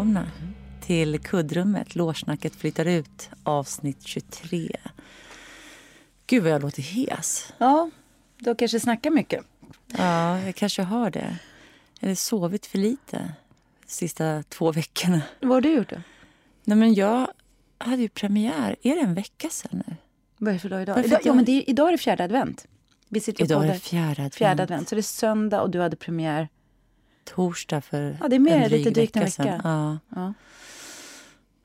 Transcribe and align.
välkomna 0.00 0.26
till 0.80 1.18
kuddrummet. 1.20 1.94
Lårsnacket 1.94 2.54
flyttar 2.56 2.84
ut, 2.84 3.30
avsnitt 3.42 4.02
23. 4.02 4.76
Gud 6.26 6.42
vad 6.42 6.52
jag 6.52 6.62
låter 6.62 6.82
hes. 6.82 7.52
Ja, 7.58 7.90
du 8.38 8.54
kanske 8.54 8.80
snackar 8.80 9.10
mycket. 9.10 9.44
Ja, 9.86 10.40
jag 10.40 10.54
kanske 10.54 10.82
har 10.82 11.10
det. 11.10 11.36
Eller 12.00 12.14
sovit 12.14 12.66
för 12.66 12.78
lite 12.78 13.32
de 13.86 13.92
sista 13.92 14.42
två 14.48 14.72
veckorna. 14.72 15.22
Vad 15.40 15.50
har 15.50 15.60
du 15.60 15.72
gjort 15.72 15.90
då? 15.90 15.96
Nej, 16.64 16.76
men 16.78 16.94
jag 16.94 17.26
hade 17.78 18.02
ju 18.02 18.08
premiär. 18.08 18.76
Är 18.82 18.94
det 18.94 19.00
en 19.00 19.14
vecka 19.14 19.48
sen 19.50 19.82
nu? 19.86 19.94
Vad 20.38 20.48
är 20.48 20.52
det 20.52 20.58
för 20.60 20.68
dag 20.68 20.82
idag? 20.82 21.04
Idag, 21.04 21.20
ja, 21.24 21.34
men 21.34 21.44
det 21.44 21.52
är, 21.52 21.70
idag 21.70 21.88
är 21.88 21.92
det 21.92 21.98
fjärde 21.98 22.24
advent. 22.24 22.66
Vi 23.08 23.20
sitter 23.20 23.44
Idag 23.44 23.64
är 23.64 23.68
det- 23.72 23.78
fjärde 23.80 24.10
advent. 24.10 24.34
fjärde 24.34 24.62
advent. 24.62 24.88
Så 24.88 24.94
det 24.94 25.00
är 25.00 25.02
söndag 25.02 25.62
och 25.62 25.70
du 25.70 25.80
hade 25.80 25.96
premiär. 25.96 26.48
Torsdag 27.34 27.80
för 27.80 28.16
Ja, 28.20 28.28
det 28.28 28.36
är 28.36 28.40
mer, 28.40 28.56
en 28.56 28.68
dryg 28.68 28.78
lite 28.78 28.90
drygt 28.90 29.12
sedan. 29.12 29.24
vecka. 29.24 29.60
Ja. 29.64 29.98
Ja. 30.08 30.34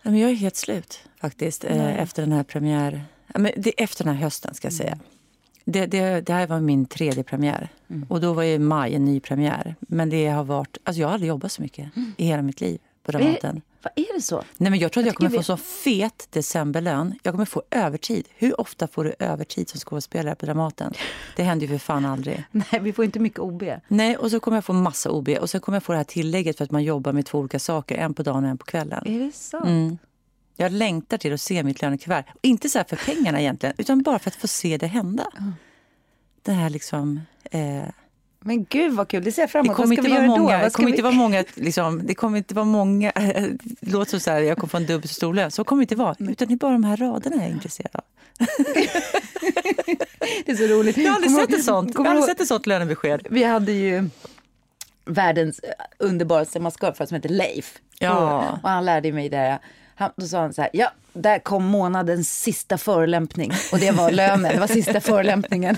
Ja, 0.01 0.11
Men 0.11 0.19
jag 0.19 0.31
är 0.31 0.35
helt 0.35 0.55
slut 0.55 0.99
faktiskt 1.21 1.63
eh, 1.63 1.99
efter 2.01 2.21
den 2.21 2.31
här 2.31 2.43
premiär... 2.43 3.03
Ja, 3.33 3.39
men 3.39 3.51
det, 3.57 3.83
efter 3.83 4.03
den 4.03 4.15
här 4.15 4.23
hösten 4.23 4.53
ska 4.53 4.66
jag 4.66 4.73
säga. 4.73 4.91
Mm. 4.91 5.05
Det, 5.66 5.85
det, 5.85 6.22
det 6.22 6.33
här 6.33 6.47
var 6.47 6.59
min 6.59 6.85
tredje 6.85 7.23
premiär. 7.23 7.69
Och 8.09 8.22
då 8.22 8.33
var 8.33 8.44
ju 8.44 8.59
maj 8.59 8.95
en 8.95 9.05
ny 9.05 9.19
premiär. 9.19 9.75
Men 9.80 10.09
det 10.09 10.27
har 10.27 10.44
varit... 10.44 10.77
Alltså 10.83 11.02
jag 11.02 11.07
har 11.07 11.13
aldrig 11.13 11.30
jobbat 11.30 11.52
så 11.52 11.61
mycket 11.61 11.89
i 12.17 12.25
hela 12.25 12.41
mitt 12.41 12.61
liv 12.61 12.79
på 13.03 13.11
Dramaten. 13.11 13.61
Vad 13.86 14.05
är 14.05 14.16
det 14.16 14.22
så? 14.22 14.44
Nej, 14.58 14.72
men 14.72 14.80
jag 14.80 14.91
tror 14.91 15.02
att 15.02 15.05
jag, 15.05 15.11
Jag 15.11 15.17
kommer 15.17 15.30
tycker 15.30 15.44
få 15.44 15.58
så 15.58 15.58
fet 15.58 16.28
decemberlön. 16.30 17.19
Jag 17.23 17.33
kommer 17.33 17.45
få 17.45 17.64
övertid. 17.72 18.28
Hur 18.36 18.61
ofta 18.61 18.88
får 18.88 19.03
du 19.03 19.16
övertid 19.19 19.69
som 19.69 19.80
skådespelare 19.80 20.36
på 20.36 20.45
Dramaten? 20.45 20.94
Det 21.36 21.44
händer 21.44 21.67
ju 21.67 21.72
för 21.72 21.78
fan 21.78 22.06
aldrig. 22.06 22.44
Nej, 22.52 22.81
vi 22.81 22.94
får 22.94 23.06
inte 23.06 23.19
mycket 23.19 23.39
OB. 23.39 23.63
Nej, 23.88 24.17
och 24.17 24.31
så 24.31 24.39
kommer 24.39 24.58
jag 24.58 24.66
få 24.66 24.73
massa 24.73 25.11
OB. 25.11 25.30
Och 25.30 25.50
sen 25.50 25.61
kommer 25.61 25.75
jag 25.75 25.83
få 25.83 25.91
det 25.91 25.97
här 25.97 26.03
tillägget 26.03 26.58
för 26.58 26.63
att 26.63 26.72
man 26.72 26.83
jobbar 26.83 27.11
med 27.11 27.25
två 27.25 27.39
olika 27.39 27.59
saker. 27.59 27.95
En 27.95 28.13
på 28.13 28.23
dagen 28.23 28.44
och 28.44 28.50
en 28.50 28.58
på 28.58 28.66
kvällen. 28.66 29.03
Är 29.08 29.19
det 29.19 29.31
sant? 29.36 29.66
Mm. 29.66 29.97
Jag 30.56 30.72
längtar 30.72 31.17
till 31.17 31.33
att 31.33 31.41
se 31.41 31.63
mitt 31.63 31.81
lönekuvert. 31.81 32.25
Och 32.33 32.39
inte 32.41 32.69
så 32.69 32.83
för 32.89 33.13
pengarna 33.13 33.41
egentligen, 33.41 33.75
utan 33.78 34.02
bara 34.02 34.19
för 34.19 34.30
att 34.30 34.36
få 34.36 34.47
se 34.47 34.78
det 34.78 34.88
hända. 34.88 35.28
Det 36.41 36.52
här 36.52 36.69
liksom... 36.69 37.22
Eh, 37.52 37.83
Men 38.47 38.65
gud 38.69 38.93
vad 38.93 39.07
kul, 39.07 39.23
det 39.23 39.31
ser 39.31 39.41
jag 39.41 39.51
fram 39.51 39.65
emot. 39.65 39.77
Vad 39.77 39.88
ska 39.88 39.93
inte 39.95 40.01
vi 40.01 40.09
vara 40.09 40.25
göra 40.25 40.35
då? 40.35 40.41
många... 40.41 40.57
Det 40.57 40.63
Vad 40.63 40.71
ska 40.71 40.77
kommer 40.77 40.88
vi... 40.88 40.91
inte 40.91 41.03
vara 41.03 41.13
många... 41.13 41.43
Liksom, 41.55 42.01
det 42.07 42.15
kommer 42.15 42.38
inte 42.38 42.53
vara 42.53 42.65
många... 42.65 43.11
Det 43.79 43.91
låter 43.91 44.11
som 44.11 44.19
så 44.19 44.31
här, 44.31 44.39
jag 44.39 44.57
kommer 44.57 44.69
få 44.69 44.77
en 44.77 44.85
dubbelt 44.85 45.09
så 45.09 45.13
stor 45.13 45.33
lön. 45.33 45.51
Så 45.51 45.63
kommer 45.63 45.81
det 45.81 45.83
inte 45.83 45.95
vara. 45.95 46.15
Utan 46.19 46.47
det 46.47 46.53
är 46.53 46.57
bara 46.57 46.71
de 46.71 46.83
här 46.83 46.97
raderna 46.97 47.35
jag 47.35 47.45
är 47.45 47.49
intresserad 47.49 47.91
av. 47.93 48.01
Det 50.45 50.51
är 50.51 50.55
så 50.55 50.63
roligt. 50.63 50.97
Jag 50.97 51.11
har 51.11 51.16
aldrig 51.16 51.31
sett 51.31 51.53
ett 51.53 51.63
sånt, 51.63 51.91
jag 51.93 52.01
har 52.01 52.09
aldrig 52.09 52.25
sett 52.25 52.41
ett 52.41 52.47
sånt 52.47 52.66
lönebesked. 52.66 53.27
Vi 53.29 53.43
hade 53.43 53.71
ju 53.71 54.09
världens 55.05 55.59
eh, 55.59 55.69
underbaraste 55.99 56.59
maskerad 56.59 57.07
som 57.07 57.16
heter 57.16 57.29
Leif. 57.29 57.77
Ja. 57.99 58.49
Och, 58.49 58.63
och 58.63 58.69
han 58.69 58.85
lärde 58.85 59.11
mig 59.11 59.29
det. 59.29 59.59
Han, 59.95 60.11
då 60.17 60.27
sa 60.27 60.39
han 60.41 60.53
så 60.53 60.61
här, 60.61 60.69
ja, 60.73 60.91
där 61.13 61.39
kom 61.39 61.65
månadens 61.65 62.41
sista 62.41 62.77
förolämpning. 62.77 63.51
Och 63.71 63.79
det 63.79 63.91
var 63.91 64.11
lönen, 64.11 64.53
det 64.53 64.59
var 64.59 64.67
sista 64.67 65.01
förolämpningen. 65.01 65.77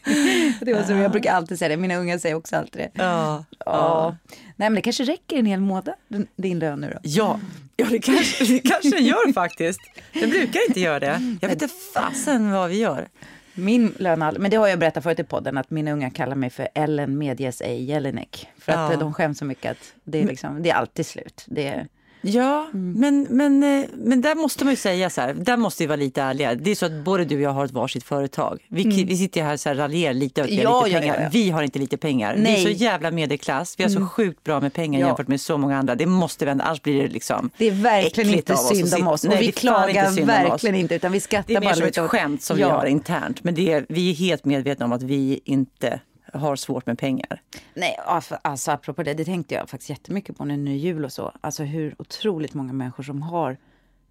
det 0.60 0.74
var 0.74 0.82
så, 0.82 0.92
jag 0.92 1.10
brukar 1.10 1.32
alltid 1.32 1.58
säga 1.58 1.68
det, 1.68 1.76
mina 1.76 1.96
unga 1.96 2.18
säger 2.18 2.34
också 2.34 2.56
alltid 2.56 2.82
det. 2.82 2.90
Ja. 2.94 3.44
Ja. 3.66 4.16
Nej 4.56 4.70
men 4.70 4.74
det 4.74 4.82
kanske 4.82 5.04
räcker 5.04 5.36
en 5.38 5.46
hel 5.46 5.60
månad, 5.60 5.90
din- 6.36 6.58
lön 6.58 6.80
nu 6.80 6.90
då. 6.94 6.98
Ja, 7.02 7.40
ja 7.76 7.86
det, 7.90 7.98
kanske, 7.98 8.44
det 8.44 8.58
kanske 8.58 8.98
gör 9.02 9.32
faktiskt. 9.32 9.80
Det 10.12 10.26
brukar 10.26 10.60
inte 10.68 10.80
göra 10.80 11.00
det. 11.00 11.36
Jag 11.40 11.48
vet 11.48 11.62
inte 11.62 11.74
fasen 11.94 12.52
vad 12.52 12.70
vi 12.70 12.78
gör. 12.78 13.08
Min 13.54 13.94
lön, 13.98 14.18
men 14.38 14.50
det 14.50 14.56
har 14.56 14.68
jag 14.68 14.78
berättat 14.78 15.02
förut 15.02 15.18
i 15.18 15.24
podden, 15.24 15.58
att 15.58 15.70
mina 15.70 15.92
unga 15.92 16.10
kallar 16.10 16.34
mig 16.36 16.50
för 16.50 16.68
Ellen 16.74 17.18
medges 17.18 17.60
ej 17.60 17.84
Jelinek. 17.84 18.48
För 18.58 18.72
att 18.72 18.92
Ja. 18.92 18.96
de 18.96 19.14
skäms 19.14 19.38
så 19.38 19.44
mycket 19.44 19.70
att 19.70 19.92
det 20.04 20.22
är, 20.22 20.26
liksom, 20.26 20.62
det 20.62 20.70
är 20.70 20.74
alltid 20.74 21.06
slut. 21.06 21.44
Det 21.46 21.66
är, 21.68 21.88
Ja, 22.22 22.68
men, 22.72 23.26
men, 23.30 23.62
eh, 23.62 23.88
men 23.94 24.20
där 24.20 24.34
måste 24.34 24.64
man 24.64 24.72
ju 24.72 24.76
säga 24.76 25.10
så 25.10 25.20
här, 25.20 25.34
där 25.34 25.56
måste 25.56 25.82
vi 25.82 25.86
vara 25.86 25.96
lite 25.96 26.22
ärliga. 26.22 26.54
Det 26.54 26.70
är 26.70 26.74
så 26.74 26.86
att 26.86 27.04
både 27.04 27.24
du 27.24 27.36
och 27.36 27.42
jag 27.42 27.50
har 27.50 27.64
ett 27.64 27.72
varsitt 27.72 28.04
företag. 28.04 28.66
Vi, 28.68 29.04
vi 29.04 29.16
sitter 29.16 29.42
här 29.42 29.70
och 29.70 29.76
raljerar 29.76 30.14
lite 30.14 30.40
över 30.40 30.50
att 30.52 30.58
vi 30.58 30.62
Ja, 30.62 30.84
lite 30.84 31.00
pengar. 31.00 31.14
ja, 31.16 31.22
ja. 31.22 31.28
Vi 31.32 31.50
har 31.50 31.62
inte 31.62 31.78
lite 31.78 31.96
pengar. 31.96 32.34
Vi 32.34 32.40
är 32.40 32.42
Nej. 32.42 32.62
så 32.62 32.68
jävla 32.68 33.10
medelklass. 33.10 33.74
Vi 33.78 33.84
har 33.84 33.90
så 33.90 34.06
sjukt 34.06 34.44
bra 34.44 34.60
med 34.60 34.72
pengar 34.72 35.00
jämfört 35.00 35.28
med 35.28 35.40
så 35.40 35.58
många 35.58 35.78
andra. 35.78 35.94
Det 35.94 36.06
måste 36.06 36.44
vi 36.44 36.50
ändå, 36.50 36.64
annars 36.64 36.82
blir 36.82 37.02
det 37.02 37.08
liksom 37.08 37.50
det 37.58 37.66
är 37.66 37.70
verkligen 37.70 38.34
inte 38.34 38.56
synd 38.56 38.94
om 38.94 39.08
oss. 39.08 39.24
Nej, 39.24 39.36
och 39.36 39.42
vi 39.42 39.52
klagar 39.52 40.08
inte 40.10 40.22
verkligen 40.24 40.76
inte, 40.76 40.94
utan 40.94 41.12
vi 41.12 41.20
skrattar 41.20 41.48
Det 41.48 41.54
är 41.54 41.60
mer 41.60 41.66
bara 41.66 41.74
som 41.74 41.82
ett 41.82 41.96
lite 41.96 42.08
skämt 42.08 42.42
som 42.42 42.56
vi 42.56 42.62
har 42.62 42.86
internt. 42.86 43.44
Men 43.44 43.54
det 43.54 43.72
är, 43.72 43.86
vi 43.88 44.10
är 44.10 44.14
helt 44.14 44.44
medvetna 44.44 44.84
om 44.84 44.92
att 44.92 45.02
vi 45.02 45.40
inte 45.44 46.00
har 46.32 46.56
svårt 46.56 46.86
med 46.86 46.98
pengar. 46.98 47.42
Nej, 47.74 47.96
alltså, 48.42 48.70
apropå 48.70 49.02
det, 49.02 49.14
det 49.14 49.24
tänkte 49.24 49.54
jag 49.54 49.70
faktiskt 49.70 49.90
jättemycket 49.90 50.36
på 50.36 50.44
nu 50.44 50.70
är 50.70 50.76
jul 50.76 51.04
och 51.04 51.12
så. 51.12 51.32
Alltså 51.40 51.62
hur 51.62 51.94
otroligt 51.98 52.54
många 52.54 52.72
människor 52.72 53.02
som 53.02 53.22
har 53.22 53.56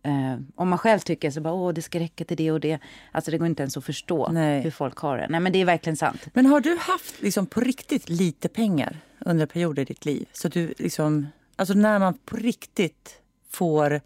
Eh, 0.04 0.38
om 0.56 0.70
man 0.70 0.80
själv 0.80 1.00
tycker 1.00 1.32
så 1.32 1.42
bara, 1.42 1.54
åh 1.54 1.74
det 1.74 1.82
ska 1.82 2.00
räcka 2.00 2.26
till 2.26 2.38
det 2.38 2.52
och 2.52 2.60
det. 2.60 2.80
Alltså 3.12 3.32
det 3.32 3.38
går 3.38 3.48
inte 3.48 3.64
ens 3.64 3.78
att 3.78 3.86
förstå 3.86 4.30
Nej. 4.32 4.62
hur 4.62 4.72
folk 4.72 4.98
har 4.98 5.18
det. 5.18 5.28
Nej 5.30 5.40
men 5.40 5.54
det 5.54 5.62
är 5.62 5.66
verkligen 5.66 5.98
sant. 5.98 6.22
Men 6.34 6.46
har 6.46 6.62
du 6.62 6.78
haft 6.78 7.22
liksom 7.22 7.46
på 7.46 7.60
riktigt 7.60 8.10
lite 8.10 8.50
pengar 8.50 8.98
under 9.20 9.46
perioder 9.46 9.82
i 9.82 9.86
ditt 9.86 10.06
liv? 10.06 10.28
Så 10.34 10.48
du 10.48 10.74
liksom, 10.78 11.28
alltså 11.56 11.74
när 11.74 12.00
man 12.00 12.14
på 12.14 12.36
riktigt 12.36 13.20
får 13.50 14.02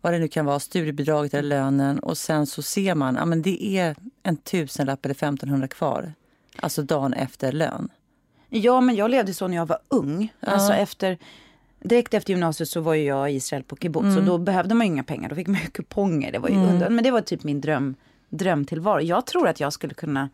vad 0.00 0.12
det 0.12 0.18
nu 0.18 0.28
kan 0.28 0.44
vara, 0.44 0.60
studiebidraget 0.60 1.34
eller 1.34 1.48
lönen 1.48 1.98
och 1.98 2.18
sen 2.18 2.46
så 2.46 2.62
ser 2.62 2.94
man 2.94 3.16
att 3.16 3.42
det 3.42 3.64
är 3.64 3.96
en 4.22 4.36
tusenlapp 4.36 5.04
eller 5.04 5.14
1500 5.14 5.68
kvar. 5.68 6.12
Alltså 6.60 6.82
dagen 6.82 7.12
efter 7.12 7.52
lön. 7.52 7.88
Ja, 8.48 8.80
men 8.80 8.94
jag 8.94 9.10
levde 9.10 9.34
så 9.34 9.48
när 9.48 9.56
jag 9.56 9.66
var 9.66 9.78
ung. 9.88 10.32
Alltså 10.40 10.72
efter, 10.72 11.18
direkt 11.80 12.14
efter 12.14 12.30
gymnasiet 12.32 12.68
så 12.68 12.80
var 12.80 12.94
jag 12.94 13.32
i 13.32 13.34
Israel 13.34 13.62
på 13.62 13.76
kibbutz 13.76 14.04
Mm. 14.04 14.18
och 14.18 14.24
då 14.24 14.38
behövde 14.38 14.74
man 14.74 14.86
ju 14.86 14.92
inga 14.92 15.02
pengar. 15.04 15.28
Då 15.28 15.34
fick 15.34 15.46
man 15.46 15.60
ju 15.64 15.70
kuponger. 15.70 16.32
Det 16.32 16.38
var 16.38 16.48
ju 16.48 16.54
under, 16.56 16.90
men 16.90 17.04
det 17.04 17.10
var 17.10 17.20
typ 17.20 17.44
min 17.44 17.60
dröm, 17.60 17.94
drömtillvaro. 18.28 19.00
Jag 19.00 19.26
tror 19.26 19.48
att 19.48 19.60
jag 19.60 19.72
skulle 19.72 19.94
kunna 19.94 20.28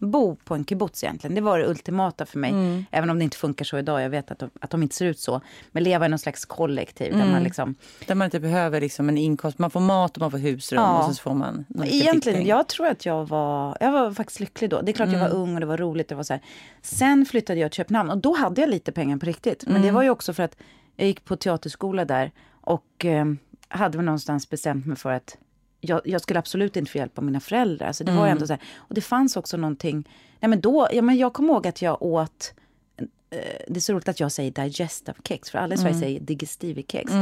bo 0.00 0.36
på 0.36 0.54
en 0.54 0.64
kibbutz 0.64 1.04
egentligen. 1.04 1.34
Det 1.34 1.40
var 1.40 1.58
det 1.58 1.66
ultimata 1.66 2.26
för 2.26 2.38
mig. 2.38 2.50
Mm. 2.50 2.84
Även 2.90 3.10
om 3.10 3.18
det 3.18 3.24
inte 3.24 3.36
funkar 3.36 3.64
så 3.64 3.78
idag. 3.78 4.02
Jag 4.02 4.10
vet 4.10 4.30
att 4.30 4.38
de, 4.38 4.50
att 4.60 4.70
de 4.70 4.82
inte 4.82 4.94
ser 4.94 5.06
ut 5.06 5.18
så. 5.18 5.40
Men 5.72 5.82
leva 5.82 6.06
i 6.06 6.08
någon 6.08 6.18
slags 6.18 6.44
kollektiv 6.44 7.12
Mm. 7.12 7.26
där 7.26 7.32
man 7.32 7.42
liksom 7.42 7.74
Där 8.06 8.14
man 8.14 8.24
inte 8.24 8.40
behöver 8.40 8.80
liksom 8.80 9.08
en 9.08 9.18
inkomst. 9.18 9.58
Man 9.58 9.70
får 9.70 9.80
mat 9.80 10.16
och 10.16 10.20
man 10.20 10.30
får 10.30 10.38
husrum 10.38 10.80
Ja. 10.82 11.06
och 11.08 11.14
så 11.14 11.22
får 11.22 11.34
man 11.34 11.64
Egentligen, 11.84 12.46
jag 12.46 12.68
tror 12.68 12.86
att 12.86 13.06
jag 13.06 13.28
var, 13.28 13.76
jag 13.80 13.92
var 13.92 14.12
faktiskt 14.12 14.40
lycklig 14.40 14.70
då. 14.70 14.80
Det 14.82 14.90
är 14.90 14.92
klart 14.92 15.12
jag 15.12 15.20
var 15.20 15.30
ung 15.34 15.54
och 15.54 15.60
det 15.60 15.66
var 15.66 15.76
roligt. 15.76 16.08
Det 16.08 16.14
var 16.14 16.22
så 16.22 16.32
här. 16.32 16.42
Sen 16.82 17.26
flyttade 17.26 17.60
jag 17.60 17.70
till 17.72 17.76
Köpenhamn 17.76 18.10
och 18.10 18.18
då 18.18 18.34
hade 18.36 18.60
jag 18.60 18.70
lite 18.70 18.92
pengar 18.92 19.16
på 19.16 19.26
riktigt. 19.26 19.64
Men 19.66 19.82
det 19.82 19.90
var 19.90 20.02
ju 20.02 20.10
också 20.10 20.32
för 20.32 20.42
att 20.42 20.56
jag 20.96 21.06
gick 21.06 21.24
på 21.24 21.36
teaterskola 21.36 22.04
där 22.04 22.30
och 22.60 23.04
eh, 23.04 23.24
hade 23.68 23.98
väl 23.98 24.04
någonstans 24.04 24.50
bestämt 24.50 24.86
mig 24.86 24.96
för 24.96 25.12
att 25.12 25.36
jag, 25.80 26.00
jag 26.04 26.20
skulle 26.20 26.38
absolut 26.38 26.76
inte 26.76 26.90
få 26.90 26.98
hjälp 26.98 27.18
av 27.18 27.24
mina 27.24 27.40
föräldrar. 27.40 27.86
Alltså 27.86 28.04
det 28.04 28.12
var 28.12 28.26
ju 28.26 28.30
ändå 28.30 28.46
så 28.46 28.52
här. 28.52 28.62
Och 28.76 28.94
det 28.94 29.00
fanns 29.00 29.36
också 29.36 29.56
någonting, 29.56 30.08
nej 30.40 30.48
men 30.48 30.60
då, 30.60 30.88
ja 30.92 31.02
men 31.02 31.16
jag 31.16 31.32
kommer 31.32 31.52
ihåg 31.52 31.66
att 31.66 31.82
jag 31.82 32.02
åt 32.02 32.54
eh, 32.96 33.38
det 33.68 33.76
är 33.76 33.80
så 33.80 33.92
roligt 33.92 34.08
att 34.08 34.20
jag 34.20 34.32
säger 34.32 34.50
digestive 34.50 35.18
kex, 35.24 35.50
för 35.50 35.58
alla 35.58 35.74
i 35.74 35.78
Sverige 35.78 35.94
säger 36.00 36.20
digestive 36.20 36.82
kex. 36.88 37.12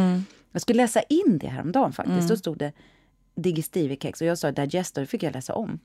Jag 0.53 0.63
skulle 0.63 0.83
läsa 0.83 1.03
in 1.03 1.39
det 1.39 1.49
häromdagen 1.49 1.93
faktiskt. 1.93 2.29
Då 2.29 2.37
stod 2.37 2.59
det 2.59 2.73
digestive 3.35 3.97
kex 3.97 4.21
och 4.21 4.27
jag 4.27 4.39
sa 4.39 4.53
digester, 4.53 5.01
det 5.01 5.07
fick 5.07 5.23
jag 5.23 5.33
läsa 5.33 5.55
om. 5.55 5.79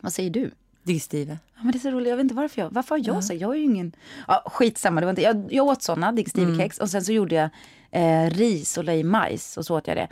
Vad 0.00 0.12
säger 0.12 0.30
du? 0.30 0.50
Digestive. 0.82 1.38
Ja, 1.54 1.60
men 1.62 1.72
det 1.72 1.78
är 1.78 1.80
så 1.80 1.90
roligt, 1.90 2.08
jag 2.08 2.16
vet 2.16 2.24
inte 2.24 2.34
varför 2.34 2.62
jag, 2.62 2.70
varför 2.70 2.94
har 2.94 3.02
jag 3.06 3.24
sagt, 3.24 3.40
jag 3.40 3.50
är 3.50 3.58
ju 3.58 3.64
ingen, 3.64 3.92
ja 4.28 4.42
skitsamma, 4.46 5.00
det 5.00 5.06
var 5.06 5.10
inte, 5.10 5.22
jag, 5.22 5.52
jag 5.52 5.66
åt 5.66 5.82
sådana 5.82 6.12
digestive 6.12 6.58
kex 6.58 6.78
och 6.78 6.90
sen 6.90 7.04
så 7.04 7.12
gjorde 7.12 7.34
jag 7.34 7.50
eh, 7.90 8.30
ris 8.30 8.78
och 8.78 8.84
la 8.84 8.92
i 8.92 9.04
majs 9.04 9.56
och 9.56 9.66
så 9.66 9.76
åt 9.76 9.86
jag 9.86 9.96
det. 9.96 10.08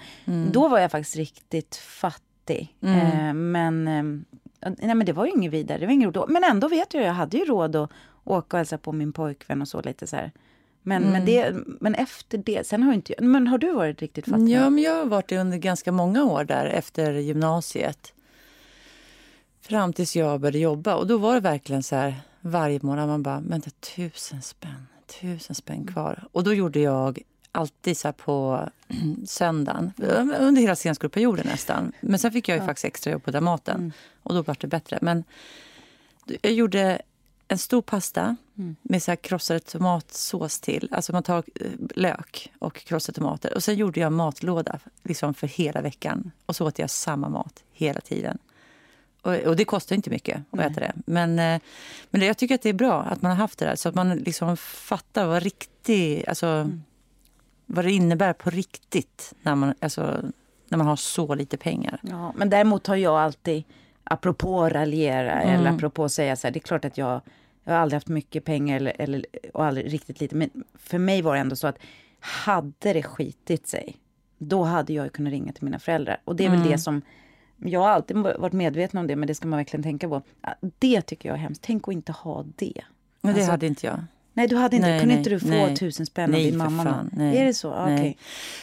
Då 0.52 0.68
var 0.68 0.78
jag 0.78 0.90
faktiskt 0.90 1.16
riktigt 1.16 1.76
fattig. 1.76 2.76
Eh, 2.82 3.34
men, 3.34 3.88
eh, 3.88 4.02
nej 4.78 4.94
men 4.94 5.06
det 5.06 5.12
var 5.12 5.26
ju 5.26 5.30
inget 5.32 5.52
vidare, 5.52 5.78
det 5.78 5.86
var 5.86 5.92
inget 5.92 6.16
roligt. 6.16 6.30
Men 6.30 6.44
ändå 6.44 6.68
vet 6.68 6.94
jag, 6.94 7.04
jag 7.04 7.12
hade 7.12 7.36
ju 7.36 7.44
råd 7.44 7.76
att 7.76 7.90
åka 8.24 8.56
och 8.56 8.58
hälsa 8.58 8.78
på 8.78 8.92
min 8.92 9.12
pojkvän 9.12 9.62
och 9.62 9.68
så 9.68 9.82
lite 9.82 10.06
så 10.06 10.16
här. 10.16 10.32
Men, 10.82 11.02
men, 11.02 11.24
det, 11.24 11.56
men 11.80 11.94
efter 11.94 12.38
det, 12.38 12.66
sen 12.66 12.82
har 12.82 12.92
inte 12.92 13.14
jag, 13.18 13.24
men 13.24 13.46
har 13.46 13.58
du 13.58 13.72
varit 13.72 14.02
riktigt 14.02 14.24
fattig? 14.24 14.48
Ja, 14.48 14.70
men 14.70 14.84
jag 14.84 14.94
har 14.94 15.04
varit 15.04 15.28
det 15.28 15.38
under 15.38 15.58
ganska 15.58 15.92
många 15.92 16.24
år 16.24 16.44
där 16.44 16.66
efter 16.66 17.12
gymnasiet. 17.12 18.12
Fram 19.68 19.92
tills 19.92 20.16
jag 20.16 20.40
började 20.40 20.58
jobba. 20.58 20.94
Och 20.94 21.06
då 21.06 21.18
var 21.18 21.34
det 21.34 21.40
verkligen 21.40 21.82
så 21.82 21.96
här 21.96 22.14
varje 22.40 22.80
månad 22.82 23.08
man 23.08 23.22
bara, 23.22 23.40
vänta 23.40 23.70
tusen 23.70 24.42
spänn, 24.42 24.86
tusen 25.20 25.54
spänn 25.54 25.86
kvar. 25.86 26.24
Och 26.32 26.44
då 26.44 26.54
gjorde 26.54 26.80
jag 26.80 27.18
alltid 27.52 27.96
så 27.96 28.12
på 28.12 28.68
söndagen, 29.26 29.92
under 30.38 30.60
hela 30.60 30.76
scenskoleperioden 30.76 31.46
nästan. 31.46 31.92
Men 32.00 32.18
sen 32.18 32.32
fick 32.32 32.48
jag 32.48 32.58
ju 32.58 32.64
faktiskt 32.64 32.84
extra 32.84 33.12
jobb 33.12 33.24
på 33.24 33.30
Dramaten 33.30 33.92
och 34.22 34.34
då 34.34 34.42
var 34.42 34.56
det 34.60 34.66
bättre. 34.66 34.98
Men 35.02 35.24
jag 36.42 36.52
gjorde 36.52 37.02
en 37.48 37.58
stor 37.58 37.82
pasta 37.82 38.36
med 38.82 39.02
så 39.02 39.16
krossade 39.16 39.60
tomatsås 39.60 40.60
till. 40.60 40.88
Alltså 40.92 41.12
man 41.12 41.22
tar 41.22 41.44
eh, 41.54 41.70
lök 41.94 42.52
och 42.58 42.76
krossade 42.76 43.16
tomater. 43.16 43.54
Och 43.54 43.64
sen 43.64 43.76
gjorde 43.76 44.00
jag 44.00 44.12
matlåda 44.12 44.78
liksom 45.02 45.34
för 45.34 45.46
hela 45.46 45.80
veckan. 45.80 46.30
Och 46.46 46.56
så 46.56 46.66
åt 46.66 46.78
jag 46.78 46.90
samma 46.90 47.28
mat 47.28 47.64
hela 47.72 48.00
tiden. 48.00 48.38
Och, 49.22 49.34
och 49.34 49.56
det 49.56 49.64
kostar 49.64 49.96
inte 49.96 50.10
mycket 50.10 50.42
att 50.50 50.60
äta 50.60 50.80
det. 50.80 50.92
Men, 51.06 51.38
eh, 51.38 51.60
men 52.10 52.22
jag 52.22 52.38
tycker 52.38 52.54
att 52.54 52.62
det 52.62 52.68
är 52.68 52.72
bra 52.72 53.02
att 53.02 53.22
man 53.22 53.30
har 53.30 53.36
haft 53.36 53.58
det 53.58 53.64
där. 53.64 53.76
Så 53.76 53.88
att 53.88 53.94
man 53.94 54.16
liksom 54.16 54.56
fattar 54.56 55.26
vad 55.26 55.42
riktig... 55.42 56.24
Alltså, 56.28 56.70
vad 57.66 57.84
det 57.84 57.92
innebär 57.92 58.32
på 58.32 58.50
riktigt 58.50 59.32
när 59.42 59.54
man, 59.54 59.74
alltså, 59.80 60.20
när 60.68 60.78
man 60.78 60.86
har 60.86 60.96
så 60.96 61.34
lite 61.34 61.56
pengar. 61.56 62.00
Ja, 62.02 62.32
men 62.36 62.50
däremot 62.50 62.86
har 62.86 62.96
jag 62.96 63.18
alltid, 63.20 63.64
apropå 64.04 64.68
raljera 64.68 65.32
Mm. 65.42 65.54
eller 65.60 65.70
apropå 65.70 66.08
säga 66.08 66.36
så 66.36 66.46
här, 66.46 66.52
det 66.52 66.58
är 66.58 66.60
klart 66.60 66.84
att 66.84 66.98
jag, 66.98 67.20
jag 67.64 67.72
har 67.72 67.80
aldrig 67.80 67.96
haft 67.96 68.08
mycket 68.08 68.44
pengar 68.44 68.76
eller, 68.76 68.92
eller, 68.98 69.24
och 69.54 69.64
aldrig 69.64 69.92
riktigt 69.92 70.20
lite. 70.20 70.34
Men 70.36 70.50
för 70.74 70.98
mig 70.98 71.22
var 71.22 71.34
det 71.34 71.40
ändå 71.40 71.56
så 71.56 71.66
att 71.66 71.78
hade 72.20 72.92
det 72.92 73.02
skitit 73.02 73.66
sig, 73.68 73.96
då 74.38 74.62
hade 74.64 74.92
jag 74.92 75.12
kunnat 75.12 75.30
ringa 75.30 75.52
till 75.52 75.64
mina 75.64 75.78
föräldrar. 75.78 76.20
Och 76.24 76.36
det 76.36 76.44
är 76.44 76.48
väl 76.50 76.58
Mm. 76.58 76.70
det 76.70 76.78
som, 76.78 77.02
jag 77.58 77.80
har 77.80 77.88
alltid 77.88 78.16
varit 78.16 78.52
medveten 78.52 79.00
om 79.00 79.06
det, 79.06 79.16
men 79.16 79.26
det 79.26 79.34
ska 79.34 79.48
man 79.48 79.56
verkligen 79.56 79.82
tänka 79.82 80.08
på. 80.08 80.22
Det 80.78 81.02
tycker 81.02 81.28
jag 81.28 81.36
är 81.38 81.42
hemskt. 81.42 81.62
Tänk 81.64 81.88
att 81.88 81.94
inte 81.94 82.12
ha 82.12 82.44
det. 82.56 82.82
Men 83.20 83.34
det 83.34 83.40
Alltså, 83.40 83.50
hade 83.50 83.66
inte 83.66 83.86
jag. 83.86 84.00
Nej, 84.32 84.48
du 84.48 84.56
hade 84.56 84.76
inte, 84.76 84.88
Nej, 84.88 85.00
kunde 85.00 85.14
nej, 85.14 85.18
inte 85.20 85.30
du 85.30 85.40
få 85.40 85.46
nej. 85.48 85.76
tusen 85.76 86.06
spänn 86.06 86.30
Nej, 86.30 86.40
av 86.44 86.50
din 86.50 86.58
mamma? 86.58 86.84
fan, 86.84 87.10
nej. 87.12 87.38
Är 87.38 87.44
det 87.44 87.54
så? 87.54 87.72
Ah. 87.72 87.84
Okej. 87.84 88.16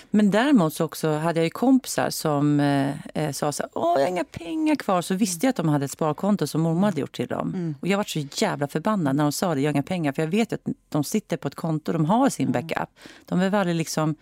Men 0.09 0.31
däremot 0.31 0.73
så 0.73 0.85
också 0.85 1.11
hade 1.17 1.43
jag 1.43 1.53
kompisar 1.53 2.09
som 2.09 2.59
eh, 2.59 2.89
eh, 3.13 3.31
sa 3.31 3.51
så 3.51 3.63
här, 3.63 3.69
Åh, 3.75 3.93
jag 3.95 4.01
har 4.01 4.07
inga 4.07 4.23
pengar 4.23 4.75
kvar. 4.75 5.01
Så 5.01 5.15
visste 5.15 5.45
jag 5.45 5.49
att 5.49 5.55
de 5.55 5.69
hade 5.69 5.85
ett 5.85 5.91
sparkonto 5.91 6.47
som 6.47 6.61
mormor 6.61 6.85
hade 6.85 7.01
gjort 7.01 7.15
till 7.15 7.27
dem. 7.27 7.53
Mm. 7.55 7.75
Och 7.81 7.87
jag 7.87 7.97
var 7.97 8.03
så 8.03 8.19
jävla 8.45 8.67
förbannad 8.67 9.15
när 9.15 9.23
de 9.23 9.31
sa 9.31 9.55
det, 9.55 9.61
jag 9.61 9.67
har 9.69 9.73
inga 9.73 9.83
pengar. 9.83 10.11
För 10.11 10.21
jag 10.21 10.29
vet 10.29 10.53
att 10.53 10.61
de 10.89 11.03
sitter 11.03 11.37
på 11.37 11.47
ett 11.47 11.55
konto, 11.55 11.91
de 11.93 12.05
har 12.05 12.29
sin 12.29 12.47
Mm. 12.47 12.61
backup. 12.67 12.89
De 13.25 13.39
behöver 13.39 13.59
aldrig 13.59 13.75
liksom 13.75 14.15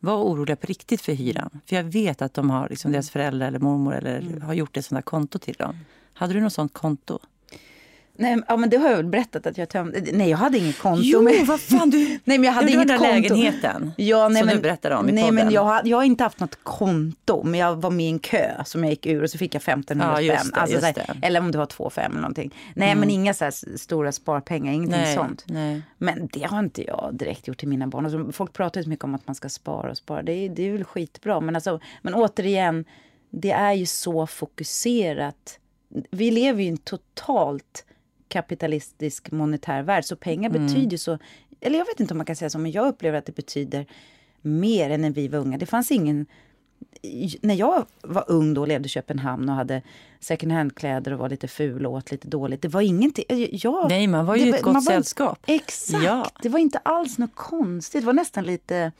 vara 0.00 0.22
oroliga 0.24 0.56
på 0.56 0.66
riktigt 0.66 1.00
för 1.00 1.12
hyran. 1.12 1.60
För 1.66 1.76
jag 1.76 1.84
vet 1.84 2.22
att 2.22 2.34
de 2.34 2.50
har, 2.50 2.68
liksom, 2.68 2.92
deras 2.92 3.10
föräldrar 3.10 3.48
eller 3.48 3.58
mormor 3.58 3.94
eller 3.94 4.18
Mm. 4.20 4.42
har 4.42 4.54
gjort 4.54 4.76
ett 4.76 4.84
sånt 4.84 5.04
konto 5.04 5.38
till 5.38 5.54
dem. 5.54 5.76
Hade 6.14 6.32
du 6.34 6.40
något 6.40 6.52
sånt 6.52 6.72
konto? 6.74 7.18
Nej, 8.20 8.38
ja, 8.48 8.56
men 8.56 8.70
det 8.70 8.76
har 8.76 8.88
jag 8.88 8.96
väl 8.96 9.06
berättat 9.06 9.46
att 9.46 9.58
jag 9.58 9.68
tömde. 9.68 10.02
Nej, 10.12 10.30
jag 10.30 10.38
hade 10.38 10.58
inget 10.58 10.78
konto. 10.78 11.02
Jo, 11.04 11.22
men... 11.22 11.44
vad 11.44 11.60
fan 11.60 11.90
du... 11.90 11.98
Nej, 12.24 12.38
men 12.38 12.44
jag 12.44 12.52
hade 12.52 12.70
inget 12.72 12.88
den 12.88 12.98
konto. 12.98 13.12
lägenheten 13.12 13.92
Ja, 13.96 14.28
nej, 14.28 14.38
som 14.38 14.46
men, 14.46 14.56
du 14.56 14.62
berättade 14.62 14.96
om 14.96 15.08
i 15.08 15.12
Nej, 15.12 15.22
podden. 15.24 15.34
men 15.34 15.50
jag, 15.54 15.64
har- 15.64 15.82
jag 15.84 15.96
har 15.96 16.04
inte 16.04 16.24
haft 16.24 16.40
något 16.40 16.58
konto, 16.62 17.42
men 17.44 17.60
jag 17.60 17.76
var 17.82 17.90
med 17.90 18.06
i 18.06 18.08
en 18.08 18.18
kö 18.18 18.64
som 18.64 18.84
jag 18.84 18.90
gick 18.90 19.06
ur 19.06 19.22
och 19.22 19.30
så 19.30 19.38
fick 19.38 19.54
jag 19.54 19.62
1500 19.62 20.22
Ja, 20.22 20.34
just 20.34 20.54
det, 20.54 20.60
alltså, 20.60 20.76
just 20.76 20.94
så 20.94 21.00
här, 21.00 21.16
det. 21.20 21.26
eller 21.26 21.40
om 21.40 21.50
det 21.52 21.58
var 21.58 21.66
2 21.66 21.90
5 21.90 22.10
eller 22.12 22.20
någonting. 22.20 22.54
Nej, 22.74 22.94
men 22.94 23.10
inga 23.10 23.34
så 23.34 23.44
här 23.44 23.76
stora 23.76 24.12
sparpengar, 24.12 24.72
ingenting 24.72 25.00
nej, 25.00 25.16
sånt. 25.16 25.44
nej. 25.46 25.82
Men 25.98 26.28
det 26.32 26.42
har 26.42 26.58
inte 26.58 26.86
jag 26.86 27.10
direkt 27.12 27.48
gjort 27.48 27.58
till 27.58 27.68
mina 27.68 27.86
barn. 27.86 28.04
Alltså, 28.04 28.32
folk 28.32 28.52
pratar 28.52 28.80
ju 28.80 28.84
så 28.84 28.90
mycket 28.90 29.04
om 29.04 29.14
att 29.14 29.26
man 29.26 29.34
ska 29.34 29.48
spara 29.48 29.90
och 29.90 29.96
spara. 29.96 30.22
Det 30.22 30.32
är, 30.32 30.48
det 30.48 30.62
är 30.68 30.72
väl 30.72 30.84
skitbra. 30.84 31.40
Men, 31.40 31.54
alltså, 31.54 31.80
men 32.02 32.14
återigen, 32.14 32.84
det 33.30 33.50
är 33.50 33.72
ju 33.72 33.86
så 33.86 34.26
fokuserat. 34.26 35.58
Vi 36.10 36.30
lever 36.30 36.60
ju 36.62 36.66
i 36.66 36.70
en 36.70 36.76
totalt 36.78 37.84
kapitalistisk 38.30 39.30
monetär 39.30 39.82
värld. 39.82 40.04
Så 40.04 40.16
pengar 40.16 40.50
Mm. 40.50 40.66
betyder 40.66 40.96
så... 40.96 41.18
Eller 41.60 41.78
jag 41.78 41.86
vet 41.86 42.00
inte 42.00 42.14
om 42.14 42.18
man 42.18 42.26
kan 42.26 42.36
säga 42.36 42.50
så, 42.50 42.58
men 42.58 42.70
jag 42.70 42.88
upplever 42.88 43.18
att 43.18 43.26
det 43.26 43.34
betyder 43.34 43.86
mer 44.40 44.90
än 44.90 45.00
när 45.00 45.10
vi 45.10 45.28
var 45.28 45.38
unga. 45.38 45.58
Det 45.58 45.66
fanns 45.66 45.90
ingen... 45.90 46.26
När 47.40 47.54
jag 47.54 47.86
var 48.02 48.24
ung 48.28 48.54
då 48.54 48.60
och 48.60 48.68
levde 48.68 48.86
i 48.86 48.88
Köpenhamn 48.88 49.48
och 49.48 49.54
hade 49.54 49.82
second 50.20 50.52
hand-kläder 50.52 51.12
och 51.12 51.18
var 51.18 51.28
lite 51.28 51.48
ful 51.48 51.86
och 51.86 51.92
åt 51.92 52.10
lite 52.10 52.28
dåligt. 52.28 52.62
Det 52.62 52.68
var 52.68 52.80
ingenting... 52.80 53.24
Jag, 53.52 53.88
Nej, 53.88 54.06
man 54.06 54.26
var 54.26 54.36
ju 54.36 54.44
det 54.50 54.56
ett 54.56 54.62
gott 54.62 54.84
sällskap. 54.84 55.38
Exakt. 55.46 56.04
Ja. 56.04 56.26
Det 56.42 56.48
var 56.48 56.58
inte 56.58 56.78
alls 56.78 57.18
något 57.18 57.34
konstigt. 57.34 58.02
Det 58.02 58.06
var 58.06 58.12
nästan 58.12 58.44
lite 58.44 58.92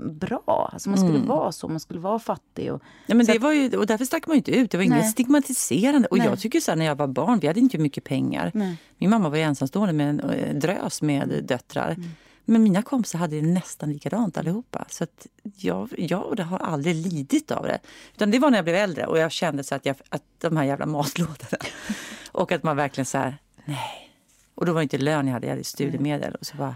bra. 0.00 0.70
Alltså 0.72 0.88
man 0.90 0.98
skulle 0.98 1.18
vara 1.18 1.52
så. 1.52 1.68
Man 1.68 1.80
skulle 1.80 2.00
vara 2.00 2.18
fattig. 2.18 2.72
Och, 2.72 2.82
Ja, 3.06 3.14
men 3.14 3.26
det 3.26 3.32
att- 3.36 3.42
var 3.42 3.52
ju, 3.52 3.76
och 3.76 3.86
därför 3.86 4.04
stack 4.04 4.26
man 4.26 4.34
ju 4.34 4.38
inte 4.38 4.50
ut. 4.50 4.70
Det 4.70 4.76
var 4.76 4.84
inget 4.84 4.98
Nej. 4.98 5.10
stigmatiserande. 5.10 6.08
Och 6.08 6.18
Nej. 6.18 6.26
jag 6.26 6.40
tycker 6.40 6.60
så 6.60 6.70
här, 6.70 6.76
när 6.76 6.84
jag 6.84 6.96
var 6.96 7.06
barn, 7.06 7.38
vi 7.38 7.46
hade 7.46 7.60
inte 7.60 7.78
mycket 7.78 8.04
pengar. 8.04 8.50
Nej. 8.54 8.76
Min 8.98 9.10
mamma 9.10 9.28
var 9.28 9.36
ensamstående 9.36 9.92
med 9.92 10.08
en 10.08 10.20
eh, 10.20 10.54
drös 10.54 11.02
med 11.02 11.44
döttrar. 11.44 11.90
Mm. 11.90 12.08
Men 12.44 12.62
mina 12.62 12.82
kompisar 12.82 13.18
hade 13.18 13.36
det 13.40 13.46
nästan 13.46 13.92
likadant 13.92 14.38
allihopa. 14.38 14.84
Så 14.88 15.04
att 15.04 15.26
jag, 15.56 15.88
jag 15.98 16.40
har 16.40 16.58
aldrig 16.58 16.94
lidit 16.96 17.50
av 17.50 17.62
det. 17.62 17.78
Utan 18.14 18.30
det 18.30 18.38
var 18.38 18.50
när 18.50 18.58
jag 18.58 18.64
blev 18.64 18.76
äldre 18.76 19.06
och 19.06 19.18
jag 19.18 19.32
kände 19.32 19.64
så 19.64 19.74
att, 19.74 19.86
jag, 19.86 19.96
att 20.08 20.22
de 20.38 20.56
här 20.56 20.64
jävla 20.64 20.86
matlådorna. 20.86 21.58
och 22.32 22.52
att 22.52 22.62
man 22.62 22.76
verkligen 22.76 23.06
så 23.06 23.18
här, 23.18 23.36
nej. 23.64 24.10
Och 24.54 24.66
då 24.66 24.72
var 24.72 24.80
det 24.80 24.82
inte 24.82 24.98
lön 24.98 25.26
jag 25.26 25.34
hade, 25.34 25.46
jag 25.46 25.52
hade 25.52 25.64
studiemedel. 25.64 26.34
Och 26.34 26.46
så 26.46 26.56
bara, 26.56 26.74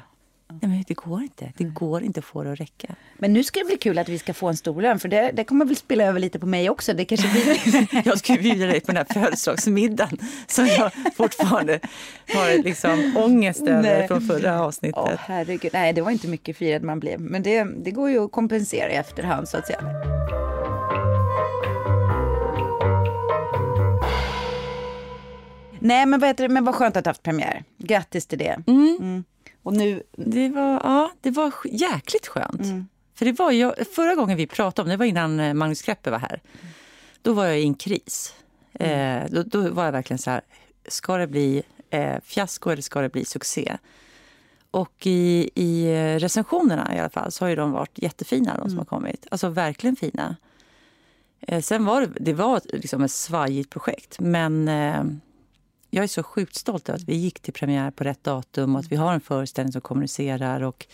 nej 0.51 0.71
men 0.71 0.85
det 0.89 0.95
går 0.95 1.23
inte. 1.23 1.53
Det 1.57 1.65
går 1.65 2.03
inte 2.03 2.21
att 2.21 2.25
få 2.25 2.43
det 2.43 2.53
att 2.53 2.61
räcka. 2.61 2.95
Men 3.19 3.33
nu 3.33 3.45
ska 3.45 3.61
det 3.61 3.67
bli 3.67 3.77
kul 3.77 3.99
att 3.99 4.09
vi 4.09 4.19
ska 4.19 4.35
få 4.35 4.49
en 4.49 4.57
stor 4.57 4.83
lön. 4.83 4.99
För 4.99 5.09
det, 5.09 5.31
det 5.35 5.45
kommer 5.45 5.65
väl 5.65 5.77
spela 5.77 6.05
över 6.05 6.21
lite 6.21 6.39
på 6.39 6.47
mig 6.47 6.71
också. 6.71 6.93
Det 6.93 7.05
kanske 7.05 7.29
blir... 7.29 8.07
Jag 8.07 8.19
skulle 8.19 8.39
bjuda 8.39 8.67
dig 8.67 8.81
på 8.81 8.93
den 8.93 8.97
här 8.97 9.21
födelsedagsmiddagen 9.21 10.19
som 10.47 10.67
jag 10.67 10.93
fortfarande 11.17 11.81
har 12.35 12.63
liksom 12.63 13.17
ångest 13.17 13.63
över 13.63 13.83
Nej. 13.83 14.09
från 14.09 14.21
förra 14.21 14.63
avsnittet. 14.63 15.03
Åh 15.05 15.15
herregud. 15.19 15.71
Nej, 15.73 15.93
det 15.93 16.03
var 16.03 16.11
inte 16.11 16.29
mycket 16.29 16.57
firad 16.57 16.83
man 16.83 17.01
blev. 17.01 17.21
Men 17.21 17.43
det, 17.43 17.65
det 17.65 17.91
går 17.91 18.11
ju 18.11 18.25
att 18.25 18.33
kompensera 18.33 18.91
i 18.91 18.95
efterhand 18.95 19.49
så 19.49 19.57
att 19.57 19.67
säga. 19.67 19.81
Nej, 25.81 26.07
men 26.07 26.21
vad, 26.21 26.29
heter 26.29 26.49
det? 26.49 26.55
men 26.55 26.65
vad 26.65 26.75
skönt 26.75 26.97
att 26.97 27.05
du 27.05 27.11
haft 27.11 27.23
premiär. 27.23 27.65
Grattis 27.79 28.27
till 28.27 28.39
det. 28.39 28.57
Mm. 28.67 29.25
Och 29.63 29.73
nu... 29.73 30.03
Det 30.17 30.49
var, 30.49 30.81
ja, 30.85 31.11
det 31.21 31.31
var 31.31 31.53
jäkligt 31.65 32.27
skönt. 32.27 32.87
För 33.15 33.25
det 33.25 33.33
var 33.33 33.51
jag, 33.51 33.75
förra 33.95 34.15
gången 34.15 34.37
vi 34.37 34.47
pratade 34.47 34.87
om 34.87 34.91
det 34.91 34.97
var 34.97 35.07
innan 35.07 35.41
eh, 35.41 35.55
Magnus 35.55 35.83
Kreppe 35.83 36.11
var 36.11 36.19
här. 36.19 36.41
Då 37.23 37.33
var 37.33 37.45
jag 37.45 37.61
i 37.61 37.63
en 37.63 37.75
kris. 37.75 38.35
Eh, 38.73 39.23
då, 39.31 39.43
då 39.43 39.71
var 39.71 39.85
jag 39.85 39.93
verkligen 39.93 40.19
så 40.19 40.31
här, 40.31 40.41
ska 40.89 41.17
det 41.17 41.27
bli 41.27 41.63
eh, 41.91 42.17
fiasko 42.25 42.71
eller 42.71 42.83
ska 42.83 43.01
det 43.01 43.09
bli 43.09 43.25
succé? 43.25 43.77
Och 44.71 45.07
i, 45.07 45.51
i 45.55 45.85
eh, 45.85 46.19
recensionerna 46.19 46.97
i 46.97 46.99
alla 46.99 47.11
fall 47.11 47.33
så 47.33 47.45
har 47.45 47.51
ju 47.51 47.57
de 47.57 47.73
varit 47.73 47.99
jättefina 48.03 48.57
de 48.59 48.69
som 48.69 48.79
har 48.79 48.85
kommit. 48.85 49.27
Alltså 49.31 49.49
verkligen 49.49 49.97
fina. 49.97 50.37
Eh, 51.41 51.61
sen 51.61 51.85
var 51.85 52.01
det, 52.01 52.09
det 52.21 52.33
var 52.33 52.61
liksom 52.65 53.03
ett 53.03 53.11
svajigt 53.11 53.71
projekt 53.71 54.21
men 54.21 54.69
eh, 54.69 55.05
jag 55.91 56.03
är 56.03 56.09
så 56.09 56.23
sjukt 56.23 56.55
stolt 56.55 56.89
över 56.89 56.99
att 56.99 57.05
vi 57.09 57.15
gick 57.17 57.41
till 57.41 57.53
premiär 57.53 57.91
på 57.91 58.05
rätt 58.05 58.25
datum 58.25 58.75
och 58.75 58.81
att 58.81 58.93
vi 58.93 58.97
har 58.97 59.13
en 59.15 59.21
föreställning 59.21 59.73
som 59.73 59.81
kommunicerar. 59.81 60.61
Och 60.61 60.87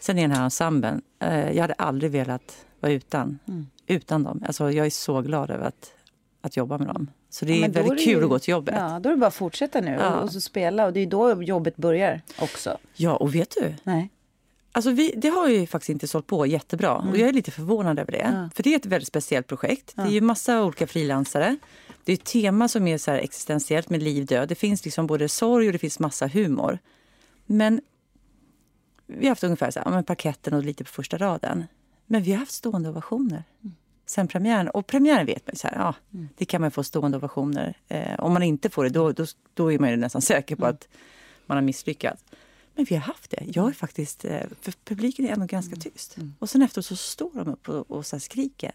sen 0.00 0.18
är 0.18 0.22
den 0.22 0.30
här 0.30 0.44
ensemblen. 0.44 1.02
Eh, 1.22 1.50
jag 1.52 1.60
hade 1.62 1.74
aldrig 1.74 2.10
velat 2.10 2.64
vara 2.80 2.92
utan, 2.92 3.38
utan 3.86 4.22
dem. 4.22 4.42
Alltså, 4.46 4.70
jag 4.72 4.86
är 4.86 4.90
så 4.90 5.20
glad 5.20 5.50
över 5.50 5.64
att, 5.64 5.92
att 6.40 6.56
jobba 6.56 6.78
med 6.78 6.86
dem. 6.86 7.10
Så 7.30 7.44
det 7.44 7.56
Ja, 7.56 7.64
är 7.64 7.68
då 7.68 7.72
väldigt 7.82 7.92
är 8.00 8.04
kul 8.04 8.18
ju- 8.18 8.22
att 8.24 8.28
gå 8.30 8.38
till 8.38 8.52
jobbet. 8.52 8.74
Ja, 8.78 8.92
Ja, 8.92 8.98
då 8.98 9.08
är 9.08 9.12
det 9.14 9.18
bara 9.20 9.26
att 9.26 9.34
fortsätta 9.34 9.80
nu 9.80 9.96
Ja. 10.00 10.14
och, 10.16 10.22
och 10.24 10.32
så 10.32 10.40
spela. 10.40 10.86
Och 10.86 10.92
det 10.92 11.00
är 11.00 11.06
då 11.06 11.42
jobbet 11.42 11.76
börjar 11.76 12.20
också. 12.40 12.78
och 13.18 13.34
vet 13.34 13.50
du? 13.60 13.74
Nej. 13.82 14.10
Alltså 14.72 14.90
vi, 14.90 15.14
det 15.16 15.28
har 15.28 15.48
ju 15.48 15.66
faktiskt 15.66 15.88
inte 15.90 16.08
sålt 16.08 16.26
på 16.26 16.46
jättebra 16.46 16.94
och 16.96 17.18
jag 17.18 17.28
är 17.28 17.32
lite 17.32 17.50
förvånad 17.50 17.98
över 17.98 18.12
det. 18.12 18.18
Mm. 18.18 18.40
Ja. 18.42 18.50
För 18.54 18.62
det 18.62 18.72
är 18.72 18.76
ett 18.76 18.86
väldigt 18.86 19.08
speciellt 19.08 19.46
projekt. 19.46 19.92
Det 19.96 20.02
är 20.02 20.06
ju 20.10 20.20
massa 20.20 20.62
olika 20.64 20.86
frilansare. 20.86 21.56
Det 22.06 22.12
är 22.12 22.16
ett 22.16 22.24
tema 22.24 22.68
som 22.68 22.86
är 22.86 22.98
så 22.98 23.10
existentiellt 23.10 23.90
med 23.90 24.02
liv 24.02 24.26
död. 24.26 24.48
Det 24.48 24.54
finns 24.54 24.84
liksom 24.84 25.06
både 25.06 25.28
sorg 25.28 25.66
och 25.66 25.72
det 25.72 25.78
finns 25.78 25.98
massa 25.98 26.26
humor. 26.26 26.78
Men 27.46 27.80
vi 29.06 29.26
har 29.26 29.30
haft 29.30 29.44
ungefär 29.44 29.70
så 29.70 29.80
här, 29.80 29.90
men 29.90 30.04
parketten 30.04 30.54
och 30.54 30.64
lite 30.64 30.84
på 30.84 30.90
första 30.90 31.18
raden. 31.18 31.64
Men 32.06 32.22
vi 32.22 32.32
har 32.32 32.38
haft 32.38 32.52
stående 32.52 32.88
ovationer 32.88 33.44
sen 34.06 34.28
premiären. 34.28 34.68
Och 34.68 34.86
premiären 34.86 35.26
vet 35.26 35.46
man 35.46 35.56
så 35.56 35.68
här, 35.68 35.74
ja, 35.76 35.94
det 36.36 36.44
kan 36.44 36.60
man 36.60 36.70
få 36.70 36.84
stående 36.84 37.16
ovationer. 37.16 37.78
Eh, 37.88 38.20
om 38.20 38.32
man 38.32 38.42
inte 38.42 38.70
får 38.70 38.84
det, 38.84 38.90
då, 38.90 39.12
då, 39.12 39.26
då 39.54 39.72
är 39.72 39.78
man 39.78 39.90
ju 39.90 39.96
nästan 39.96 40.22
säker 40.22 40.56
på 40.56 40.66
att 40.66 40.88
man 41.46 41.56
har 41.56 41.62
misslyckats. 41.62 42.24
Men 42.74 42.84
vi 42.84 42.94
har 42.94 43.02
haft 43.02 43.30
det. 43.30 43.44
Jag 43.46 43.68
är 43.68 43.72
faktiskt, 43.72 44.24
eh, 44.24 44.42
för 44.60 44.72
publiken 44.84 45.26
är 45.26 45.32
ändå 45.32 45.46
ganska 45.46 45.76
tyst. 45.76 46.16
Och 46.38 46.50
sen 46.50 46.62
efteråt 46.62 46.86
så 46.86 46.96
står 46.96 47.30
de 47.34 47.48
upp 47.48 47.68
och, 47.68 47.90
och 47.90 48.06
så 48.06 48.20
skriker. 48.20 48.72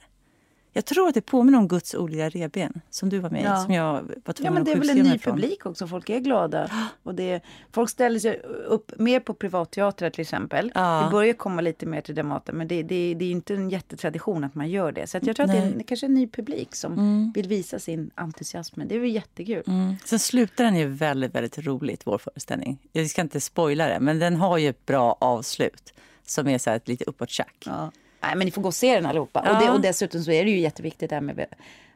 Jag 0.73 0.85
tror 0.85 1.07
att 1.07 1.13
det 1.13 1.21
påminner 1.21 1.57
om 1.59 1.67
Guds 1.67 1.95
olika 1.95 2.29
reben 2.29 2.81
som 2.89 3.09
du 3.09 3.19
var 3.19 3.29
med 3.29 3.41
i, 3.41 3.45
Ja. 3.45 3.57
som 3.63 3.73
jag 3.73 3.93
var 4.25 4.35
Ja, 4.39 4.51
men 4.51 4.63
det 4.63 4.71
är 4.71 4.75
väl 4.75 4.89
en 4.89 4.97
ny 4.97 5.17
från. 5.19 5.33
publik 5.33 5.65
också. 5.65 5.87
Folk 5.87 6.09
är 6.09 6.19
glada. 6.19 6.71
Och 7.03 7.15
det, 7.15 7.41
folk 7.71 7.89
ställer 7.89 8.19
sig 8.19 8.39
upp 8.67 8.91
mer 8.99 9.19
på 9.19 9.33
privatteatrar 9.33 10.09
till 10.09 10.21
exempel. 10.21 10.71
Ja. 10.75 11.03
Det 11.05 11.11
börjar 11.11 11.33
komma 11.33 11.61
lite 11.61 11.85
mer 11.85 12.01
till 12.01 12.15
Dramaten. 12.15 12.55
Men 12.57 12.67
det, 12.67 12.83
det, 12.83 13.13
det 13.13 13.25
är 13.25 13.31
inte 13.31 13.53
en 13.53 13.69
jättetradition 13.69 14.43
att 14.43 14.55
man 14.55 14.69
gör 14.69 14.91
det. 14.91 15.07
Så 15.07 15.17
jag 15.21 15.23
tror 15.35 15.41
att 15.45 15.51
det 15.51 15.57
är 15.57 15.65
Nej. 15.65 15.73
en, 15.77 15.83
kanske 15.83 16.05
en 16.05 16.13
ny 16.13 16.27
publik 16.27 16.75
som 16.75 17.31
vill 17.35 17.47
visa 17.47 17.79
sin 17.79 18.11
entusiasm. 18.15 18.81
Det 18.85 18.95
är 18.95 18.99
väl 18.99 19.09
jättekul. 19.11 19.63
Mm. 19.67 19.95
Sen 20.05 20.19
slutar 20.19 20.63
den 20.63 20.75
ju 20.75 20.87
väldigt, 20.87 21.35
väldigt 21.35 21.57
roligt, 21.57 22.01
vår 22.07 22.17
föreställning. 22.17 22.77
Jag 22.91 23.09
ska 23.09 23.21
inte 23.21 23.41
spoila 23.41 23.87
det, 23.87 23.99
men 23.99 24.19
den 24.19 24.35
har 24.35 24.57
ju 24.57 24.69
ett 24.69 24.85
bra 24.85 25.17
avslut 25.19 25.93
som 26.25 26.47
är 26.47 26.57
så 26.57 26.69
här 26.69 26.77
ett 26.77 26.87
lite 26.87 27.03
uppåt-tjack. 27.03 27.55
Ja. 27.65 27.91
Nej, 28.21 28.35
men 28.35 28.45
ni 28.45 28.51
får 28.51 28.61
gå 28.61 28.67
och 28.67 28.73
se 28.75 28.95
den 28.95 29.05
allihopa. 29.05 29.41
Ja. 29.45 29.55
Och, 29.57 29.63
det, 29.63 29.69
och 29.71 29.81
dessutom 29.81 30.23
så 30.23 30.31
är 30.31 30.45
det 30.45 30.51
ju 30.51 30.59
jätteviktigt 30.59 31.09
det 31.09 31.15
här 31.15 31.21
med 31.21 31.45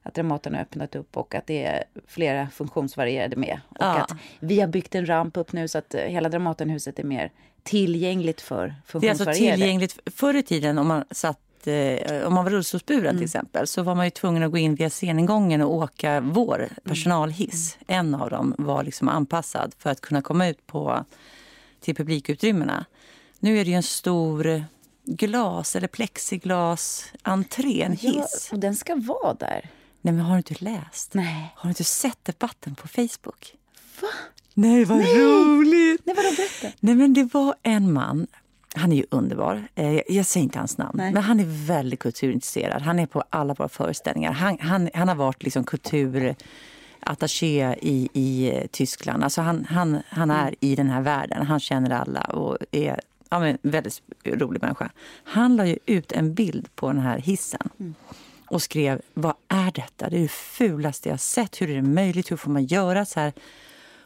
att 0.03 0.13
Dramaten 0.13 0.53
har 0.53 0.61
öppnat 0.61 0.95
upp 0.95 1.17
och 1.17 1.35
att 1.35 1.47
det 1.47 1.63
är 1.65 1.83
flera 2.07 2.49
funktionsvarierade 2.49 3.35
med. 3.35 3.59
Och 3.69 3.75
Ja. 3.79 3.85
att 4.01 4.11
vi 4.39 4.59
har 4.59 4.67
byggt 4.67 4.95
en 4.95 5.05
ramp 5.09 5.37
upp 5.37 5.51
nu 5.53 5.67
så 5.67 5.77
att 5.77 5.93
eh, 5.93 6.01
hela 6.01 6.29
Dramatenhuset 6.29 6.99
är 6.99 7.03
mer 7.03 7.31
tillgängligt 7.63 8.41
för 8.41 8.55
Det 8.57 8.63
är 8.63 8.69
alltså 8.69 8.91
funktionsvarierade. 8.91 9.57
tillgängligt. 9.57 9.99
Förr 10.05 10.33
i 10.35 10.43
tiden 10.43 10.77
om 10.77 10.87
man 10.87 11.03
satt 11.11 11.39
eh, 11.67 12.27
om 12.27 12.33
man 12.33 12.43
var 12.43 12.51
rullstolsburen 12.51 13.15
till 13.15 13.23
exempel 13.25 13.67
så 13.67 13.83
var 13.83 13.95
man 13.95 14.05
ju 14.05 14.09
tvungen 14.09 14.43
att 14.43 14.51
gå 14.51 14.57
in 14.57 14.75
via 14.75 14.89
sceningången 14.89 15.61
och 15.61 15.73
åka 15.73 16.21
vår 16.21 16.67
personalhiss. 16.83 17.77
En 17.87 18.15
av 18.15 18.29
dem 18.29 18.55
var 18.57 18.83
liksom 18.83 19.09
anpassad 19.09 19.73
för 19.79 19.89
att 19.89 20.01
kunna 20.01 20.21
komma 20.21 20.47
ut 20.47 20.67
på, 20.67 21.05
till 21.79 21.95
publikutrymmena. 21.95 22.85
Nu 23.39 23.59
är 23.59 23.63
det 23.65 23.69
ju 23.71 23.75
en 23.77 23.83
stor 23.83 24.63
glas 25.05 25.75
eller 25.75 25.87
plexiglas 25.87 27.05
entré, 27.21 27.81
en 27.81 27.91
hiss. 27.91 28.47
Ja, 28.49 28.55
och 28.55 28.59
den 28.59 28.75
ska 28.75 28.95
vara 28.95 29.33
där. 29.33 29.69
Nej, 30.01 30.13
men 30.13 30.19
har 30.19 30.31
du 30.33 30.37
inte 30.37 30.55
läst? 30.63 31.13
Nej. 31.13 31.53
Har 31.55 31.63
du 31.63 31.69
inte 31.69 31.83
sett 31.83 32.25
debatten 32.25 32.75
på 32.75 32.87
Facebook? 32.87 33.53
Va? 34.01 34.07
Nej, 34.53 34.85
vad 34.85 34.97
roligt! 34.99 36.01
Nej, 36.05 36.15
vadå, 36.15 36.29
berätta. 36.37 36.77
Nej, 36.79 36.95
men 36.95 37.13
det 37.13 37.33
var 37.33 37.55
en 37.63 37.93
man. 37.93 38.27
Han 38.75 38.91
är 38.91 38.95
ju 38.95 39.05
underbar. 39.11 39.67
Eh, 39.75 39.99
Jag 40.07 40.25
säger 40.25 40.43
inte 40.43 40.59
hans 40.59 40.77
namn, 40.77 40.97
Nej. 40.97 41.13
men 41.13 41.23
han 41.23 41.39
är 41.39 41.67
väldigt 41.67 41.99
kulturintresserad. 41.99 42.81
Han 42.81 42.99
är 42.99 43.05
på 43.05 43.23
alla 43.29 43.53
våra 43.53 43.69
föreställningar. 43.69 44.31
Han, 44.31 44.57
han, 44.59 44.89
han 44.93 45.07
har 45.07 45.15
varit 45.15 45.43
liksom 45.43 45.63
kulturattaché 45.63 47.75
i, 47.81 48.09
i 48.13 48.49
eh, 48.55 48.67
Tyskland. 48.71 49.23
Alltså 49.23 49.41
han, 49.41 49.65
han, 49.69 49.99
han 50.09 50.31
är 50.31 50.55
i 50.59 50.75
den 50.75 50.89
här 50.89 51.01
världen. 51.01 51.45
Han 51.47 51.59
känner 51.59 51.89
alla 51.89 52.21
och 52.21 52.57
är 52.71 52.99
ja, 53.29 53.39
men, 53.39 53.57
en 53.61 53.71
väldigt 53.71 54.01
rolig 54.23 54.61
människa. 54.61 54.91
Han 55.23 55.55
la 55.55 55.65
ju 55.65 55.77
ut 55.85 56.11
en 56.11 56.33
bild 56.33 56.75
på 56.75 56.87
den 56.87 56.99
här 56.99 57.17
hissen 57.19 57.69
och 58.47 58.61
skrev 58.61 59.01
vad 59.13 59.33
är 59.47 59.71
detta? 59.71 60.09
Det 60.09 60.17
är 60.17 60.21
det 60.21 60.27
fulaste 60.31 61.09
jag 61.09 61.19
sett. 61.19 61.61
Hur 61.61 61.69
är 61.69 61.75
det 61.75 61.81
möjligt? 61.81 62.31
Hur 62.31 62.37
får 62.37 62.51
man 62.51 62.65
göra 62.65 63.05
så 63.05 63.19
här? 63.19 63.33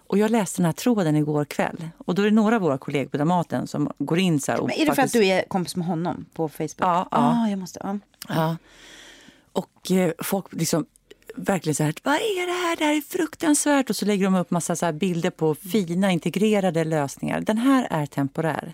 Och 0.08 0.18
jag 0.18 0.32
läste 0.32 0.58
den 0.62 0.66
här 0.66 0.74
tråden 0.74 1.16
igår 1.16 1.46
kväll. 1.46 1.90
Och 1.98 2.16
då 2.16 2.22
är 2.22 2.26
det 2.26 2.32
några 2.32 2.56
av 2.56 2.62
våra 2.62 2.78
kollegor 2.78 3.10
på 3.10 3.18
Dramaten 3.18 3.68
som 3.68 3.92
går 3.98 4.20
in 4.20 4.40
så 4.40 4.52
här. 4.52 4.60
Och 4.60 4.68
Men 4.68 4.76
är 4.76 4.80
det 4.80 4.86
för 4.86 4.92
att 4.92 4.96
faktiskt- 4.96 5.14
du 5.14 5.26
är 5.26 5.44
kompis 5.48 5.76
med 5.76 5.88
honom 5.88 6.26
på 6.34 6.50
Facebook? 6.50 6.76
Ja, 6.78 7.08
ja. 7.12 7.18
Ah, 7.18 7.50
jag 7.50 7.60
måste, 7.60 7.80
ja. 7.84 8.00
Ja. 8.28 8.58
Och 9.52 9.92
eh, 9.92 10.12
folk 10.20 10.46
liksom 10.54 10.86
verkligen 11.36 11.76
så 11.76 11.84
här, 11.84 11.94
vad 12.04 12.16
är 12.16 12.46
det 12.48 12.68
här? 12.68 12.76
Det 12.76 12.86
här 12.86 12.96
är 12.96 13.02
fruktansvärt. 13.02 13.90
Och 13.90 13.96
så 13.96 14.06
lägger 14.06 14.26
de 14.26 14.36
upp 14.36 14.52
massa 14.52 14.76
så 14.76 14.92
bilder 14.92 15.30
på 15.30 15.56
fina 15.56 16.12
integrerade 16.12 16.84
lösningar. 16.84 17.42
Den 17.42 17.58
här 17.58 17.88
är 17.90 18.06
temporär. 18.06 18.74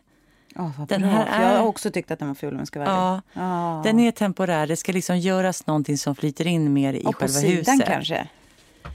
Oh, 0.55 0.85
Den 0.87 1.03
här 1.03 1.25
för 1.25 1.41
Jag 1.43 1.51
är- 1.51 1.57
har 1.59 1.65
också 1.67 1.91
tyckt 1.91 2.11
att 2.11 2.19
den 2.19 2.27
var 2.27 2.35
ful 2.35 2.53
om 2.53 2.59
jag 2.59 2.67
ska 2.67 2.79
vara 2.79 2.89
Ja. 2.89 3.21
Ja. 3.33 3.81
Den 3.83 3.99
är 3.99 4.11
temporär. 4.11 4.67
Det 4.67 4.75
ska 4.75 4.91
liksom 4.91 5.17
göras 5.19 5.67
någonting 5.67 5.97
som 5.97 6.15
flyter 6.15 6.47
in 6.47 6.73
mer 6.73 6.93
i 6.93 6.99
Och 6.99 7.03
på 7.03 7.11
själva 7.19 7.27
sidan 7.39 7.55
huset. 7.75 7.85
kanske. 7.87 8.27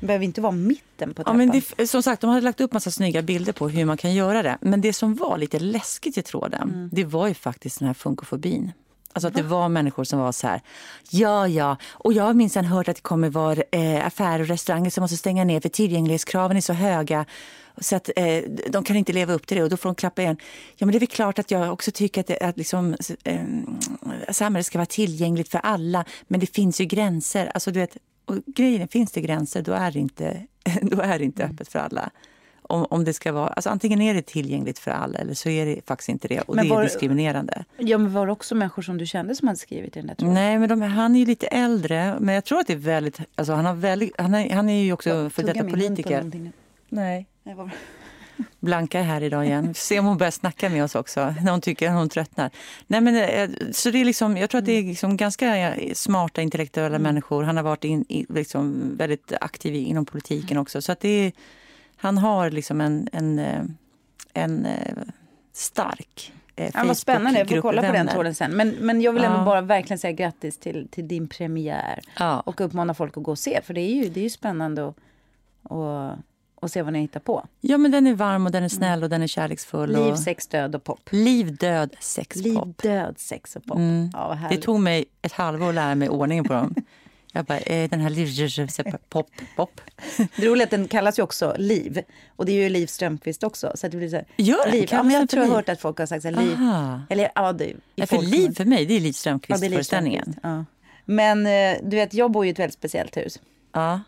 Det 0.00 0.06
behöver 0.06 0.24
inte 0.24 0.40
vara 0.40 0.52
mitten 0.52 1.14
på 1.14 1.22
Ja, 1.26 1.32
men 1.32 1.62
det, 1.76 1.86
som 1.90 2.02
sagt, 2.02 2.20
de 2.20 2.30
hade 2.30 2.40
lagt 2.42 2.60
upp 2.60 2.72
massa 2.72 2.90
snygga 2.90 3.22
bilder 3.22 3.52
på 3.52 3.68
hur 3.68 3.84
man 3.84 3.96
kan 3.96 4.14
göra 4.14 4.42
det. 4.42 4.58
Men 4.60 4.80
det 4.80 4.92
som 4.92 5.14
var 5.14 5.38
lite 5.38 5.58
läskigt 5.58 6.18
i 6.18 6.22
tråden, 6.22 6.62
Mm. 6.70 6.88
det 6.92 7.04
var 7.04 7.26
ju 7.28 7.34
faktiskt 7.34 7.78
den 7.78 7.86
här 7.86 7.94
funkofobin. 7.94 8.72
Alltså 9.12 9.28
att 9.28 9.34
det 9.34 9.42
var 9.42 9.68
människor 9.68 10.04
som 10.04 10.18
var 10.18 10.32
så 10.32 10.46
här, 10.46 10.60
ja 11.10 11.48
ja, 11.48 11.76
och 11.90 12.12
jag 12.12 12.24
har 12.24 12.34
minsann 12.34 12.64
hört 12.64 12.88
att 12.88 12.96
det 12.96 13.02
kommer 13.02 13.28
vara 13.30 13.62
eh, 13.72 14.06
affärer 14.06 14.40
och 14.40 14.46
restauranger 14.48 14.90
som 14.90 15.02
måste 15.02 15.16
stänga 15.16 15.44
ner 15.44 15.60
för 15.60 15.68
tillgänglighetskraven 15.68 16.56
är 16.56 16.60
så 16.60 16.72
höga. 16.72 17.24
Så 17.80 17.96
att 17.96 18.10
eh, 18.16 18.42
de 18.70 18.84
kan 18.84 18.96
inte 18.96 19.12
leva 19.12 19.32
upp 19.32 19.46
till 19.46 19.56
det 19.56 19.62
och 19.62 19.70
då 19.70 19.76
får 19.76 19.88
de 19.88 19.94
klappa 19.94 20.22
igen. 20.22 20.36
Ja 20.76 20.86
men 20.86 20.92
det 20.92 20.98
är 20.98 21.00
väl 21.00 21.08
klart 21.08 21.38
att 21.38 21.50
jag 21.50 21.72
också 21.72 21.90
tycker 21.90 22.20
att, 22.20 22.26
det, 22.26 22.38
att 22.38 22.56
liksom, 22.56 22.96
eh, 23.24 23.40
samhället 24.30 24.66
ska 24.66 24.78
vara 24.78 24.86
tillgängligt 24.86 25.48
för 25.48 25.58
alla. 25.58 26.04
Men 26.28 26.40
det 26.40 26.46
finns 26.54 26.80
ju 26.80 26.84
gränser. 26.84 27.50
Alltså 27.54 27.70
du 27.70 27.80
vet, 27.80 27.96
och 28.24 28.36
grejen 28.46 28.82
är, 28.82 28.86
finns 28.86 29.12
det 29.12 29.20
gränser 29.20 29.62
då 29.62 29.72
är 29.72 29.90
det 29.90 29.98
inte, 29.98 30.46
då 30.82 31.00
är 31.00 31.18
det 31.18 31.24
inte 31.24 31.44
öppet 31.44 31.68
för 31.68 31.78
alla. 31.78 32.10
Om, 32.62 32.86
om 32.90 33.04
det 33.04 33.12
ska 33.14 33.32
vara, 33.32 33.48
alltså 33.48 33.70
antingen 33.70 34.00
är 34.00 34.14
det 34.14 34.22
tillgängligt 34.22 34.78
för 34.78 34.90
alla 34.90 35.18
eller 35.18 35.34
så 35.34 35.48
är 35.48 35.66
det 35.66 35.86
faktiskt 35.86 36.08
inte 36.08 36.28
det. 36.28 36.40
Och 36.40 36.56
Men 36.56 36.64
det 36.64 36.70
är 36.72 36.74
var- 36.74 36.82
diskriminerande. 36.82 37.64
Ja, 37.78 37.98
men 37.98 38.12
var 38.12 38.26
det 38.26 38.32
också 38.32 38.54
människor 38.54 38.82
som 38.82 38.98
du 38.98 39.06
kände 39.06 39.34
som 39.34 39.48
hade 39.48 39.58
skrivit 39.58 39.96
i 39.96 40.00
den 40.00 40.06
där 40.06 40.14
tråden? 40.14 40.34
Nej, 40.34 40.58
men 40.58 40.68
de, 40.68 40.82
han 40.82 41.14
är 41.14 41.18
ju 41.20 41.26
lite 41.26 41.46
äldre. 41.46 42.16
Men 42.20 42.34
jag 42.34 42.44
tror 42.44 42.58
att 42.58 42.66
det 42.66 42.72
är 42.72 42.76
väldigt... 42.76 43.18
Alltså 43.34 43.52
han, 43.52 43.64
har 43.64 43.74
väldigt 43.74 44.20
han, 44.20 44.34
är, 44.34 44.54
han 44.54 44.68
är 44.68 44.82
ju 44.82 44.92
också 44.92 45.30
för 45.30 45.42
Tugga 45.42 45.54
detta 45.54 45.68
politiker. 45.70 46.52
Nej. 46.90 47.26
Nej, 47.42 47.54
vad 47.54 47.66
bra. 47.66 47.76
Blanka 48.60 49.00
är 49.00 49.04
här 49.04 49.22
idag 49.22 49.46
igen. 49.46 49.62
Vi 49.68 49.74
får 49.74 49.80
Se 49.80 49.98
om 49.98 50.06
hon 50.06 50.18
börjar 50.18 50.30
snacka 50.30 50.68
med 50.68 50.84
oss 50.84 50.94
också. 50.94 51.34
När 51.42 51.50
hon 51.50 51.60
tycker 51.60 51.88
att 51.88 51.94
hon 51.94 52.08
tröttnar. 52.08 52.50
Nej, 52.86 53.00
men, 53.00 53.16
eh, 53.16 53.50
så 53.72 53.90
det 53.90 53.98
är 53.98 54.04
liksom, 54.04 54.36
jag 54.36 54.50
tror 54.50 54.58
att 54.58 54.64
det 54.64 54.72
är 54.72 54.82
liksom 54.82 55.16
ganska 55.16 55.68
eh, 55.76 55.94
smarta 55.94 56.42
intellektuella 56.42 56.98
människor. 56.98 57.42
Han 57.42 57.56
har 57.56 57.64
varit 57.64 57.84
in, 57.84 58.04
liksom 58.28 58.96
väldigt 58.96 59.32
aktiv 59.40 59.74
inom 59.74 60.04
politiken 60.04 60.58
också. 60.58 60.82
Så 60.82 60.92
att 60.92 61.00
det 61.00 61.08
är, 61.08 61.32
han 61.96 62.18
har 62.18 62.50
liksom 62.50 62.80
en, 62.80 63.08
en, 63.12 63.38
eh, 63.38 63.62
en 64.34 64.66
eh, 64.66 64.96
stark 65.52 66.32
Ja, 66.74 66.84
vad 66.84 66.96
spännande, 66.96 67.38
jag 67.38 67.48
får 67.48 67.60
kolla 67.60 67.82
på 67.82 67.92
den 67.92 68.08
tråden 68.08 68.34
sen. 68.34 68.50
Men, 68.50 68.68
men 68.70 69.00
jag 69.00 69.12
vill 69.12 69.22
Ja. 69.22 69.44
bara 69.44 69.60
verkligen 69.60 69.98
säga 69.98 70.12
grattis 70.12 70.58
till, 70.58 70.88
till 70.88 71.08
din 71.08 71.28
premiär. 71.28 72.00
Ja. 72.18 72.40
Och 72.40 72.60
uppmana 72.60 72.94
folk 72.94 73.16
att 73.16 73.22
gå 73.22 73.30
och 73.30 73.38
se, 73.38 73.60
för 73.62 73.74
det 73.74 73.80
är 73.80 73.94
ju, 73.94 74.08
det 74.08 74.20
är 74.20 74.24
ju 74.24 74.30
spännande 74.30 74.88
att, 74.88 74.96
att, 75.62 76.18
att 76.60 76.72
se 76.72 76.82
vad 76.82 76.92
ni 76.92 77.00
hittar 77.00 77.20
på. 77.20 77.46
ja, 77.60 77.78
men 77.78 77.90
den 77.90 78.06
är 78.06 78.14
varm 78.14 78.46
och 78.46 78.52
den 78.52 78.62
är 78.64 78.68
snäll 78.68 79.02
och 79.02 79.10
den 79.10 79.22
är 79.22 79.26
kärleksfull. 79.26 79.92
Liv, 79.92 80.12
och... 80.12 80.18
sex, 80.18 80.46
död 80.46 80.74
och 80.74 80.84
pop. 80.84 81.00
Liv, 81.10 81.56
död, 81.56 81.96
sex, 82.00 82.36
Liv, 82.36 82.54
pop. 82.54 82.82
död, 82.82 83.14
sex 83.18 83.56
och 83.56 83.64
pop. 83.64 83.76
Mm. 83.76 84.10
Ja, 84.12 84.38
Det 84.50 84.56
tog 84.56 84.80
mig 84.80 85.04
ett 85.22 85.32
halvår 85.32 85.68
att 85.68 85.74
lära 85.74 85.94
mig 85.94 86.08
ordningen 86.08 86.44
på 86.44 86.52
dem. 86.52 86.74
Jag 87.32 87.44
bara, 87.44 87.58
eh, 87.58 87.90
den 87.90 88.00
här 88.00 88.10
liv, 88.10 88.68
pop, 89.08 89.30
pop. 89.56 89.80
Det 90.36 90.46
roliga 90.46 90.62
är 90.62 90.66
att 90.66 90.70
den 90.70 90.88
kallas 90.88 91.18
ju 91.18 91.22
också 91.22 91.54
Liv. 91.58 92.02
Och 92.36 92.46
det 92.46 92.52
är 92.52 92.62
ju 92.62 92.68
Liv 92.68 92.86
Strömquist 92.86 93.42
också. 93.42 93.72
Så 93.74 93.88
det 93.88 93.96
blir 93.96 94.08
så 94.08 94.16
här, 94.16 94.24
Gör 94.36 94.64
den? 94.64 94.74
Liv. 94.74 94.88
Ja, 94.92 95.02
men 95.02 95.14
jag 95.14 95.28
tror 95.28 95.42
jag 95.42 95.48
har 95.50 95.56
Liv? 95.56 95.56
hört 95.56 95.68
att 95.68 95.80
folk 95.80 95.98
har 95.98 96.06
sagt 96.06 96.22
så 96.22 96.28
här, 96.28 96.42
Liv. 96.42 96.52
Aha. 96.54 97.00
Eller 97.10 97.30
ja, 97.34 97.52
det, 97.52 97.72
Ja, 97.94 98.06
för 98.06 98.22
liv 98.22 98.54
för 98.54 98.64
mig, 98.64 98.86
det 98.86 98.94
är 98.94 99.00
Liv 99.00 99.14
Ja. 99.24 99.56
Liv 99.56 99.82
Strömquist, 99.82 100.38
Ja. 100.42 100.64
Men 101.04 101.46
eh, 101.46 101.76
du 101.82 101.96
vet, 101.96 102.14
jag 102.14 102.30
bor 102.30 102.44
ju 102.44 102.48
i 102.48 102.52
ett 102.52 102.58
väldigt 102.58 102.74
speciellt 102.74 103.16
hus. 103.16 103.40
Ja. 103.72 104.00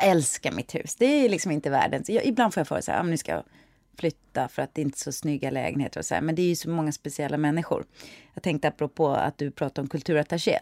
Jag 0.00 0.08
älskar 0.08 0.52
mitt 0.52 0.74
hus. 0.74 0.96
Det 0.96 1.04
är 1.04 1.28
liksom 1.28 1.52
inte 1.52 1.70
världens... 1.70 2.10
Jag, 2.10 2.24
ibland 2.24 2.54
får 2.54 2.60
jag 2.60 2.68
för 2.68 2.80
så 2.80 2.92
här, 2.92 3.00
ah, 3.00 3.02
nu 3.02 3.16
ska 3.16 3.32
jag 3.32 3.44
flytta 3.98 4.48
för 4.48 4.62
att 4.62 4.74
det 4.74 4.80
är 4.80 4.84
inte 4.84 4.96
är 4.96 5.00
så 5.00 5.12
snygga 5.12 5.50
lägenheter 5.50 6.00
och 6.00 6.06
så 6.06 6.14
här. 6.14 6.22
Men 6.22 6.34
det 6.34 6.42
är 6.42 6.48
ju 6.48 6.56
så 6.56 6.70
många 6.70 6.92
speciella 6.92 7.36
människor. 7.36 7.84
Jag 8.34 8.42
tänkte 8.42 8.68
apropå 8.68 9.08
att 9.08 9.38
du 9.38 9.50
pratade 9.50 9.80
om 9.80 9.88
kulturattaché. 9.88 10.58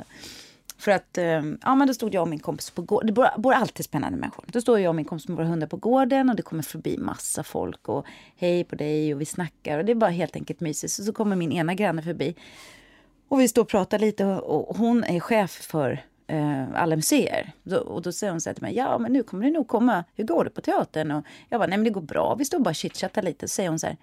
För 0.79 0.91
att, 0.91 1.19
eh, 1.19 1.43
ja 1.63 1.75
men 1.75 1.87
då 1.87 1.95
stod 1.95 2.15
jag 2.15 2.23
och 2.23 2.29
min 2.29 2.39
kompis 2.39 2.71
på 2.71 2.83
gården. 2.83 3.07
Det 3.07 3.13
bor, 3.13 3.29
bor 3.39 3.53
alltid 3.53 3.85
spännande 3.85 4.19
människor. 4.19 4.45
Då 4.49 4.61
står 4.61 4.81
jag 4.81 4.89
och 4.89 4.95
min 4.95 5.05
kompis 5.05 5.29
med 5.29 5.37
våra 5.37 5.47
hundar 5.47 5.67
på 5.67 5.77
gården 5.77 6.31
och 6.31 6.37
det 6.37 6.43
kommer 6.43 6.63
förbi 6.63 6.99
massa 6.99 7.43
folk 7.43 7.89
och 7.89 8.07
hej 8.37 8.65
på 8.65 8.77
dig 8.77 9.15
och 9.15 9.21
vi 9.21 9.25
snackar 9.25 9.79
och 9.79 9.85
det 9.85 9.93
är 9.93 9.97
bara 9.97 10.11
helt 10.11 10.37
enkelt 10.37 10.61
mysigt. 10.61 10.93
Så, 10.93 11.05
så 11.05 11.13
kommer 11.13 11.37
min 11.37 11.53
ena 11.53 11.75
granne 11.75 12.03
förbi 12.03 12.35
och 13.29 13.41
vi 13.41 13.49
står 13.49 13.63
och 13.63 13.69
pratar 13.69 13.99
lite 13.99 14.25
och 14.25 14.71
och 14.71 14.77
hon 14.77 15.05
är 15.05 15.21
chef 15.21 15.51
för 15.51 16.01
eh, 16.29 16.65
alla 16.75 16.97
museer. 16.97 17.53
Då, 17.63 17.77
och 17.77 18.03
då 18.03 18.13
säger 18.13 18.31
hon 18.31 18.41
så 18.41 18.49
här 18.49 18.55
till 18.55 18.63
mig, 18.63 18.77
ja 18.77 18.99
men 18.99 19.13
nu 19.13 19.23
kommer 19.23 19.45
det 19.45 19.51
nog 19.51 19.69
komma, 19.69 20.05
hur 20.15 20.25
går 20.25 20.45
det 20.45 20.51
på 20.51 20.61
teatern? 20.61 21.11
Och 21.11 21.25
jag 21.49 21.61
bara, 21.61 21.67
nej 21.67 21.79
men 21.79 21.85
det 21.85 21.91
går 21.91 22.01
bra, 22.01 22.35
vi 22.35 22.45
står 22.45 22.59
bara 22.59 22.71
och 22.71 22.75
chitchattar 22.75 23.23
lite. 23.23 23.49
Så 23.49 23.53
säger 23.53 23.69
hon 23.69 23.79
så 23.79 23.87
här, 23.87 23.97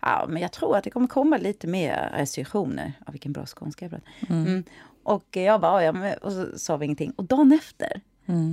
ja 0.00 0.26
men 0.28 0.42
jag 0.42 0.52
tror 0.52 0.76
att 0.76 0.84
det 0.84 0.90
kommer 0.90 1.06
komma 1.06 1.36
lite 1.36 1.66
mer 1.66 2.10
restriktioner. 2.14 2.92
Ja, 3.06 3.12
vilken 3.12 3.32
bra 3.32 3.46
skånska 3.46 3.84
jag 3.84 3.92
pratar. 3.92 4.12
Mm. 4.28 4.64
Och 5.02 5.36
jag 5.36 5.60
bara, 5.60 5.84
ja 5.84 5.92
men, 5.92 6.18
och 6.18 6.32
så 6.32 6.58
sa 6.58 6.76
vi 6.76 6.84
ingenting. 6.84 7.12
Och 7.16 7.24
dagen 7.24 7.52
efter 7.52 8.00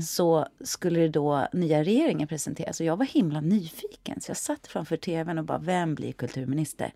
så 0.02 0.48
skulle 0.64 1.00
det 1.00 1.10
då 1.10 1.48
nya 1.54 1.84
regeringen 1.84 2.28
presenteras. 2.28 2.80
Och 2.80 2.86
jag 2.86 2.98
var 2.98 3.06
himla 3.06 3.42
nyfiken. 3.42 4.22
Så 4.22 4.30
jag 4.30 4.38
satt 4.38 4.68
framför 4.68 4.98
tvn 4.98 5.38
och 5.38 5.46
bara, 5.46 5.58
vem 5.58 5.96
blir 5.96 6.12
kulturminister? 6.12 6.94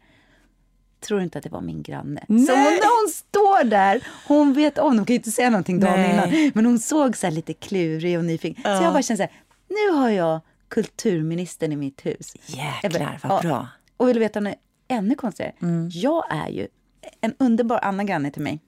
Tror 1.00 1.22
inte 1.22 1.38
att 1.38 1.44
det 1.44 1.50
var 1.50 1.62
min 1.62 1.84
granne. 1.84 2.24
Så 2.28 2.34
hon, 2.34 2.46
när 2.48 3.02
hon 3.02 3.12
står 3.14 3.64
där, 3.64 4.04
hon 4.28 4.54
vet 4.54 4.78
om, 4.78 4.98
hon 4.98 5.06
kan 5.06 5.14
ju 5.14 5.18
inte 5.18 5.32
säga 5.32 5.50
någonting 5.50 5.80
dagen 5.80 6.00
Nej. 6.00 6.14
innan. 6.14 6.52
Men 6.56 6.66
hon 6.66 6.80
såg 6.80 7.18
så 7.18 7.28
här 7.28 7.32
lite 7.32 7.54
klurig 7.54 8.18
och 8.18 8.26
nyfiken. 8.26 8.64
Så 8.64 8.84
jag 8.84 8.94
bara 8.94 9.04
kände 9.04 9.18
så 9.18 9.30
här, 9.30 9.32
nu 9.68 9.98
har 9.98 10.10
jag 10.10 10.40
kulturministern 10.68 11.72
i 11.72 11.76
mitt 11.76 12.06
hus. 12.06 12.34
Jag 12.82 12.92
bara, 12.92 13.00
Jäklar, 13.02 13.20
vad 13.24 13.42
bra. 13.42 13.68
Och 13.98 14.08
vill 14.08 14.14
du 14.14 14.20
veta 14.20 14.40
något 14.40 14.56
ännu 14.88 15.16
konstigare? 15.16 15.54
Jag 15.92 16.24
är 16.30 16.50
ju 16.50 16.68
en 17.22 17.34
underbar 17.40 17.80
annan 17.80 18.06
granne 18.06 18.32
till 18.32 18.42
mig. 18.42 18.60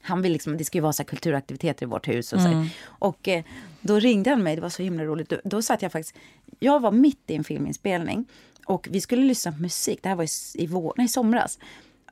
Han 0.00 0.22
vill 0.22 0.32
liksom, 0.32 0.56
det 0.56 0.64
ska 0.64 0.78
ju 0.78 0.82
vara 0.82 0.92
så 0.92 1.04
kulturaktiviteter 1.04 1.86
i 1.86 1.88
vårt 1.88 2.08
hus. 2.08 2.32
Och, 2.32 2.40
så 2.40 2.48
här. 2.48 2.68
och 2.84 3.28
eh, 3.28 3.44
då 3.80 3.98
ringde 3.98 4.30
han 4.30 4.42
mig, 4.42 4.56
det 4.56 4.62
var 4.62 4.68
så 4.68 4.82
himla 4.82 5.04
roligt. 5.04 5.28
Då, 5.28 5.40
då 5.44 5.62
satt 5.62 5.82
jag 5.82 5.92
faktiskt, 5.92 6.16
jag 6.58 6.80
var 6.80 6.92
mitt 6.92 7.30
i 7.30 7.34
en 7.34 7.44
filminspelning 7.44 8.24
och 8.66 8.88
vi 8.90 9.00
skulle 9.00 9.22
lyssna 9.22 9.52
på 9.52 9.62
musik. 9.62 9.98
Det 10.02 10.08
här 10.08 10.16
var 10.16 10.24
i, 10.24 10.28
i, 10.62 10.66
vår, 10.66 10.94
nej, 10.96 11.04
i 11.04 11.08
somras. 11.08 11.58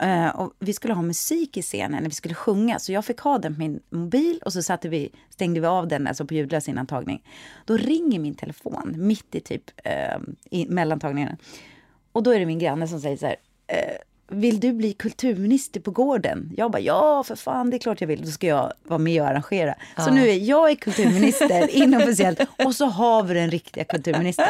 Uh, 0.02 0.28
och 0.28 0.52
vi 0.58 0.72
skulle 0.72 0.94
ha 0.94 1.02
musik 1.02 1.56
i 1.56 1.62
scenen 1.62 2.02
när 2.02 2.10
vi 2.10 2.14
skulle 2.14 2.34
sjunga. 2.34 2.78
Så 2.78 2.92
jag 2.92 3.04
fick 3.04 3.20
ha 3.20 3.38
den 3.38 3.54
på 3.54 3.58
min 3.58 3.80
mobil 3.90 4.40
och 4.44 4.52
så 4.52 4.62
satte 4.62 4.88
vi, 4.88 5.12
stängde 5.30 5.60
vi 5.60 5.66
av 5.66 5.88
den 5.88 6.06
alltså 6.06 6.26
på 6.26 6.34
ljudlös 6.34 6.68
intagning. 6.68 7.22
Då 7.64 7.76
ringer 7.76 8.18
min 8.18 8.34
telefon 8.34 8.94
mitt 8.96 9.34
i 9.34 9.40
typ 9.40 9.70
uh, 9.86 10.22
i 10.50 10.66
mellantagningen. 10.66 11.36
Och 12.12 12.22
då 12.22 12.30
är 12.30 12.38
det 12.38 12.46
min 12.46 12.58
granne 12.58 12.88
som 12.88 13.00
säger 13.00 13.16
så 13.16 13.26
här. 13.26 13.36
uh, 13.72 14.09
vill 14.30 14.60
du 14.60 14.72
bli 14.72 14.92
kulturminister 14.92 15.80
på 15.80 15.90
gården? 15.90 16.52
Jag 16.56 16.70
bara, 16.70 16.80
ja 16.80 17.24
för 17.26 17.36
fan 17.36 17.70
det 17.70 17.76
är 17.76 17.78
klart 17.78 18.00
jag 18.00 18.08
vill. 18.08 18.24
Då 18.24 18.30
ska 18.30 18.46
jag 18.46 18.72
vara 18.84 18.98
med 18.98 19.22
och 19.22 19.28
arrangera. 19.28 19.74
Så 19.98 20.10
nu 20.10 20.28
är 20.28 20.34
jag 20.34 20.70
är 20.70 20.74
kulturminister 20.74 21.70
inofficiellt 21.76 22.40
och 22.64 22.74
så 22.74 22.86
har 22.86 23.22
vi 23.22 23.34
den 23.34 23.50
riktiga 23.50 23.84
kulturministern. 23.84 24.46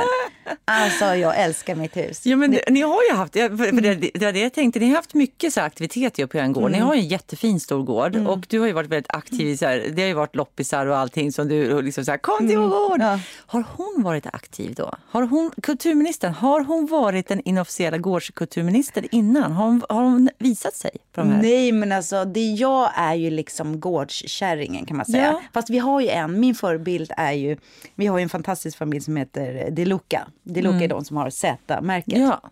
Alltså 0.65 1.05
jag 1.05 1.41
älskar 1.41 1.75
mitt 1.75 1.97
hus. 1.97 2.27
Ja, 2.27 2.37
men 2.37 2.51
det, 2.51 2.63
ni 2.71 2.81
har 2.81 3.03
ju 3.11 3.17
haft, 3.17 3.37
ja, 3.37 3.49
för, 3.49 3.81
det, 3.81 3.95
det 3.95 4.25
var 4.25 4.33
det 4.33 4.41
jag 4.41 4.53
tänkte, 4.53 4.81
ni 4.81 4.89
har 4.89 4.97
haft 4.97 5.15
mycket 5.15 5.53
så 5.53 5.61
aktiviteter 5.61 6.27
på 6.27 6.39
er 6.39 6.47
gård. 6.47 6.71
Ni 6.71 6.79
har 6.79 6.95
en 6.95 7.09
jättefin 7.09 7.61
stor 7.61 7.83
gård 7.83 8.17
och 8.17 8.47
du 8.49 8.61
har 8.61 8.67
ju 8.67 8.73
varit 8.73 8.91
väldigt 8.91 9.15
aktiv 9.15 9.49
i 9.49 9.57
så 9.57 9.67
här, 9.67 9.87
det 9.93 10.03
har 10.03 10.09
ju 10.09 10.15
varit 10.15 10.37
loppisar 10.37 10.87
och 10.87 10.97
allting 10.97 11.33
som 11.33 11.49
du 11.49 11.83
liksom 11.83 12.05
så 12.05 12.11
här, 12.11 12.19
kom 12.19 12.49
till 12.49 12.59
vår 12.59 12.69
gård. 12.69 13.01
Ja. 13.01 13.21
Har 13.47 13.65
hon 13.77 14.03
varit 14.03 14.27
aktiv 14.27 14.75
då? 14.75 14.95
Har 15.11 15.23
hon, 15.23 15.51
kulturministern, 15.63 16.33
har 16.35 16.65
hon 16.65 16.87
varit 16.87 17.29
den 17.29 17.41
inofficiella 17.45 17.99
gårdskulturministern 17.99 19.09
innan? 19.11 19.53
Har 19.53 19.70
de, 19.71 19.83
har 19.89 20.03
de 20.03 20.31
visat 20.39 20.75
sig? 20.75 20.91
På 21.13 21.21
de 21.21 21.31
här? 21.31 21.43
Nej, 21.43 21.73
men 21.73 21.93
alltså 21.93 22.25
det 22.25 22.51
jag 22.51 22.91
är 22.95 23.15
ju 23.15 23.31
liksom 23.31 23.81
gårdskärringen 23.81 24.87
kan 24.87 24.97
man 24.97 25.07
säga. 25.07 25.25
Ja. 25.25 25.41
Fast 25.53 25.71
vi 25.71 25.79
har 25.79 26.01
ju 26.01 26.09
en, 26.09 26.41
min 26.41 26.55
förebild 26.55 27.13
är 27.17 27.33
ju, 27.33 27.57
vi 27.95 28.07
har 28.07 28.19
ju 28.19 28.23
en 28.23 28.29
fantastisk 28.29 28.79
familj 28.79 29.01
som 29.01 29.17
heter 29.17 29.71
Deluca. 29.71 30.29
Deluca 30.43 30.85
är 30.85 30.89
de 30.89 31.05
som 31.05 31.17
har 31.17 31.31
Z-märket. 31.31 32.15
Mm. 32.17 32.29
Ja. 32.29 32.51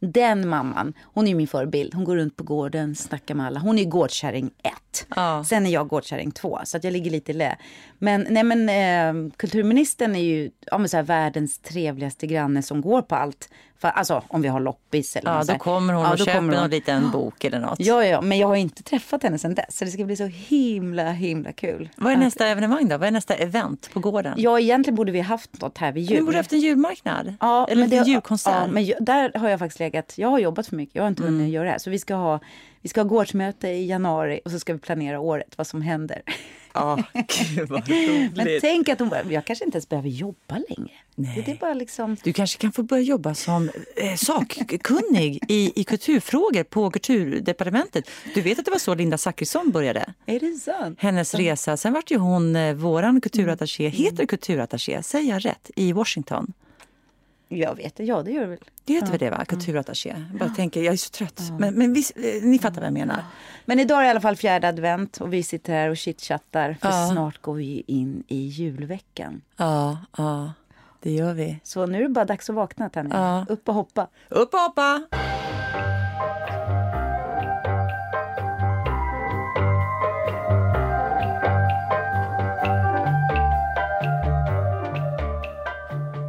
Den 0.00 0.48
mamman, 0.48 0.94
hon 1.02 1.26
är 1.26 1.34
min 1.34 1.48
förebild. 1.48 1.94
Hon 1.94 2.04
går 2.04 2.16
runt 2.16 2.36
på 2.36 2.44
gården, 2.44 2.94
snackar 2.94 3.34
med 3.34 3.46
alla. 3.46 3.60
Hon 3.60 3.78
är 3.78 3.84
gårdskärring 3.84 4.50
1. 4.62 5.06
Ja. 5.16 5.44
Sen 5.44 5.66
är 5.66 5.70
jag 5.70 5.88
gårdskärring 5.88 6.30
2, 6.30 6.60
så 6.64 6.76
att 6.76 6.84
jag 6.84 6.92
ligger 6.92 7.10
lite 7.10 7.32
lä. 7.32 7.56
Men, 7.98 8.26
nej, 8.30 8.44
men 8.44 8.68
eh, 8.68 9.32
kulturministern 9.36 10.16
är 10.16 10.20
ju 10.20 10.50
ja, 10.70 10.88
så 10.88 10.96
här, 10.96 11.04
världens 11.04 11.58
trevligaste 11.58 12.26
granne 12.26 12.62
som 12.62 12.80
går 12.80 13.02
på 13.02 13.14
allt. 13.14 13.48
För, 13.78 13.88
alltså 13.88 14.22
om 14.28 14.42
vi 14.42 14.48
har 14.48 14.60
loppis 14.60 15.16
eller 15.16 15.30
Ja, 15.32 15.44
då 15.44 15.54
kommer 15.58 15.92
hon 15.92 16.04
Ja, 16.04 16.12
och 16.12 16.18
köper 16.18 16.32
kommer 16.34 16.52
hon. 16.52 16.60
någon 16.62 16.70
liten 16.70 17.10
bok 17.10 17.44
eller 17.44 17.60
något. 17.60 17.80
Ja, 17.80 18.04
ja, 18.04 18.20
men 18.20 18.38
jag 18.38 18.46
har 18.48 18.56
inte 18.56 18.82
träffat 18.82 19.22
henne 19.22 19.38
sen 19.38 19.54
dess. 19.54 19.76
Så 19.78 19.84
det 19.84 19.90
ska 19.90 20.04
bli 20.04 20.16
så 20.16 20.24
himla, 20.26 21.10
himla 21.12 21.52
kul. 21.52 21.88
Vad 21.96 22.12
är 22.12 22.16
Att- 22.16 22.22
nästa 22.22 22.46
evenemang 22.46 22.88
då? 22.88 22.98
Vad 22.98 23.08
är 23.08 23.12
nästa 23.12 23.34
event 23.34 23.90
på 23.92 24.00
gården? 24.00 24.34
Ja, 24.36 24.60
egentligen 24.60 24.94
borde 24.94 25.12
vi 25.12 25.18
ha 25.18 25.26
haft 25.26 25.60
något 25.60 25.78
här 25.78 25.92
vid 25.92 26.08
Vi 26.08 26.14
jul. 26.14 26.24
borde 26.24 26.36
haft 26.36 26.52
en 26.52 26.60
julmarknad. 26.60 27.34
Ja, 27.40 27.66
eller 27.70 27.82
men 27.86 27.92
en 27.98 28.04
det- 28.04 28.10
julkonsert. 28.10 28.54
Ja, 28.54 28.66
men 28.66 28.92
där 29.00 29.32
har 29.38 29.48
jag 29.48 29.58
faktiskt 29.58 29.80
legat. 29.80 30.12
Jag 30.16 30.28
har 30.28 30.38
jobbat 30.38 30.66
för 30.66 30.76
mycket. 30.76 30.94
Jag 30.94 31.02
har 31.02 31.08
inte 31.08 31.22
Mm. 31.22 31.34
hunnit 31.34 31.52
göra 31.54 31.64
det 31.64 31.70
här. 31.70 31.78
Så 31.78 31.90
vi 31.90 31.98
ska 31.98 32.14
ha, 32.14 32.40
vi 32.80 32.88
ska 32.88 33.00
ha 33.00 33.08
gårdsmöte 33.08 33.68
i 33.68 33.86
januari 33.86 34.40
och 34.44 34.50
så 34.50 34.58
ska 34.58 34.72
vi 34.72 34.78
planera 34.78 35.20
året, 35.20 35.54
vad 35.56 35.66
som 35.66 35.82
händer. 35.82 36.22
Ja, 36.74 36.98
gud 37.12 37.68
vad 37.68 37.88
Men 38.36 38.46
roligt. 38.46 38.60
tänk 38.60 38.88
att 38.88 38.98
hon 38.98 39.08
bara, 39.08 39.22
jag 39.30 39.44
kanske 39.44 39.64
inte 39.64 39.76
ens 39.76 39.88
behöver 39.88 40.08
jobba 40.08 40.54
längre. 40.68 40.90
Nej. 41.16 41.42
Det 41.46 41.52
är 41.52 41.56
bara 41.56 41.74
liksom... 41.74 42.16
Du 42.24 42.32
kanske 42.32 42.58
kan 42.58 42.72
få 42.72 42.82
börja 42.82 43.02
jobba 43.02 43.34
som 43.34 43.70
eh, 43.96 44.14
sakkunnig 44.16 45.44
i, 45.48 45.80
i 45.80 45.84
kulturfrågor 45.84 46.62
på 46.62 46.90
Kulturdepartementet. 46.90 48.10
Du 48.34 48.40
vet 48.40 48.58
att 48.58 48.64
det 48.64 48.70
var 48.70 48.78
så 48.78 48.94
Linda 48.94 49.18
Zachrisson 49.18 49.70
började? 49.70 50.14
Är 50.26 50.40
det 50.40 50.54
sant? 50.54 50.98
Hennes 51.00 51.34
resa. 51.34 51.76
Sen 51.76 51.92
vart 51.92 52.10
ju 52.10 52.18
hon 52.18 52.56
eh, 52.56 52.74
våran 52.74 53.20
kulturattaché, 53.20 53.88
heter 53.88 54.16
det 54.16 54.26
kulturattaché, 54.26 55.02
säger 55.02 55.32
jag 55.32 55.44
rätt, 55.44 55.70
i 55.76 55.92
Washington. 55.92 56.52
Jag 57.48 57.74
vet 57.76 57.96
det, 57.96 58.04
ja 58.04 58.22
det 58.22 58.30
gör 58.30 58.40
det 58.40 58.46
väl. 58.46 58.58
Det 58.84 58.92
heter 58.92 59.10
väl 59.10 59.18
det 59.18 59.30
va? 59.30 59.44
Kulturattaché. 59.44 60.08
Jag 60.30 60.38
bara 60.38 60.48
tänker, 60.54 60.82
jag 60.82 60.92
är 60.92 60.96
så 60.96 61.10
trött. 61.10 61.40
Men, 61.58 61.74
men 61.74 61.92
visst, 61.92 62.12
eh, 62.16 62.22
ni 62.42 62.58
fattar 62.58 62.76
vad 62.76 62.86
jag 62.86 62.92
menar. 62.92 63.24
Men 63.64 63.80
idag 63.80 63.98
är 63.98 64.02
det 64.02 64.06
i 64.06 64.10
alla 64.10 64.20
fall 64.20 64.36
fjärde 64.36 64.68
advent 64.68 65.16
och 65.20 65.32
vi 65.32 65.42
sitter 65.42 65.72
här 65.72 65.90
och 65.90 65.96
chitchattar 65.96 66.76
för 66.82 66.88
Ja. 66.88 67.08
snart 67.12 67.42
går 67.42 67.54
vi 67.54 67.84
in 67.86 68.22
i 68.28 68.38
julveckan. 68.46 69.42
Ja, 69.56 69.98
ja, 70.16 70.52
det 71.04 71.10
gör 71.10 71.34
vi. 71.34 71.60
Så 71.62 71.86
nu 71.86 71.98
är 71.98 72.02
det 72.02 72.08
bara 72.08 72.24
dags 72.24 72.50
att 72.50 72.56
vakna 72.56 72.88
Tanja. 72.88 73.16
Ja. 73.16 73.46
Upp 73.54 73.68
och 73.68 73.74
hoppa. 73.74 74.08
Upp 74.28 74.54
och 74.54 74.60
hoppa! 74.60 75.02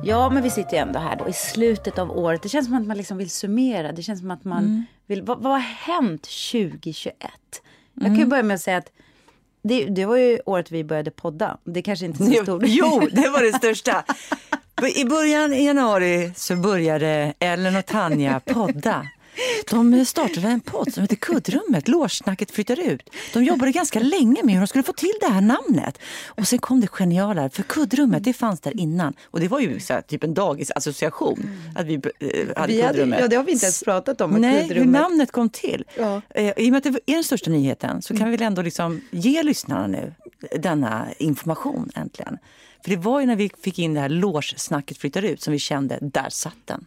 Ja, 0.03 0.29
men 0.29 0.43
vi 0.43 0.49
sitter 0.49 0.71
ju 0.71 0.77
ändå 0.77 0.99
här 0.99 1.15
då 1.15 1.27
i 1.29 1.33
slutet 1.33 1.97
av 1.97 2.11
året. 2.17 2.41
Det 2.41 2.49
känns 2.49 2.65
som 2.67 2.75
att 2.75 2.85
man 2.87 2.97
liksom 2.97 3.17
vill 3.17 3.29
summera. 3.29 3.91
Det 3.91 4.01
känns 4.03 4.19
som 4.19 4.31
att 4.31 4.43
man 4.43 4.63
Mm. 4.63 4.83
vill... 5.05 5.21
Vad, 5.21 5.39
vad 5.43 5.53
har 5.53 5.59
hänt 5.59 6.21
2021? 6.51 7.15
Jag 7.93 8.03
Mm. 8.05 8.15
kan 8.15 8.19
ju 8.19 8.25
börja 8.25 8.43
med 8.43 8.55
att 8.55 8.61
säga 8.61 8.77
att 8.77 8.91
det, 9.63 9.85
det 9.85 10.05
var 10.05 10.17
ju 10.17 10.39
året 10.45 10.71
vi 10.71 10.83
började 10.83 11.11
podda. 11.11 11.57
Det 11.63 11.81
kanske 11.81 12.05
inte 12.05 12.23
är 12.23 12.27
så 12.37 12.43
stort. 12.43 12.63
jo, 12.65 13.07
det 13.11 13.29
var 13.29 13.43
det 13.51 13.53
största. 13.57 14.03
I 14.83 15.05
början 15.05 15.53
i 15.53 15.65
januari 15.65 16.31
så 16.35 16.55
började 16.55 17.33
Ellen 17.39 17.75
och 17.75 17.85
Tanja 17.85 18.39
podda. 18.45 19.07
De 19.69 20.05
startade 20.05 20.47
en 20.47 20.59
podd 20.59 20.93
som 20.93 21.01
heter 21.01 21.15
Kuddrummet, 21.15 21.87
Lårsnacket 21.87 22.51
flyttar 22.51 22.79
ut. 22.79 23.09
De 23.33 23.43
jobbade 23.43 23.71
ganska 23.71 23.99
länge 23.99 24.43
med 24.43 24.53
hur 24.53 24.61
de 24.61 24.67
skulle 24.67 24.83
få 24.83 24.93
till 24.93 25.13
det 25.21 25.27
här 25.27 25.41
namnet. 25.41 25.99
Och 26.27 26.47
sen 26.47 26.59
kom 26.59 26.81
det 26.81 26.87
geniala, 26.87 27.49
för 27.49 27.63
Kuddrummet 27.63 28.23
det 28.23 28.33
fanns 28.33 28.59
där 28.59 28.79
innan. 28.79 29.13
Och 29.23 29.39
det 29.39 29.47
var 29.47 29.59
ju 29.59 29.79
så 29.79 29.93
här, 29.93 30.01
typ 30.01 30.23
en 30.23 30.33
dagisassociation. 30.33 31.49
Att 31.75 31.85
vi 31.85 31.93
eh, 31.93 32.01
hade 32.55 32.73
Vi 32.73 32.81
hade, 32.81 32.93
Kuddrummet. 32.93 33.19
ja, 33.19 33.27
det 33.27 33.35
har 33.35 33.43
vi 33.43 33.51
inte 33.51 33.65
ens 33.65 33.83
pratat 33.83 34.21
om. 34.21 34.31
Nej, 34.31 34.61
hur 34.61 34.67
kuddrummet. 34.67 35.01
namnet 35.01 35.31
kom 35.31 35.49
till. 35.49 35.85
Ja. 35.97 36.21
Eh, 36.29 36.53
I 36.57 36.67
och 36.69 36.71
med 36.71 36.77
att 36.77 36.83
det 36.83 37.11
är 37.11 37.13
den 37.13 37.23
största 37.23 37.49
nyheten 37.51 38.01
så 38.01 38.17
kan 38.17 38.25
vi 38.31 38.37
väl 38.37 38.47
ändå 38.47 38.61
liksom 38.61 39.01
ge 39.11 39.43
lyssnarna 39.43 39.87
nu 39.87 40.13
denna 40.59 41.07
information 41.17 41.89
äntligen. 41.95 42.37
För 42.85 42.89
det 42.91 42.97
var 42.97 43.19
ju 43.19 43.25
när 43.25 43.35
vi 43.35 43.51
fick 43.63 43.79
in 43.79 43.93
det 43.93 43.99
här 43.99 44.09
låssnacket 44.09 44.97
flyttar 44.97 45.21
ut 45.21 45.41
som 45.41 45.53
vi 45.53 45.59
kände, 45.59 45.99
där 46.01 46.29
satt 46.29 46.55
den. 46.65 46.85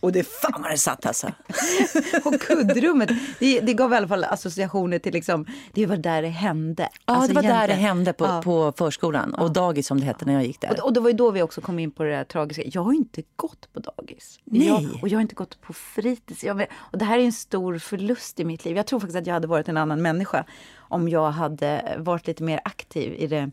Och 0.00 0.12
det 0.12 0.24
fan 0.28 0.62
vad 0.62 0.70
den 0.70 0.78
satt 0.78 1.06
alltså. 1.06 1.32
Och 2.24 2.40
kuddrummet, 2.40 3.10
det, 3.38 3.60
det 3.60 3.74
gav 3.74 3.92
i 3.92 3.96
alla 3.96 4.08
fall 4.08 4.24
associationer 4.24 4.98
till 4.98 5.12
liksom, 5.12 5.46
det 5.72 5.86
var 5.86 5.96
där 5.96 6.22
det 6.22 6.28
hände. 6.28 6.88
Ja, 6.92 6.98
Alltså 7.14 7.28
det 7.28 7.34
var 7.34 7.42
där 7.42 7.48
det 7.50 7.56
egentligen. 7.56 7.80
hände 7.80 8.12
på, 8.12 8.24
Ja. 8.24 8.42
på 8.44 8.72
förskolan 8.76 9.34
och 9.34 9.52
dagis 9.52 9.86
som 9.86 10.00
det 10.00 10.06
hette 10.06 10.24
när 10.24 10.32
jag 10.32 10.44
gick 10.46 10.60
där. 10.60 10.70
Och, 10.70 10.78
och 10.86 10.92
det 10.92 11.00
var 11.00 11.10
ju 11.10 11.16
då 11.16 11.30
vi 11.30 11.42
också 11.42 11.60
kom 11.60 11.78
in 11.78 11.90
på 11.90 12.02
det 12.02 12.10
där 12.10 12.24
tragiska. 12.24 12.62
Jag 12.66 12.82
har 12.82 12.92
inte 12.92 13.22
gått 13.36 13.72
på 13.72 13.80
dagis. 13.80 14.38
Nej. 14.44 14.66
Jag, 14.66 14.98
och 15.02 15.08
jag 15.08 15.16
har 15.16 15.22
inte 15.22 15.34
gått 15.34 15.60
på 15.60 15.72
fritids. 15.72 16.44
Jag, 16.44 16.66
och 16.76 16.98
det 16.98 17.04
här 17.04 17.18
är 17.18 17.22
en 17.24 17.32
stor 17.32 17.78
förlust 17.78 18.40
i 18.40 18.44
mitt 18.44 18.64
liv. 18.64 18.76
Jag 18.76 18.86
tror 18.86 19.00
faktiskt 19.00 19.18
att 19.18 19.26
jag 19.26 19.34
hade 19.34 19.46
varit 19.46 19.68
en 19.68 19.76
annan 19.76 20.02
människa 20.02 20.44
om 20.88 21.08
jag 21.08 21.30
hade 21.30 21.94
varit 21.98 22.26
lite 22.26 22.42
mer 22.42 22.60
aktiv 22.64 23.14
i 23.18 23.26
det. 23.26 23.50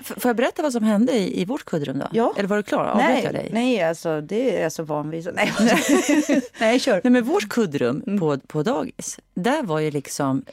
F- 0.00 0.12
Får 0.16 0.28
jag 0.28 0.36
berätta 0.36 0.62
vad 0.62 0.72
som 0.72 0.84
hände 0.84 1.12
i, 1.12 1.40
i 1.40 1.44
vårt 1.44 1.64
kuddrum 1.64 1.98
då? 1.98 2.06
Ja. 2.12 2.34
Eller 2.36 2.48
var 2.48 2.56
du 2.56 2.62
klar? 2.62 2.84
Avbröt 2.84 3.08
nej, 3.08 3.24
jag 3.24 3.32
dig? 3.34 3.48
nej, 3.52 3.82
alltså 3.82 4.20
det 4.20 4.56
är 4.58 4.62
jag 4.62 4.72
så 4.72 4.82
van 4.82 5.10
vid. 5.10 5.28
Nej, 5.34 5.52
nej, 6.60 6.80
kör. 6.80 7.00
Nej, 7.04 7.10
men 7.10 7.24
vårt 7.24 7.48
kuddrum 7.48 8.02
Mm. 8.06 8.20
på, 8.20 8.38
på 8.38 8.62
dagis, 8.62 9.18
där 9.34 9.62
var 9.62 9.78
ju 9.80 9.90
liksom... 9.90 10.44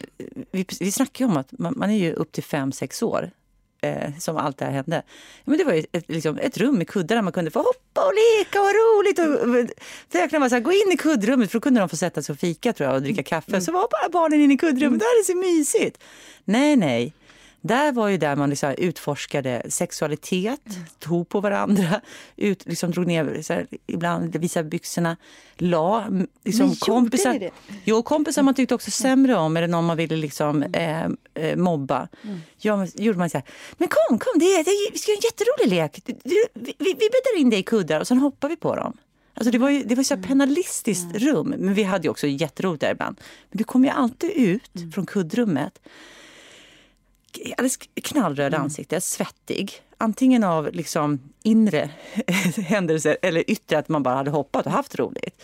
Vi, 0.52 0.66
vi 0.80 0.92
snackar 0.92 1.26
ju 1.26 1.32
om 1.32 1.38
att 1.38 1.48
man, 1.60 1.74
man 1.78 1.90
är 1.90 1.98
ju 1.98 2.14
upp 2.14 2.32
till 2.32 2.44
fem 2.44 2.72
sex 2.72 3.04
år. 3.04 3.30
Eh, 3.84 4.18
som 4.20 4.38
allt 4.38 4.58
det 4.58 4.66
här 4.66 4.72
hände. 4.72 5.02
Men 5.46 5.58
det 5.58 5.64
var 5.64 5.74
ju 5.74 5.86
ett, 5.92 6.06
liksom, 6.08 6.38
ett 6.38 6.58
rum 6.58 6.78
med 6.78 6.88
kuddar 6.88 7.16
där 7.16 7.22
man 7.22 7.34
kunde 7.34 7.52
få 7.52 7.60
hoppa 7.60 8.06
och 8.06 8.14
leka 8.14 8.60
och 8.60 8.66
ha 8.66 8.74
roligt. 8.74 9.20
Och, 9.20 9.76
fröknarna 10.10 10.44
var 10.44 10.50
så 10.50 10.56
här, 10.56 10.62
gå 10.62 10.72
in 10.72 10.92
i 10.94 10.98
kuddrummet 10.98 11.52
för 11.52 11.60
då 11.60 11.62
kunde 11.62 11.80
de 11.80 11.90
få 11.90 11.96
sätta 11.96 12.22
sig 12.22 12.34
och 12.34 12.40
fika 12.40 12.74
tror 12.74 12.90
jag, 12.90 12.96
och 12.96 13.02
dricka 13.02 13.24
kaffe. 13.24 13.52
Mm. 13.52 13.62
Så 13.62 13.72
var 13.72 13.88
bara 13.92 14.10
barnen 14.10 14.42
inne 14.42 14.54
i 14.54 14.58
kuddrummet, 14.58 15.00
det 15.00 15.06
här 15.06 15.20
är 15.20 15.24
så 15.24 15.38
mysigt. 15.38 15.98
Nej, 16.46 16.76
nej. 16.76 17.14
Där 17.62 17.92
var 17.92 18.08
ju 18.08 18.18
där 18.18 18.36
man 18.36 18.50
liksom 18.50 18.76
utforskade 18.78 19.62
sexualitet, 19.70 20.62
Mm. 20.66 20.86
tog 21.00 21.30
på 21.30 21.40
varandra, 21.42 22.02
ut, 22.36 22.66
liksom 22.66 22.92
drog 22.92 23.08
ner, 23.08 23.42
så 23.42 23.54
här, 23.54 23.68
ibland 23.88 24.36
visade 24.36 24.70
byxorna, 24.70 25.18
la 25.58 26.08
liksom, 26.44 26.68
gjorde 26.68 26.80
kompisar. 26.80 27.34
ni 27.34 27.40
det? 27.40 27.52
Jo, 27.84 28.04
kompisar 28.04 28.44
man 28.44 28.54
tyckte 28.54 28.76
också 28.76 28.92
sämre 28.92 29.36
om 29.36 29.58
eller 29.58 29.68
någon 29.68 29.86
man 29.86 29.98
ville 29.98 30.16
liksom, 30.16 30.64
eh, 30.64 31.06
eh, 31.34 31.56
mobba. 31.56 32.08
Ja, 32.58 32.78
men, 32.78 32.88
gjorde 32.96 33.20
man 33.20 33.30
så 33.30 33.38
här, 33.38 33.48
men 33.78 33.88
kom, 33.88 34.20
kom, 34.20 34.40
det 34.40 34.46
är, 34.46 34.64
det 34.64 34.72
är, 34.72 34.92
vi 34.92 34.98
ska 34.98 35.12
göra 35.12 35.18
en 35.18 35.24
jätterolig 35.24 35.78
lek. 35.78 36.20
Du, 36.24 36.46
vi, 36.54 36.74
vi 36.78 36.94
bäddar 36.94 37.38
in 37.38 37.50
dig 37.50 37.60
i 37.60 37.64
kuddar 37.64 38.00
och 38.00 38.08
sen 38.08 38.18
hoppar 38.18 38.50
vi 38.50 38.56
på 38.56 38.76
dem. 38.76 38.98
Alltså 39.34 39.52
det 39.52 39.58
var 39.58 39.70
ju 39.70 39.84
det 39.84 39.96
var 39.96 40.04
så 40.04 40.16
här 40.16 40.24
penalistiskt 40.24 41.16
rum, 41.16 41.56
men 41.58 41.74
vi 41.74 41.84
hade 41.84 42.10
också 42.10 42.28
jätteroligt 42.28 42.82
där 42.82 42.92
ibland. 42.92 43.18
Men 43.52 43.58
du 43.58 43.64
kom 43.64 43.84
ju 43.84 43.90
alltid 43.90 44.32
ut 44.32 44.94
från 44.94 45.06
kuddrummet 45.06 45.80
alldeles 47.58 47.78
knallröd 48.04 48.54
ansikte, 48.54 49.02
svettig. 49.02 49.72
Antingen 49.98 50.44
av 50.44 50.70
liksom 50.74 51.20
inre 51.44 51.90
händelser 52.58 53.18
eller 53.22 53.52
yttre 53.52 53.78
att 53.78 53.90
man 53.90 54.04
bara 54.04 54.16
hade 54.16 54.32
hoppat 54.32 54.66
och 54.66 54.72
haft 54.72 54.96
roligt. 55.00 55.44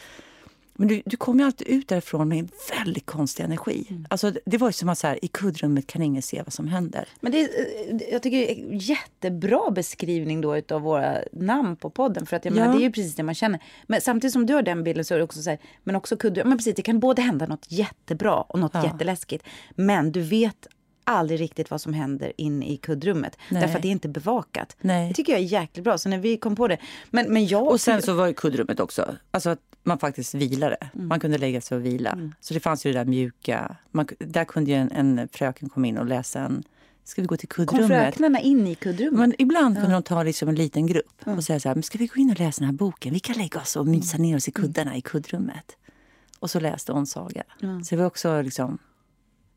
Men 0.80 0.88
du, 0.88 1.02
du 1.06 1.17
kom 1.17 1.39
ju 1.39 1.45
alltid 1.45 1.67
ut 1.67 1.88
därifrån 1.88 2.28
med 2.28 2.39
en 2.39 2.50
väldigt 2.78 3.06
konstig 3.06 3.43
energi. 3.43 3.88
Alltså, 4.10 4.32
det 4.45 4.58
var 4.58 4.67
ju 4.69 4.73
som 4.73 4.89
att 4.89 4.97
så 4.97 5.08
här, 5.08 5.26
i 5.26 5.28
kuddrummet 5.28 5.88
kan 5.88 6.02
ingen 6.02 6.21
se 6.21 6.41
vad 6.43 6.54
som 6.54 6.67
händer. 6.67 7.08
Men 7.19 7.32
det 7.32 7.41
är, 7.41 7.50
eh, 7.93 8.12
jag 8.12 8.23
tycker 8.23 8.38
det 8.38 8.52
är 8.52 8.56
en 8.71 8.78
jättebra 8.78 9.71
beskrivning 9.71 10.41
då 10.41 10.58
utav 10.58 10.82
våra 10.82 11.17
namn 11.32 11.76
på 11.76 11.89
podden. 11.89 12.26
För 12.26 12.36
att 12.38 12.45
jag 12.45 12.52
Ja. 12.56 12.60
menar, 12.60 12.73
det 12.73 12.80
är 12.80 12.84
ju 12.84 12.91
precis 12.91 13.15
det 13.15 13.23
man 13.23 13.36
känner. 13.36 13.60
Men 13.88 14.02
samtidigt 14.02 14.34
som 14.34 14.45
du 14.45 14.54
har 14.54 14.62
den 14.62 14.84
bilden 14.84 15.06
så 15.06 15.13
är 15.13 15.17
det 15.17 15.23
också 15.23 15.41
så 15.41 15.50
här, 15.50 15.60
men 15.84 15.95
också 15.95 16.17
kuddar. 16.17 16.43
Men 16.43 16.58
precis, 16.58 16.76
det 16.76 16.82
kan 16.82 17.00
både 17.00 17.21
hända 17.21 17.45
något 17.45 17.65
jättebra 17.71 18.41
och 18.41 18.60
något 18.60 18.71
Ja. 18.73 18.84
jätteläskigt. 18.84 19.43
Men 19.76 20.12
du 20.12 20.21
vet 20.21 20.67
aldrig 21.08 21.39
riktigt 21.39 21.72
vad 21.72 21.82
som 21.82 21.93
händer 21.93 22.34
inne 22.38 22.67
i 22.67 22.78
kuddrummet. 22.78 23.38
Nej. 23.50 23.62
Därför 23.62 23.76
att 23.76 23.82
det 23.82 23.88
är 23.88 23.91
inte 23.91 24.10
bevakat. 24.10 24.78
Nej. 24.82 25.08
Det 25.08 25.13
tycker 25.13 25.34
jag 25.34 25.41
är 25.41 25.46
jäkligt 25.46 25.84
bra. 25.84 25.98
Så 25.98 26.10
när 26.10 26.17
vi 26.17 26.38
kom 26.38 26.56
på 26.56 26.67
det. 26.67 26.78
Men, 27.10 27.34
men 27.34 27.48
jag... 27.48 27.67
Och 27.67 27.82
sen 27.82 28.02
så 28.02 28.13
var 28.13 28.28
ju 28.28 28.34
kuddrummet 28.34 28.80
också, 28.80 29.15
alltså 29.32 29.50
att 29.50 29.60
man 29.84 30.00
faktiskt 30.00 30.34
vilade. 30.34 30.78
Man 30.93 31.20
kunde 31.20 31.38
lägga 31.38 31.62
sig 31.62 31.78
och 31.78 31.86
vila. 31.86 32.32
Så 32.39 32.54
det 32.54 32.60
fanns 32.60 32.86
ju 32.86 32.93
det 32.93 33.00
där 33.00 33.06
mjuka. 33.06 33.76
Man, 33.91 34.08
där 34.20 34.46
kunde 34.46 34.72
ju 34.72 34.78
en, 34.78 34.91
en 34.91 35.28
fröken 35.32 35.70
komma 35.70 35.88
in 35.88 35.98
och 35.98 36.06
läsa 36.06 36.39
en, 36.39 36.63
ska 37.04 37.22
vi 37.22 37.28
gå 37.28 37.38
till 37.38 37.48
kom 37.48 37.65
kuddrummet? 37.65 37.89
fröknarna 37.89 38.39
in 38.39 38.67
i 38.67 38.76
kuddrummet? 38.76 39.20
Men 39.20 39.34
ibland 39.38 39.76
kunde 39.76 39.91
de 39.91 40.04
ta 40.04 40.24
liksom 40.24 40.50
en 40.50 40.56
liten 40.56 40.88
grupp 40.88 41.22
och 41.24 41.43
säga 41.43 41.60
så 41.60 41.70
här, 41.70 41.76
men 41.76 41.84
ska 41.84 41.98
vi 41.98 42.08
gå 42.08 42.15
in 42.15 42.32
och 42.32 42.39
läsa 42.39 42.60
den 42.60 42.70
här 42.70 42.78
boken? 42.78 43.13
Vi 43.13 43.20
kan 43.20 43.38
lägga 43.38 43.60
oss 43.60 43.76
och 43.76 43.88
mysa 43.88 44.17
ner 44.17 44.36
oss 44.36 44.48
i 44.48 44.52
kuddarna 44.52 44.98
i 44.98 45.02
kuddrummet. 45.02 45.78
Och 46.39 46.52
så 46.52 46.60
läste 46.60 46.91
hon 46.91 47.08
saga. 47.08 47.43
Så 47.60 47.96
det 47.96 47.96
var 47.96 48.06
också 48.06 48.41
liksom 48.41 48.78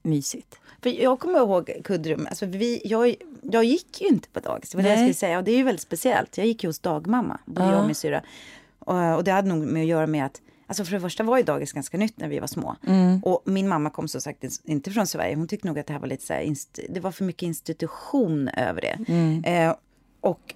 mysigt. 0.02 0.58
För 0.82 0.90
jag 0.90 1.20
kommer 1.20 1.38
ihåg 1.38 1.70
kuddrum. 1.84 2.26
Alltså 2.30 2.46
vi, 2.46 2.82
jag, 2.84 3.14
jag 3.42 3.64
gick 3.64 4.00
ju 4.00 4.08
inte 4.08 4.28
på 4.28 4.40
dagis. 4.40 4.70
Det 4.70 4.76
var 4.76 4.82
det 4.82 4.88
jag 4.90 4.98
skulle 4.98 5.14
säga. 5.14 5.38
Och 5.38 5.44
det 5.44 5.50
är 5.52 5.56
ju 5.56 5.62
väldigt 5.62 5.82
speciellt. 5.82 6.38
Jag 6.38 6.46
gick 6.46 6.64
ju 6.64 6.68
hos 6.68 6.78
dagmamma. 6.78 7.38
Både 7.46 7.66
Ja. 7.66 7.70
jag 7.72 7.80
och 7.80 7.86
min 7.86 7.94
syra. 7.94 8.22
Och, 8.78 9.16
och 9.16 9.24
det 9.24 9.30
hade 9.30 9.48
nog 9.48 9.58
med 9.66 9.82
att 9.82 9.88
göra 9.88 10.06
med 10.06 10.26
att 10.26 10.40
Alltså 10.66 10.84
för 10.84 10.92
det 10.92 11.00
första 11.00 11.22
var 11.22 11.36
ju 11.38 11.42
dagis 11.42 11.72
ganska 11.72 11.98
nytt 11.98 12.18
när 12.18 12.28
vi 12.28 12.38
var 12.38 12.46
små. 12.46 12.76
Mm. 12.86 13.20
Och 13.24 13.42
min 13.44 13.68
mamma 13.68 13.90
kom 13.90 14.08
som 14.08 14.20
sagt 14.20 14.44
inte 14.64 14.90
från 14.90 15.06
Sverige. 15.06 15.36
Hon 15.36 15.48
tyckte 15.48 15.66
nog 15.66 15.78
att 15.78 15.86
det 15.86 15.92
här 15.92 16.00
var 16.00 16.06
lite 16.08 16.26
så 16.26 16.32
här, 16.32 16.54
det 16.88 17.00
var 17.00 17.12
för 17.12 17.24
mycket 17.24 17.42
institution 17.42 18.48
över 18.48 18.80
det. 18.80 18.98
Mm. 19.12 19.44
Eh, 19.44 19.76
och, 20.20 20.54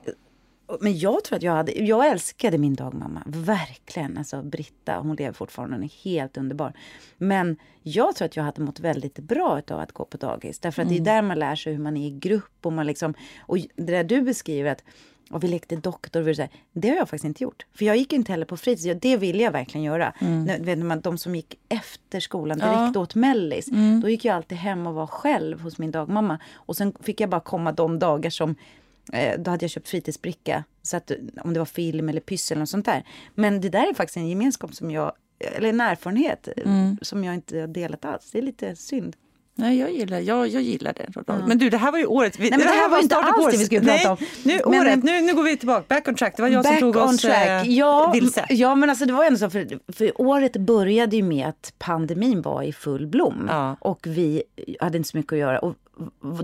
men 0.81 0.99
jag 0.99 1.25
tror 1.25 1.37
att 1.37 1.43
jag 1.43 1.53
hade, 1.53 1.73
jag 1.73 2.09
älskade 2.09 2.59
min 2.59 2.75
dagmamma, 2.75 3.23
verkligen. 3.27 4.19
Alltså 4.19 4.43
Britta, 4.43 4.99
hon 4.99 5.17
lever 5.17 5.33
fortfarande, 5.33 5.77
hon 5.77 5.85
är 5.85 6.05
helt 6.05 6.37
underbar. 6.37 6.73
Men 7.17 7.57
jag 7.83 8.17
tror 8.17 8.27
att 8.27 8.37
jag 8.37 8.45
hade 8.45 8.63
mått 8.63 8.81
väldigt 8.81 9.19
bra 9.19 9.61
av 9.71 9.81
att 9.81 9.93
gå 9.93 10.05
på 10.05 10.17
dagis. 10.17 10.59
Därför 10.59 10.83
att 10.83 10.89
mm. 10.89 11.05
det 11.05 11.11
är 11.11 11.15
där 11.15 11.23
man 11.23 11.39
lär 11.39 11.57
sig 11.57 11.73
hur 11.73 11.83
man 11.83 11.97
är 11.97 12.07
i 12.07 12.11
grupp 12.11 12.59
och 12.63 12.73
man 12.73 12.87
liksom, 12.87 13.15
och 13.41 13.59
det 13.59 13.93
där 13.93 14.05
du 14.05 14.23
beskriver 14.23 14.71
att 14.71 14.83
och 15.31 15.45
vi 15.45 15.49
lekte 15.49 15.77
doktor. 15.77 16.29
Och 16.29 16.37
så 16.37 16.49
det 16.73 16.89
har 16.89 16.97
jag 16.97 17.09
faktiskt 17.09 17.25
inte 17.25 17.43
gjort. 17.43 17.67
För 17.75 17.85
jag 17.85 17.97
gick 17.97 18.13
inte 18.13 18.33
heller 18.33 18.47
på 18.47 18.57
fritids. 18.57 19.01
Det 19.01 19.17
ville 19.17 19.43
jag 19.43 19.53
verkligen 19.53 19.85
göra. 19.85 20.13
Mm. 20.19 21.01
de 21.01 21.19
som 21.19 21.35
gick 21.35 21.59
efter 21.69 22.21
skolan 22.21 22.59
direkt 22.59 22.95
ja. 22.95 23.01
åt 23.01 23.15
mellis. 23.15 23.69
Mm. 23.69 24.01
Då 24.01 24.09
gick 24.09 24.25
jag 24.25 24.37
alltid 24.37 24.59
hem 24.59 24.87
och 24.87 24.95
var 24.95 25.07
själv 25.07 25.61
hos 25.61 25.79
min 25.79 25.91
dagmamma. 25.91 26.39
Och 26.55 26.77
sen 26.77 26.93
fick 27.01 27.21
jag 27.21 27.31
bara 27.31 27.41
komma 27.41 27.73
de 27.73 27.99
dagar 27.99 28.31
som 28.31 28.55
då 29.39 29.51
hade 29.51 29.65
jag 29.65 29.71
köpt 29.71 29.89
fritidsbricka. 29.89 30.65
Så 30.83 30.97
att, 30.97 31.11
om 31.43 31.53
det 31.53 31.59
var 31.59 31.67
film 31.67 32.09
eller 32.09 32.21
pyssel 32.21 32.59
eller 32.59 32.67
sånt 32.67 32.87
där. 32.87 33.05
Men 33.35 33.61
det 33.61 33.69
där 33.69 33.91
är 33.91 33.95
faktiskt 33.95 34.17
en 34.17 34.29
gemenskap 34.29 34.75
som 34.75 34.91
jag, 34.91 35.13
eller 35.39 35.69
en 35.69 35.81
erfarenhet 35.81 36.49
mm. 36.57 36.99
som 37.03 37.25
jag 37.25 37.35
inte 37.35 37.61
har 37.61 37.67
delat 37.67 38.05
alls. 38.05 38.31
Det 38.33 38.39
är 38.39 38.43
lite 38.43 38.77
synd. 38.77 39.17
Nej, 39.57 39.79
jag 39.79 39.93
gillar, 39.93 40.21
jag, 40.21 40.49
jag 40.49 40.63
gillar 40.63 40.93
det. 40.93 41.33
Mm. 41.33 41.49
Men 41.49 41.59
du, 41.59 41.71
det 41.71 41.77
här 41.77 41.93
var 41.93 41.99
ju 41.99 42.07
året. 42.07 42.39
Vi, 42.39 42.51
Nej, 42.51 42.51
men 42.51 42.59
det, 42.59 42.65
här, 42.65 42.81
här 42.81 42.89
var 42.89 43.03
inte 43.03 43.17
alls 43.17 43.53
det 43.53 43.59
vi 43.59 43.65
skulle 43.65 43.81
prata 43.81 44.13
om. 44.13 44.17
Nu, 44.43 44.61
men, 44.67 44.81
året, 44.81 45.03
nu, 45.03 45.21
nu 45.21 45.35
går 45.35 45.43
vi 45.43 45.57
tillbaka. 45.57 45.85
Back 45.89 46.09
on 46.09 46.15
track. 46.15 46.37
Det 46.37 46.43
var 46.43 46.49
jag 46.49 46.67
som 46.67 46.79
tog 46.79 46.97
oss 46.97 47.23
track. 47.23 47.67
Eh, 47.67 47.73
ja, 47.73 48.11
vilse. 48.13 48.47
Ja, 48.49 48.75
men 48.75 48.91
alltså 48.91 49.07
det 49.07 49.13
var 49.13 49.25
ändå 49.25 49.39
så. 49.39 49.51
För, 49.51 49.93
för 49.93 50.21
året 50.21 50.57
började 50.57 51.17
ju 51.17 51.23
med 51.23 51.49
att 51.49 51.73
pandemin 51.79 52.43
var 52.43 52.63
i 52.63 52.73
full 52.73 53.07
blom. 53.07 53.47
Ja. 53.49 53.77
Och 53.81 54.07
vi 54.07 54.43
hade 54.81 54.99
inte 54.99 55.09
så 55.09 55.17
mycket 55.17 55.33
att 55.33 55.39
göra. 55.39 55.59
Och 55.59 55.75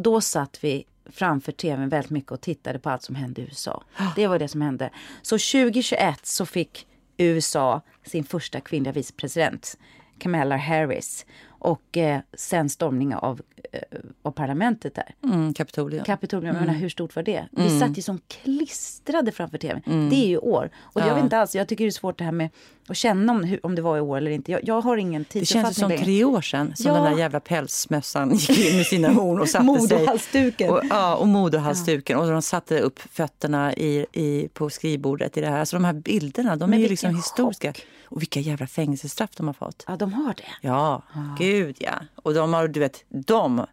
då 0.00 0.20
satt 0.20 0.58
vi 0.64 0.84
framför 1.06 1.52
tvn 1.52 1.88
väldigt 1.88 2.10
mycket 2.10 2.32
och 2.32 2.40
tittade 2.40 2.78
på 2.78 2.90
allt 2.90 3.02
som 3.02 3.14
hände 3.14 3.40
i 3.40 3.44
USA. 3.44 3.84
Det 4.16 4.26
var 4.26 4.38
det 4.38 4.48
som 4.48 4.62
hände. 4.62 4.90
Så 5.22 5.34
2021 5.34 6.26
så 6.26 6.46
fick 6.46 6.86
USA 7.16 7.80
sin 8.06 8.24
första 8.24 8.60
kvinnliga 8.60 8.92
vicepresident, 8.92 9.78
Kamala 10.18 10.56
Harris 10.56 11.26
och 11.60 11.96
eh, 11.96 12.20
sen 12.32 12.68
stormning 12.68 13.14
av, 13.14 13.40
eh, 13.72 13.80
av 14.22 14.30
parlamentet 14.30 14.94
där. 14.94 15.14
Mm, 15.24 15.54
Kapitolium. 15.54 16.04
Kapitolium, 16.04 16.56
mm. 16.56 16.68
hur 16.68 16.88
stort 16.88 17.16
var 17.16 17.22
det? 17.22 17.46
Vi 17.50 17.66
mm. 17.66 17.80
satt 17.80 17.98
ju 17.98 18.02
som 18.02 18.20
klistrade 18.28 19.32
framför 19.32 19.58
tvn. 19.58 19.82
Mm. 19.86 20.10
Det 20.10 20.16
är 20.16 20.28
ju 20.28 20.38
år. 20.38 20.70
Och 20.76 21.00
ja. 21.00 21.06
jag 21.06 21.14
vet 21.14 21.24
inte 21.24 21.38
alls, 21.38 21.54
jag 21.54 21.68
tycker 21.68 21.84
det 21.84 21.88
är 21.88 21.92
svårt 21.92 22.18
det 22.18 22.24
här 22.24 22.32
med 22.32 22.48
att 22.88 22.96
känna 22.96 23.32
om, 23.32 23.58
om 23.62 23.74
det 23.74 23.82
var 23.82 23.96
i 23.96 24.00
år 24.00 24.16
eller 24.16 24.30
inte. 24.30 24.52
Jag, 24.52 24.60
jag 24.64 24.80
har 24.80 24.96
ingen 24.96 25.24
tidsuppfattning. 25.24 25.62
Det 25.62 25.66
känns 25.66 25.78
som 25.78 25.88
längre. 25.88 26.04
tre 26.04 26.24
år 26.24 26.40
sedan 26.40 26.76
som 26.76 26.86
ja. 26.86 26.94
den 26.94 27.12
där 27.12 27.18
jävla 27.18 27.40
pälsmössan 27.40 28.34
gick 28.34 28.58
in 28.58 28.76
med 28.76 28.86
sina 28.86 29.08
horn 29.08 29.40
och 29.40 29.48
satte 29.48 29.64
sig. 29.64 29.98
Modohalsduken. 29.98 30.70
Och, 30.70 30.80
ja, 30.90 31.16
och 31.16 31.28
modohalsduken. 31.28 32.18
Ja. 32.18 32.24
Och 32.24 32.30
de 32.30 32.42
satte 32.42 32.80
upp 32.80 32.98
fötterna 32.98 33.74
i, 33.74 34.06
i, 34.12 34.48
på 34.48 34.70
skrivbordet 34.70 35.36
i 35.36 35.40
det 35.40 35.46
här. 35.46 35.60
Alltså 35.60 35.76
de 35.76 35.84
här 35.84 35.92
bilderna, 35.92 36.56
de 36.56 36.70
Men 36.70 36.78
är 36.78 36.82
ju 36.82 36.88
liksom 36.88 37.16
historiska. 37.16 37.72
Och 38.10 38.22
vilka 38.22 38.40
jävla 38.40 38.66
fängelsestraff 38.66 39.30
de 39.36 39.46
har 39.46 39.54
fått. 39.54 39.84
Ja, 39.88 39.96
de 39.96 40.12
har 40.12 40.34
det. 40.34 40.42
Ja, 40.60 41.02
ah. 41.12 41.36
gud 41.38 41.76
ja. 41.80 41.94
Och 42.16 42.34
de 42.34 42.52
har, 42.52 42.68
du 42.68 42.80
vet, 42.80 43.04
de 43.08 43.66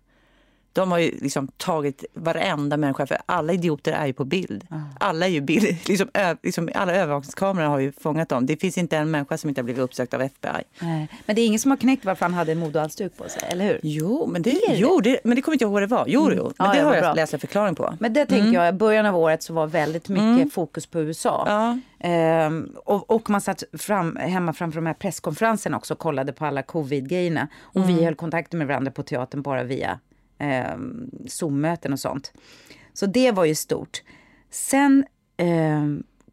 de 0.77 0.91
har 0.91 0.99
ju 0.99 1.11
liksom 1.21 1.47
tagit 1.47 2.05
varenda 2.13 2.77
människa, 2.77 3.07
för 3.07 3.17
alla 3.25 3.53
idioter 3.53 3.91
är 3.91 4.05
ju 4.05 4.13
på 4.13 4.25
bild. 4.25 4.67
Mm. 4.71 4.83
Alla 4.99 5.25
är 5.25 5.29
ju 5.29 5.41
bild, 5.41 5.77
liksom, 5.87 6.07
liksom, 6.43 6.69
alla 6.75 6.93
övervakningskameror 6.93 7.67
har 7.67 7.79
ju 7.79 7.91
fångat 7.91 8.29
dem. 8.29 8.45
Det 8.45 8.57
finns 8.57 8.77
inte 8.77 8.97
en 8.97 9.11
människa 9.11 9.37
som 9.37 9.49
inte 9.49 9.61
har 9.61 9.63
blivit 9.63 9.81
uppsökt 9.81 10.13
av 10.13 10.21
FBI. 10.21 10.63
Nej. 10.79 11.07
Men 11.25 11.35
det 11.35 11.41
är 11.41 11.45
ingen 11.45 11.59
som 11.59 11.71
har 11.71 11.77
knäckt 11.77 12.05
varför 12.05 12.25
han 12.25 12.33
hade 12.33 12.51
en 12.51 12.59
modehalsduk 12.59 13.17
på 13.17 13.29
sig, 13.29 13.41
eller 13.49 13.65
hur? 13.65 13.79
Jo, 13.83 14.27
men 14.27 14.41
det, 14.41 14.51
det 14.51 14.75
jo, 14.75 14.99
det, 14.99 15.19
men 15.23 15.35
det 15.35 15.41
kommer 15.41 15.55
inte 15.55 15.65
ihåg 15.65 15.73
vad 15.73 15.81
det 15.81 15.87
var. 15.87 16.05
Jo, 16.07 16.25
mm. 16.25 16.37
jo. 16.37 16.43
men 16.57 16.67
ja, 16.67 16.73
det 16.73 16.81
har 16.81 16.93
jag 16.93 17.03
bra. 17.03 17.13
läst 17.13 17.33
en 17.33 17.39
förklaring 17.39 17.75
på. 17.75 17.93
Men 17.99 18.13
det 18.13 18.25
tänker 18.25 18.43
mm. 18.43 18.53
jag, 18.53 18.69
i 18.69 18.77
början 18.77 19.05
av 19.05 19.17
året 19.17 19.43
så 19.43 19.53
var 19.53 19.67
väldigt 19.67 20.09
mycket 20.09 20.23
mm. 20.23 20.49
fokus 20.49 20.85
på 20.85 21.01
USA. 21.01 21.43
Ja. 21.47 21.77
Ehm, 21.99 22.75
och, 22.85 23.11
och, 23.11 23.29
man 23.29 23.41
satt 23.41 23.63
fram, 23.73 24.15
hemma 24.15 24.53
framför 24.53 24.75
de 24.75 24.85
här 24.85 24.93
presskonferenserna 24.93 25.77
också 25.77 25.93
och 25.93 25.99
kollade 25.99 26.33
på 26.33 26.45
alla 26.45 26.61
covid-grejerna. 26.63 27.47
Och 27.61 27.89
vi 27.89 27.93
mm. 27.93 28.05
höll 28.05 28.15
kontakt 28.15 28.53
med 28.53 28.67
varandra 28.67 28.91
på 28.91 29.03
teatern 29.03 29.41
bara 29.41 29.63
via 29.63 29.99
eh, 30.37 30.77
Zoom-möten 31.27 31.93
och 31.93 31.99
sånt. 31.99 32.33
Så 32.93 33.05
det 33.05 33.31
var 33.31 33.45
ju 33.45 33.55
stort. 33.55 34.01
Sen 34.49 35.05
eh, 35.37 35.85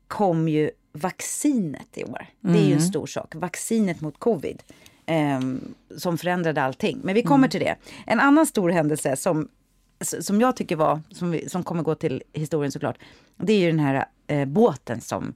kom 0.08 0.48
ju 0.48 0.70
vaccinet 0.92 1.98
i 1.98 2.04
år. 2.04 2.26
Det 2.40 2.58
är 2.58 2.62
ju 2.62 2.72
en 2.72 2.72
mm. 2.72 2.80
stor 2.80 3.06
sak. 3.06 3.34
Vaccinet 3.34 4.00
mot 4.00 4.18
covid. 4.18 4.62
Eh, 5.06 5.40
som 5.96 6.18
förändrade 6.18 6.62
allting. 6.62 7.00
Men 7.02 7.14
vi 7.14 7.22
kommer 7.22 7.38
mm. 7.38 7.50
till 7.50 7.60
det. 7.60 7.76
En 8.06 8.20
annan 8.20 8.46
stor 8.46 8.70
händelse 8.70 9.16
som, 9.16 9.48
som 10.20 10.40
jag 10.40 10.56
tycker 10.56 10.76
var, 10.76 11.00
som, 11.10 11.30
vi, 11.30 11.48
som 11.48 11.64
kommer 11.64 11.82
gå 11.82 11.94
till 11.94 12.22
historien 12.32 12.72
såklart. 12.72 12.98
Det 13.36 13.52
är 13.52 13.58
ju 13.58 13.66
den 13.66 13.80
här 13.80 14.06
eh, 14.26 14.44
båten 14.44 15.00
som 15.00 15.32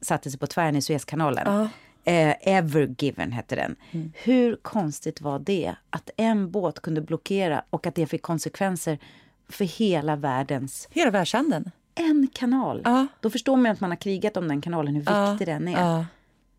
satte 0.00 0.30
sig 0.30 0.38
på 0.40 0.46
tvären 0.46 0.76
i 0.76 0.82
Suezkanalen. 0.82 1.46
Uh. 1.46 1.66
Eh, 2.04 2.34
Evergiven 2.40 3.32
hette 3.32 3.56
den. 3.56 3.76
Mm. 3.90 4.12
Hur 4.14 4.56
konstigt 4.56 5.20
var 5.20 5.38
det? 5.38 5.74
Att 5.90 6.10
en 6.16 6.50
båt 6.50 6.80
kunde 6.80 7.00
blockera 7.00 7.64
och 7.70 7.86
att 7.86 7.94
det 7.94 8.06
fick 8.06 8.22
konsekvenser 8.22 8.98
för 9.48 9.64
hela 9.64 10.16
världens... 10.16 10.88
Hela 10.90 11.10
världshandeln? 11.10 11.70
En 11.94 12.28
kanal. 12.32 12.82
Ja. 12.84 13.06
Då 13.20 13.30
förstår 13.30 13.56
man 13.56 13.72
att 13.72 13.80
man 13.80 13.90
har 13.90 13.96
krigat 13.96 14.36
om 14.36 14.48
den 14.48 14.60
kanalen, 14.60 14.94
hur 14.94 15.04
ja. 15.06 15.30
viktig 15.30 15.48
den 15.48 15.68
är. 15.68 15.80
Ja. 15.80 16.06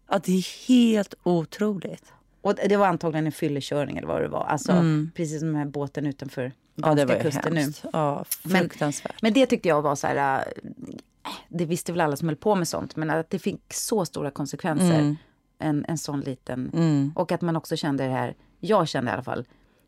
ja, 0.10 0.20
det 0.24 0.32
är 0.32 0.68
helt 0.68 1.14
otroligt. 1.24 2.14
Och 2.42 2.56
det 2.70 2.78
var 2.78 2.88
antagligen 2.88 3.26
en 3.26 3.32
fyllekörning 3.32 3.98
eller 3.98 4.08
vad 4.08 4.22
det 4.22 4.28
var. 4.28 4.46
Alltså, 4.46 4.72
mm. 4.72 5.12
Precis 5.16 5.40
som 5.40 5.48
den 5.48 5.58
här 5.58 5.66
båten 5.66 6.06
utanför 6.06 6.52
ja, 6.76 6.94
det 6.94 7.06
var 7.06 7.20
kusten 7.20 7.58
hemskt. 7.58 7.84
nu. 7.84 7.90
Ja, 7.94 8.26
fruktansvärt. 8.30 9.22
Men, 9.22 9.28
men 9.28 9.34
det 9.34 9.46
tyckte 9.46 9.70
jag 9.70 9.82
var 9.82 9.96
så 9.96 10.08
här... 10.08 10.40
Äh, 10.40 11.32
det 11.50 11.66
visste 11.66 11.92
väl 11.92 12.02
alla 12.02 12.16
som 12.16 12.28
höll 12.28 12.38
på 12.38 12.56
med 12.56 12.68
sånt, 12.68 12.96
men 12.96 13.10
att 13.10 13.30
det 13.30 13.40
fick 13.40 13.74
så 13.74 14.06
stora 14.06 14.32
konsekvenser. 14.32 15.00
Mm 15.00 15.16
en, 15.62 15.86
en 15.88 15.97
sån 15.97 16.21
liten... 16.21 16.71
Mm. 16.74 17.12
Och 17.15 17.32
att 17.32 17.41
man 17.41 17.56
också 17.56 17.76
kände 17.76 18.04
det 18.04 18.10
här, 18.10 18.36
jag 18.60 18.88
kände 18.88 19.12
i 19.12 19.13
alla 19.13 19.24
fall, 19.24 19.45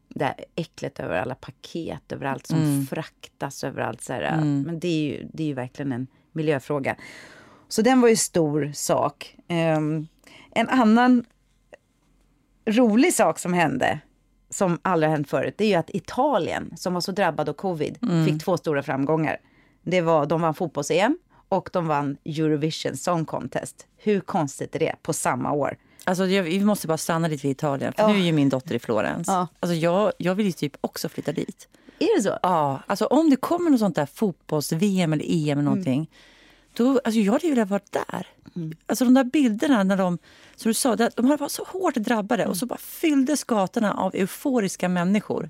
det 0.09 0.25
här 0.25 0.45
äcklet 0.55 0.99
över 0.99 1.21
alla 1.21 1.35
paket, 1.35 2.11
över 2.11 2.25
allt 2.25 2.47
som 2.47 2.57
mm. 2.57 2.85
fraktas 2.85 3.63
överallt. 3.63 4.01
Så 4.01 4.13
här, 4.13 4.21
mm. 4.21 4.61
Men 4.61 4.79
det 4.79 4.87
är, 4.87 5.03
ju, 5.03 5.27
det 5.33 5.43
är 5.43 5.47
ju 5.47 5.53
verkligen 5.53 5.91
en 5.91 6.07
miljöfråga. 6.31 6.95
Så 7.67 7.81
den 7.81 8.01
var 8.01 8.09
ju 8.09 8.15
stor 8.15 8.71
sak. 8.73 9.37
Um, 9.49 10.07
en 10.51 10.69
annan 10.69 11.25
rolig 12.65 13.13
sak 13.13 13.39
som 13.39 13.53
hände, 13.53 13.99
som 14.49 14.79
aldrig 14.81 15.09
har 15.09 15.15
hänt 15.15 15.29
förut, 15.29 15.55
det 15.57 15.63
är 15.65 15.69
ju 15.69 15.75
att 15.75 15.89
Italien, 15.89 16.77
som 16.77 16.93
var 16.93 17.01
så 17.01 17.11
drabbad 17.11 17.49
av 17.49 17.53
covid, 17.53 17.97
mm. 18.01 18.25
fick 18.25 18.43
två 18.43 18.57
stora 18.57 18.83
framgångar. 18.83 19.37
Det 19.81 20.01
var, 20.01 20.25
de 20.25 20.41
vann 20.41 20.53
fotbolls-EM 20.53 21.17
och 21.49 21.69
de 21.73 21.87
vann 21.87 22.17
Eurovision 22.25 22.97
Song 22.97 23.25
Contest. 23.25 23.87
Hur 23.97 24.21
konstigt 24.21 24.75
är 24.75 24.79
det 24.79 24.95
på 25.01 25.13
samma 25.13 25.51
år? 25.51 25.77
Alltså, 26.03 26.25
jag, 26.25 26.43
vi 26.43 26.59
måste 26.59 26.87
bara 26.87 26.97
stanna 26.97 27.27
lite 27.27 27.47
vid 27.47 27.51
Italien, 27.51 27.93
för 27.93 28.03
oh. 28.03 28.11
nu 28.11 28.19
är 28.19 28.25
ju 28.25 28.31
min 28.31 28.49
dotter 28.49 28.75
i 28.75 28.79
Florens. 28.79 29.29
Oh. 29.29 29.45
Alltså, 29.59 29.75
jag, 29.75 30.11
jag 30.17 30.35
vill 30.35 30.45
ju 30.45 30.51
typ 30.51 30.77
också 30.81 31.09
flytta 31.09 31.31
dit. 31.31 31.67
Är 31.99 32.17
det 32.17 32.23
så? 32.23 32.39
Ja, 32.41 32.83
alltså 32.87 33.05
om 33.05 33.29
det 33.29 33.35
kommer 33.35 33.69
något 33.69 33.79
sånt 33.79 33.95
där 33.95 34.05
fotbolls-VM 34.05 35.13
eller 35.13 35.25
EM 35.25 35.51
eller 35.51 35.61
någonting. 35.61 35.95
Mm. 35.95 36.07
Då, 36.73 37.01
alltså 37.03 37.19
jag 37.19 37.33
hade 37.33 37.47
ju 37.47 37.53
velat 37.53 37.69
vara 37.69 37.81
där. 37.89 38.27
Mm. 38.55 38.73
Alltså 38.85 39.05
de 39.05 39.13
där 39.13 39.23
bilderna 39.23 39.83
när 39.83 39.97
de, 39.97 40.17
som 40.55 40.69
du 40.69 40.73
sa, 40.73 40.95
de 40.95 41.37
var 41.37 41.47
så 41.47 41.63
hårt 41.63 41.95
drabbade 41.95 42.43
mm. 42.43 42.51
och 42.51 42.57
så 42.57 42.65
bara 42.65 42.79
fylldes 42.79 43.43
gatorna 43.43 43.93
av 43.93 44.15
euforiska 44.15 44.89
människor 44.89 45.49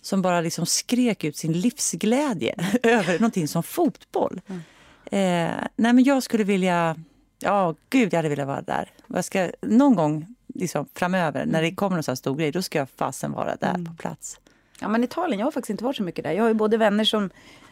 som 0.00 0.22
bara 0.22 0.40
liksom 0.40 0.66
skrek 0.66 1.24
ut 1.24 1.36
sin 1.36 1.52
livsglädje 1.52 2.54
över 2.82 3.18
någonting 3.18 3.48
som 3.48 3.62
fotboll. 3.62 4.40
Mm. 4.46 4.62
Eh, 5.10 5.54
nej 5.76 5.92
men 5.92 6.04
jag 6.04 6.22
skulle 6.22 6.44
vilja... 6.44 6.96
Ja, 7.38 7.74
gud, 7.90 8.12
jag 8.12 8.18
hade 8.18 8.28
velat 8.28 8.46
vara 8.46 8.62
där. 8.62 8.90
Jag 9.06 9.24
ska, 9.24 9.50
någon 9.60 9.94
gång 9.94 10.34
liksom, 10.54 10.86
framöver, 10.94 11.46
när 11.46 11.62
det 11.62 11.74
kommer 11.74 11.96
en 11.96 12.02
sån 12.02 12.16
stor 12.16 12.36
grej, 12.36 12.52
då 12.52 12.62
ska 12.62 12.78
jag 12.78 12.90
fasen 12.90 13.32
vara 13.32 13.56
där 13.56 13.74
mm. 13.74 13.84
på 13.84 14.02
plats. 14.02 14.40
Ja, 14.80 14.88
men 14.88 15.04
Italien, 15.04 15.38
jag 15.38 15.46
har 15.46 15.52
faktiskt 15.52 15.70
inte 15.70 15.84
varit 15.84 15.96
så 15.96 16.02
mycket 16.02 16.24
där. 16.24 16.32
Jag 16.32 16.42
har 16.42 16.48
ju 16.48 16.54
både 16.54 16.76
vänner 16.76 17.04
som 17.04 17.30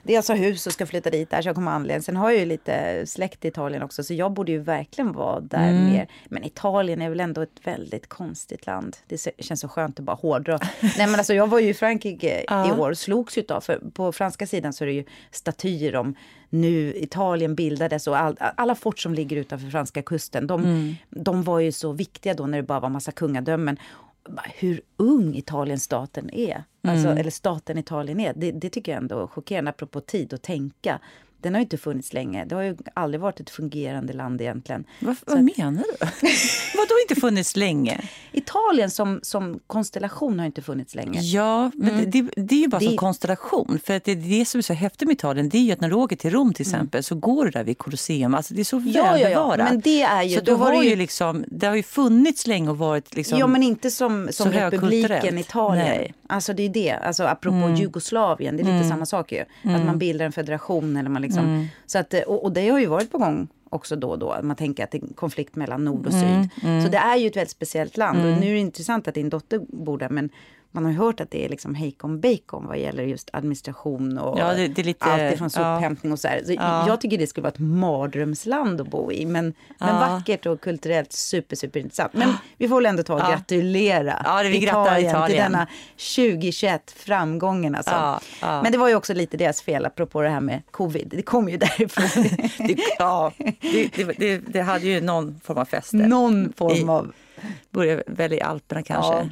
dels 0.09 0.29
har 0.29 0.37
hus 0.37 0.67
och 0.67 0.73
ska 0.73 0.87
flytta 0.87 1.11
dit 1.11 1.31
där, 1.31 1.43
så 1.43 1.49
jag 1.49 1.55
kommer 1.55 1.71
anledning. 1.71 2.03
Sen 2.03 2.17
har 2.17 2.31
jag 2.31 2.39
ju 2.39 2.47
lite 2.47 3.07
släkt 3.07 3.45
i 3.45 3.49
Italien 3.49 3.83
också, 3.83 4.03
så 4.03 4.15
jag 4.15 4.33
borde 4.33 4.53
ju 4.53 4.59
verkligen 4.59 5.13
vara 5.13 5.41
där 5.41 5.69
mm. 5.69 5.93
mer. 5.93 6.09
Men 6.29 6.45
Italien 6.45 7.03
är 7.03 7.09
väl 7.09 7.21
ändå 7.21 7.41
ett 7.41 7.61
väldigt 7.65 8.09
konstigt 8.09 8.67
land. 8.67 8.97
Det 9.07 9.29
känns 9.39 9.61
så 9.61 9.69
skönt 9.69 9.99
att 9.99 10.05
bara 10.05 10.17
hårdra. 10.17 10.59
Nej 10.81 11.07
men 11.07 11.15
alltså 11.15 11.35
jag 11.35 11.47
var 11.47 11.59
ju 11.59 11.69
i 11.69 11.75
Frankrike 11.75 12.45
ja. 12.49 12.69
i 12.69 12.81
år 12.81 12.91
och 12.91 12.99
slogs 12.99 13.39
utav, 13.39 13.61
för 13.61 13.81
på 13.93 14.13
franska 14.13 14.47
sidan 14.47 14.73
så 14.73 14.85
är 14.85 14.87
det 14.87 14.95
ju 14.95 15.05
statyer 15.31 15.97
om 15.97 16.15
nu 16.51 16.95
Italien 16.97 17.55
bildades 17.55 18.07
och 18.07 18.19
all, 18.19 18.37
alla 18.39 18.75
fort 18.75 18.99
som 18.99 19.15
ligger 19.15 19.37
utanför 19.37 19.71
franska 19.71 20.03
kusten, 20.03 20.47
de, 20.47 20.65
mm. 20.65 20.95
de 21.11 21.43
var 21.43 21.61
ju 21.61 21.73
så 21.73 21.93
viktiga 21.93 22.35
då 22.35 22.47
när 22.47 22.59
det 22.59 22.67
bara 22.67 22.81
var 22.81 22.89
massa 22.89 23.13
kungadömen 23.13 23.79
hur 24.55 24.81
ung 24.97 25.35
Italienstaten 25.35 26.31
är. 26.35 26.65
Alltså, 26.83 27.07
mm. 27.07 27.19
Eller 27.19 27.31
staten 27.31 27.79
Italien 27.79 28.21
är. 28.21 28.33
Det, 28.37 28.53
det, 28.53 28.71
tycker 28.71 28.93
jag 28.93 29.03
ändå 29.03 29.23
är 29.23 29.27
chockerande, 29.27 29.71
apropå 29.71 30.01
tid 30.01 30.33
och 30.33 30.43
tänka. 30.43 31.01
Den 31.41 31.55
har 31.55 31.61
ju 31.61 31.63
inte 31.63 31.79
funnits 31.79 32.13
länge. 32.13 32.45
Det 32.45 32.55
har 32.55 32.63
ju 32.63 32.77
aldrig 32.95 33.21
varit 33.21 33.41
ett 33.41 33.51
fungerande 33.51 34.13
land 34.13 34.41
egentligen. 34.41 34.85
Vad, 35.01 35.17
vad 35.27 35.37
menar 35.59 35.85
du? 35.85 36.07
Vadå 36.79 36.95
inte 37.09 37.21
funnits 37.21 37.57
länge? 37.57 38.01
Italien 38.33 38.91
som, 38.91 39.21
som 39.23 39.61
konstellation 39.67 40.39
har 40.39 40.47
inte 40.47 40.63
funnits 40.63 40.95
länge. 40.95 41.21
Ja, 41.21 41.71
men 41.75 41.91
mm. 41.91 42.11
det, 42.11 42.31
det, 42.37 42.55
är 42.55 42.61
ju 42.61 42.69
bara 42.69 42.79
det... 42.79 42.87
som 42.87 42.97
konstellation. 42.97 43.81
För 43.85 43.97
att 43.97 44.05
det, 44.05 44.15
det 44.15 44.45
som 44.45 44.59
är 44.59 44.63
så 44.63 44.73
häftigt 44.73 45.09
med 45.09 45.15
Italien 45.15 45.49
det 45.49 45.59
är 45.59 45.63
ju 45.63 45.73
att 45.73 45.81
när 45.81 45.89
du 45.89 45.95
åker 45.95 46.17
till 46.17 46.31
Rom 46.31 46.55
till 46.55 46.67
mm. 46.67 46.75
exempel 46.75 46.99
mm. 46.99 47.03
så 47.03 47.15
går 47.15 47.45
du 47.45 47.51
där 47.51 47.65
vid 47.65 47.79
Colosseum. 47.79 48.35
Alltså 48.35 48.55
det 48.55 48.61
är 48.61 48.65
så 48.65 48.83
ja, 48.87 49.05
välbevarat. 49.05 49.59
Ja. 49.59 49.65
Men 49.65 49.81
det 49.81 50.03
är 50.03 50.23
ju, 50.23 50.37
så 50.39 50.45
då 50.45 50.55
har 50.55 50.83
ju... 50.83 50.97
liksom, 50.97 51.45
det 51.49 51.67
har 51.67 51.77
ju 51.77 51.83
funnits 51.83 52.47
länge 52.47 52.71
och 52.71 52.79
varit 52.79 53.17
liksom 53.17 53.39
Ja, 53.39 53.47
men 53.47 53.63
inte 53.63 53.91
som, 53.91 54.29
som 54.33 54.53
republiken 54.53 55.39
Italien. 55.39 55.87
Nej. 55.87 56.15
Alltså 56.27 56.53
det 56.53 56.63
är 56.63 56.69
det. 56.69 56.93
Alltså 56.93 57.25
apropå 57.25 57.57
mm. 57.57 57.75
Jugoslavien, 57.75 58.57
det 58.57 58.63
är 58.63 58.65
lite 58.65 58.77
mm. 58.77 58.89
samma 58.89 59.07
sak 59.07 59.33
ju. 59.33 59.41
Att 59.41 59.49
man 59.63 59.81
mm. 59.81 59.99
bildar 59.99 60.27
en 60.27 60.33
federation 60.33 60.97
eller 60.97 61.11
man 61.11 61.23
liksom. 61.29 61.45
Mm. 61.45 61.67
Så 61.87 61.99
att, 61.99 62.15
och, 62.27 62.45
och 62.45 62.53
det 62.53 62.69
har 62.69 62.79
ju 62.79 62.87
varit 62.87 63.13
på 63.13 63.19
gång 63.19 63.49
också 63.71 63.97
då 63.97 64.11
och 64.11 64.19
då. 64.19 64.37
Man 64.43 64.57
tänker 64.57 64.85
att 64.85 64.91
det 64.91 64.99
är 64.99 65.03
en 65.03 65.13
konflikt 65.15 65.57
mellan 65.57 65.85
nord 65.85 66.07
och 66.07 66.13
syd. 66.13 66.49
Mm, 66.63 66.83
Så 66.83 66.89
det 66.89 66.97
är 66.99 67.17
ju 67.17 67.27
ett 67.27 67.37
väldigt 67.37 67.51
speciellt 67.51 67.97
land. 67.97 68.19
Och 68.19 68.41
nu 68.41 68.47
är 68.49 68.53
det 68.53 68.59
intressant 68.59 69.09
att 69.09 69.15
din 69.15 69.29
dotter 69.31 69.59
bor 69.59 69.99
där. 69.99 70.09
Men 70.09 70.31
man 70.71 70.85
har 70.85 70.93
hört 70.93 71.21
att 71.21 71.31
det 71.31 71.45
är 71.45 71.49
liksom 71.49 71.75
hejkon 71.75 72.21
bacon 72.21 72.67
vad 72.67 72.79
gäller 72.79 73.03
just 73.03 73.31
administration 73.33 74.19
och 74.19 74.39
ja, 74.39 74.55
det, 74.55 74.69
det 74.69 74.83
lite, 74.83 75.05
allt 75.05 75.35
ifrån 75.35 75.51
sophämtning 75.51 76.11
ja. 76.11 76.13
och 76.13 76.19
så 76.19 76.29
här. 76.29 76.43
Så 76.45 76.53
ja. 76.53 76.89
Jag 76.89 77.01
tycker 77.01 77.19
det 77.19 77.27
skulle 77.27 77.43
vara 77.43 77.53
ett 77.53 77.59
mardrömsland 77.59 78.81
att 78.81 78.89
bo 78.89 79.13
i. 79.13 79.27
Men, 79.27 79.55
men 79.79 79.95
vackert 79.95 80.47
och 80.47 80.61
kulturellt 80.61 81.13
super, 81.13 81.57
super 81.57 81.81
intressant. 81.81 82.13
Men 82.13 82.35
vi 82.57 82.69
får 82.69 82.77
väl 82.77 82.87
ändå 82.87 83.03
ta 83.03 83.15
och 83.15 83.21
gratulera 83.21 84.23
ja, 84.25 84.43
det 84.43 84.49
vi 84.49 84.57
Italien, 84.57 85.11
Italien 85.11 85.27
till 85.27 85.37
denna 85.37 85.67
2021 86.17 86.91
framgången. 86.91 87.75
Alltså. 87.75 88.21
Men 88.41 88.73
det 88.73 88.79
var 88.79 88.89
ju 88.89 88.95
också 88.95 89.15
lite 89.15 89.37
deras 89.37 89.63
fel 89.63 89.87
apropå 89.87 90.23
det 90.23 90.29
här 90.29 90.41
med 90.41 90.63
covid. 90.71 91.13
Det 91.17 91.23
kom 91.23 91.49
ju 91.49 91.57
därifrån. 91.79 92.23
det, 92.69 92.79
ja, 92.99 93.33
det, 94.19 94.39
det, 94.39 94.61
hade 94.61 94.87
ju 94.87 95.01
någon 95.01 95.41
form 95.45 95.59
av 95.59 95.65
fäste. 95.65 95.97
Någon 95.97 96.53
form 96.53 96.89
av... 96.89 97.13
Började 97.71 98.03
väl 98.07 98.33
i 98.33 98.41
Alperna 98.41 98.83
kanske. 98.83 99.31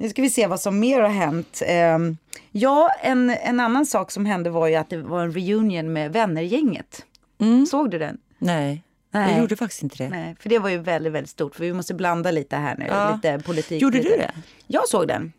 Nu 0.00 0.08
ska 0.08 0.22
vi 0.22 0.30
se 0.30 0.46
vad 0.46 0.60
som 0.60 0.80
mer 0.80 1.00
har 1.00 1.08
hänt. 1.08 1.62
Um, 1.94 2.16
ja, 2.50 2.90
en, 3.02 3.30
en 3.30 3.60
annan 3.60 3.86
sak 3.86 4.10
som 4.10 4.26
hände 4.26 4.50
var 4.50 4.66
ju 4.66 4.74
att 4.74 4.90
det 4.90 4.96
var 4.96 5.22
en 5.22 5.32
reunion 5.32 5.92
med 5.92 6.12
vännergänget. 6.12 7.04
Mm. 7.40 7.66
Såg 7.66 7.90
du 7.90 7.98
den? 7.98 8.18
Nej. 8.38 8.82
Nej. 9.10 9.32
Jag 9.32 9.40
gjorde 9.40 9.56
faktiskt 9.56 9.82
inte 9.82 9.96
det. 9.96 10.08
Nej, 10.08 10.36
för 10.40 10.48
det 10.48 10.58
var 10.58 10.68
ju 10.68 10.78
väldigt, 10.78 11.12
väldigt 11.12 11.30
stort. 11.30 11.54
För 11.54 11.64
vi 11.64 11.72
måste 11.72 11.94
blanda 11.94 12.30
lite 12.30 12.56
här 12.56 12.76
nu. 12.78 12.86
Ja. 12.88 13.14
Lite 13.14 13.38
politik. 13.38 13.82
Gjorde 13.82 13.98
lite. 13.98 14.10
du 14.10 14.16
det? 14.16 14.32
Jag 14.66 14.88
såg 14.88 15.08
den. 15.08 15.32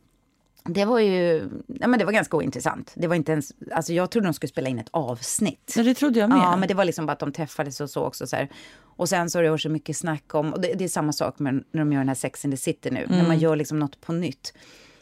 Det 0.70 0.86
var 0.86 1.00
ju 1.00 1.50
ja, 1.68 1.88
men 1.88 2.00
det 2.00 2.06
var 2.06 2.12
ganska 2.12 2.38
ointressant. 2.38 2.92
Det 2.96 3.08
var 3.08 3.16
inte 3.16 3.32
ens, 3.32 3.52
alltså 3.72 3.94
jag 3.94 4.12
trodde 4.12 4.28
de 4.28 4.34
skulle 4.34 4.50
spela 4.50 4.70
in 4.70 4.80
ett 4.80 4.90
avsnitt. 4.92 5.74
Ja, 5.78 5.84
det 5.84 5.94
trodde 5.94 6.20
jag 6.20 6.30
med. 6.30 6.38
Ja, 6.38 6.58
men 6.58 6.68
det 6.68 6.74
var 6.74 6.86
liksom 6.86 7.06
bara 7.06 7.12
att 7.14 7.20
de 7.20 7.32
träffades 7.32 7.82
och 7.82 7.90
så 7.90 8.04
också. 8.04 8.28
Så 8.28 8.36
här. 8.36 8.50
Och 8.82 9.10
sen 9.10 9.30
så 9.30 9.38
har 9.38 9.44
det 9.44 9.50
varit 9.50 9.62
så 9.62 9.70
mycket 9.70 9.98
snack 9.98 10.36
om, 10.36 10.54
och 10.54 10.62
det, 10.62 10.74
det, 10.74 10.84
är 10.84 10.88
samma 10.88 11.14
sak 11.14 11.40
med 11.40 11.54
när 11.72 11.80
de 11.80 11.94
gör 11.94 12.00
den 12.00 12.08
här 12.08 12.16
Sex 12.16 12.46
in 12.46 12.52
the 12.52 12.58
City 12.58 12.90
nu, 12.92 13.04
mm. 13.04 13.18
när 13.18 13.28
man 13.28 13.40
gör 13.40 13.56
liksom 13.56 13.80
något 13.80 14.02
på 14.02 14.14
nytt. 14.14 14.54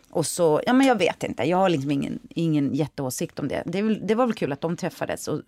Och 0.10 0.26
så, 0.26 0.62
ja 0.66 0.74
men 0.74 0.88
jag 0.88 0.98
vet 0.98 1.24
inte, 1.24 1.44
jag 1.44 1.58
har 1.58 1.70
liksom 1.70 1.92
ingen, 1.92 2.20
ingen 2.30 2.74
jätteåsikt 2.74 3.40
om 3.40 3.48
det. 3.48 3.64
Det, 3.66 3.96
det 3.96 4.16
var 4.16 4.26
väl 4.26 4.36
kul 4.36 4.52
att 4.52 4.62
de 4.62 4.78
träffades. 4.78 5.28
Och, 5.28 5.42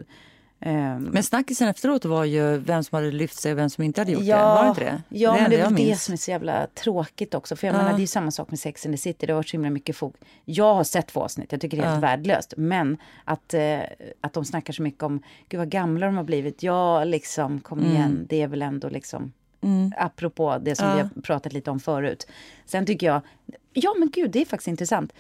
men 0.60 1.24
snackisen 1.24 1.68
efteråt 1.68 2.06
var 2.06 2.26
ju 2.26 2.58
vem 2.58 2.84
som 2.84 2.96
hade 2.96 3.12
lyft 3.12 3.36
sig 3.36 3.52
och 3.52 3.58
vem 3.58 3.70
som 3.70 3.84
inte 3.84 4.02
hade 4.02 4.12
gjort 4.12 4.24
ja, 4.24 4.38
det. 4.38 4.44
Var 4.44 4.64
det 4.64 4.70
inte 4.70 4.84
det? 4.84 5.02
Ja, 5.10 5.34
det 5.34 5.42
men 5.42 5.76
det 5.76 5.82
är 5.82 5.90
det 5.90 5.96
som 5.96 6.14
är 6.14 6.18
så 6.18 6.32
jävla 6.32 6.68
tråkigt 6.68 7.34
också. 7.34 7.56
För 7.56 7.68
jag 7.68 7.76
uh. 7.76 7.84
menar, 7.84 7.98
det 7.98 8.04
är 8.04 8.08
samma 8.08 8.32
sak 8.32 8.50
med 8.50 8.60
Sex 8.60 8.86
and 8.86 8.94
the 8.94 8.98
City. 8.98 9.26
Det 9.26 9.34
har 9.34 9.36
varit 9.38 9.50
så 9.50 9.54
himla 9.54 9.70
mycket 9.70 9.96
fog. 9.96 10.16
Jag 10.46 10.74
har 10.74 10.84
sett 10.84 11.08
två 11.08 11.24
avsnitt, 11.24 11.52
jag 11.52 11.62
tycker 11.62 11.78
det 11.78 11.84
är 11.84 11.88
helt 11.88 11.98
uh. 11.98 12.02
värdelöst. 12.02 12.54
Men 12.58 12.98
att, 13.24 13.54
eh, 13.54 13.80
att 14.22 14.34
de 14.34 14.46
snackar 14.46 14.74
så 14.74 14.82
mycket 14.82 15.04
om, 15.04 15.24
gud 15.50 15.58
vad 15.58 15.70
gamla 15.70 16.06
de 16.06 16.18
har 16.18 16.24
blivit. 16.24 16.64
Ja, 16.64 17.04
liksom, 17.04 17.60
kom 17.60 17.80
mm. 17.80 17.92
igen, 17.92 18.26
det 18.30 18.42
är 18.42 18.48
väl 18.48 18.62
ändå 18.62 18.90
liksom 18.90 19.34
Mm. 19.62 19.92
Apropå 19.98 20.58
det 20.62 20.76
som 20.76 20.88
uh. 20.88 20.96
vi 20.96 21.02
har 21.02 21.10
pratat 21.22 21.54
lite 21.54 21.72
om 21.72 21.80
förut. 21.80 22.28
Sen 22.66 22.86
tycker 22.86 23.08
jag, 23.08 23.22
ja 23.74 23.96
men 24.00 24.10
gud, 24.10 24.32
det 24.32 24.42
är 24.42 24.46
faktiskt 24.46 24.68
intressant. 24.68 25.14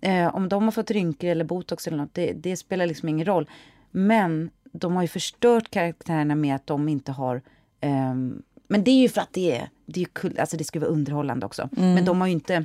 Eh, 0.00 0.34
om 0.34 0.48
de 0.48 0.64
har 0.64 0.70
fått 0.70 0.90
rynkor 0.90 1.30
eller 1.30 1.44
botox 1.44 1.86
eller 1.86 1.96
något, 1.96 2.14
det, 2.14 2.32
det 2.32 2.56
spelar 2.56 2.86
liksom 2.86 3.08
ingen 3.08 3.26
roll. 3.26 3.50
Men 3.90 4.50
de 4.80 4.94
har 4.94 5.02
ju 5.02 5.08
förstört 5.08 5.70
karaktärerna 5.70 6.34
med 6.34 6.54
att 6.54 6.66
de 6.66 6.88
inte 6.88 7.12
har... 7.12 7.42
Um, 7.82 8.42
men 8.68 8.84
det 8.84 8.90
är 8.90 9.00
ju 9.02 9.08
för 9.08 9.20
att 9.20 9.32
det 9.32 9.56
är, 9.56 9.68
det 9.86 10.00
är 10.00 10.04
kul, 10.04 10.38
alltså 10.38 10.56
det 10.56 10.64
ska 10.64 10.80
vara 10.80 10.90
underhållande 10.90 11.46
också. 11.46 11.68
Mm. 11.76 11.94
Men 11.94 12.04
de 12.04 12.20
har 12.20 12.28
ju 12.28 12.32
inte 12.32 12.64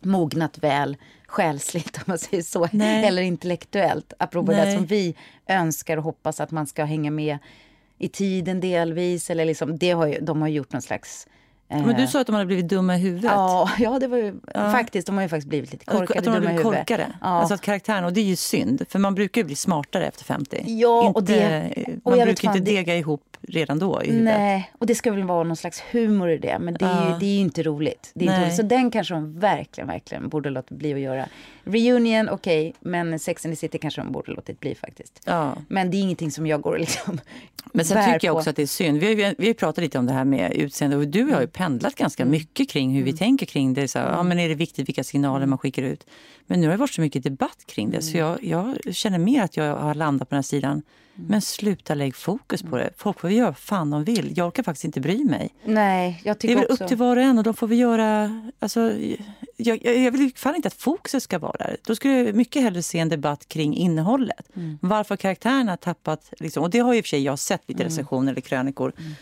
mognat 0.00 0.58
väl 0.58 0.96
själsligt, 1.26 1.96
om 1.96 2.02
man 2.06 2.18
säger 2.18 2.42
så, 2.42 2.68
Nej. 2.72 3.04
eller 3.04 3.22
intellektuellt. 3.22 4.12
Apropå 4.18 4.52
Nej. 4.52 4.66
det 4.66 4.76
som 4.76 4.86
vi 4.86 5.14
önskar 5.46 5.96
och 5.96 6.04
hoppas 6.04 6.40
att 6.40 6.50
man 6.50 6.66
ska 6.66 6.84
hänga 6.84 7.10
med 7.10 7.38
i 7.98 8.08
tiden 8.08 8.60
delvis. 8.60 9.30
Eller 9.30 9.44
liksom, 9.44 9.78
det 9.78 9.90
har 9.90 10.06
ju, 10.06 10.20
de 10.20 10.40
har 10.40 10.48
gjort 10.48 10.72
någon 10.72 10.82
slags 10.82 11.28
men 11.68 11.96
du 11.96 12.06
sa 12.06 12.20
att 12.20 12.26
de 12.26 12.32
hade 12.32 12.46
blivit 12.46 12.68
dumma 12.68 12.96
i 12.96 12.98
huvudet. 12.98 13.30
Ja, 13.30 13.70
ja 13.78 13.98
det 13.98 14.06
var 14.06 14.18
ju 14.18 14.34
ja. 14.54 14.72
faktiskt. 14.72 15.06
De 15.06 15.16
har 15.16 15.22
ju 15.22 15.28
faktiskt 15.28 15.48
blivit 15.48 15.72
lite 15.72 15.84
korkade, 15.84 16.18
att 16.18 16.24
de 16.24 16.30
har 16.30 16.40
blivit 16.40 16.62
korkade. 16.62 17.06
Ja. 17.20 17.26
Alltså 17.26 17.54
att 17.54 17.60
karaktären, 17.60 18.04
och 18.04 18.12
det 18.12 18.20
är 18.20 18.24
ju 18.24 18.36
synd. 18.36 18.82
För 18.88 18.98
man 18.98 19.14
brukar 19.14 19.40
ju 19.40 19.44
bli 19.44 19.54
smartare 19.54 20.06
efter 20.06 20.24
50. 20.24 20.64
Ja, 20.66 21.06
inte, 21.06 21.18
och 21.18 21.24
det, 21.24 21.70
och 22.02 22.16
man 22.16 22.26
brukar 22.26 22.48
inte 22.48 22.60
dega 22.60 22.92
det, 22.92 22.98
ihop 22.98 23.36
redan 23.42 23.78
då 23.78 24.02
i 24.02 24.06
huvudet. 24.06 24.24
Nej, 24.24 24.70
och 24.78 24.86
det 24.86 24.94
ska 24.94 25.12
väl 25.12 25.24
vara 25.24 25.44
någon 25.44 25.56
slags 25.56 25.82
humor 25.90 26.30
i 26.30 26.38
det. 26.38 26.58
Men 26.58 26.74
det 26.74 26.84
är, 26.84 26.88
ja. 26.88 27.12
ju, 27.12 27.18
det 27.18 27.26
är 27.26 27.34
ju 27.34 27.40
inte 27.40 27.62
roligt. 27.62 28.10
Det 28.14 28.24
är 28.24 28.28
inte 28.28 28.42
roligt. 28.42 28.56
Så 28.56 28.62
den 28.62 28.90
kanske 28.90 29.14
de 29.14 29.38
verkligen, 29.38 29.88
verkligen 29.88 30.28
borde 30.28 30.50
låta 30.50 30.74
bli 30.74 30.94
att 30.94 31.00
göra. 31.00 31.28
Reunion, 31.68 32.28
okej. 32.28 32.68
Okay, 32.68 32.90
men 32.90 33.18
Sex 33.18 33.44
and 33.44 33.52
the 33.52 33.56
City 33.56 33.78
kanske 33.78 34.00
de 34.00 34.12
borde 34.12 34.32
låtit 34.32 34.60
bli 34.60 34.74
faktiskt. 34.74 35.20
Ja. 35.24 35.56
Men 35.68 35.90
det 35.90 35.96
är 35.96 36.00
ingenting 36.00 36.30
som 36.30 36.46
jag 36.46 36.60
går 36.60 36.72
och 36.72 36.80
liksom 36.80 37.20
Men 37.72 37.84
sen 37.84 38.12
tycker 38.12 38.28
jag 38.28 38.36
också 38.36 38.50
att 38.50 38.56
det 38.56 38.62
är 38.62 38.66
synd. 38.66 38.98
Vi 38.98 39.24
har, 39.24 39.34
vi 39.38 39.46
har 39.46 39.54
pratat 39.54 39.84
lite 39.84 39.98
om 39.98 40.06
det 40.06 40.12
här 40.12 40.24
med 40.24 40.52
utseende 40.52 40.96
och 40.96 41.08
du 41.08 41.22
har 41.22 41.40
ju 41.40 41.46
pendlat 41.46 41.94
ganska 41.94 42.22
mm. 42.22 42.30
mycket 42.30 42.68
kring 42.68 42.90
hur 42.90 43.02
vi 43.02 43.10
mm. 43.10 43.18
tänker 43.18 43.46
kring 43.46 43.74
det. 43.74 43.88
Så, 43.88 43.98
ja, 43.98 44.22
men 44.22 44.38
är 44.38 44.48
det 44.48 44.54
viktigt 44.54 44.88
vilka 44.88 45.04
signaler 45.04 45.46
man 45.46 45.58
skickar 45.58 45.82
ut? 45.82 46.06
Men 46.46 46.60
nu 46.60 46.66
har 46.66 46.72
det 46.72 46.78
varit 46.78 46.94
så 46.94 47.00
mycket 47.00 47.22
debatt 47.22 47.64
kring 47.66 47.90
det 47.90 48.02
så 48.02 48.16
jag, 48.16 48.44
jag 48.44 48.94
känner 48.94 49.18
mer 49.18 49.42
att 49.42 49.56
jag 49.56 49.76
har 49.76 49.94
landat 49.94 50.28
på 50.28 50.34
den 50.34 50.38
här 50.38 50.42
sidan 50.42 50.82
Mm. 51.18 51.30
Men 51.30 51.42
sluta 51.42 51.94
lägg 51.94 52.16
fokus 52.16 52.62
på 52.62 52.76
det. 52.76 52.90
Folk 52.96 53.20
får 53.20 53.30
göra 53.30 53.46
vad 53.46 53.58
fan 53.58 53.90
de 53.90 54.04
vill. 54.04 54.32
Jag 54.36 54.46
orkar 54.46 54.62
faktiskt 54.62 54.84
inte 54.84 55.00
bry 55.00 55.24
mig. 55.24 55.54
Nej, 55.64 56.20
jag 56.24 56.38
tycker 56.38 56.54
det 56.54 56.60
är 56.60 56.62
väl 56.62 56.72
också... 56.72 56.84
upp 56.84 56.88
till 56.88 56.96
var 56.96 57.16
och 57.16 57.22
en 57.22 57.38
och 57.38 57.44
de 57.44 57.54
får 57.54 57.66
vi 57.66 57.76
göra... 57.76 58.40
Alltså, 58.58 58.92
jag, 59.56 59.84
jag 59.84 60.12
vill 60.12 60.32
fan 60.36 60.54
inte 60.56 60.68
att 60.68 60.74
fokuset 60.74 61.22
ska 61.22 61.38
vara 61.38 61.56
där. 61.58 61.76
Då 61.86 61.96
skulle 61.96 62.14
jag 62.14 62.34
mycket 62.34 62.62
hellre 62.62 62.82
se 62.82 62.98
en 62.98 63.08
debatt 63.08 63.48
kring 63.48 63.76
innehållet. 63.76 64.56
Mm. 64.56 64.78
Varför 64.82 65.16
karaktärerna 65.16 65.72
har 65.72 65.76
tappat... 65.76 66.32
Liksom, 66.38 66.62
och 66.62 66.70
det 66.70 66.78
har 66.78 66.94
ju 66.94 67.02
för 67.02 67.08
sig 67.08 67.22
jag 67.22 67.38
sett 67.38 67.62
lite 67.66 67.82
mm. 67.82 67.90
recensioner 67.90 68.32
eller 68.32 68.40
krönikor 68.40 68.92
mm. 68.98 69.12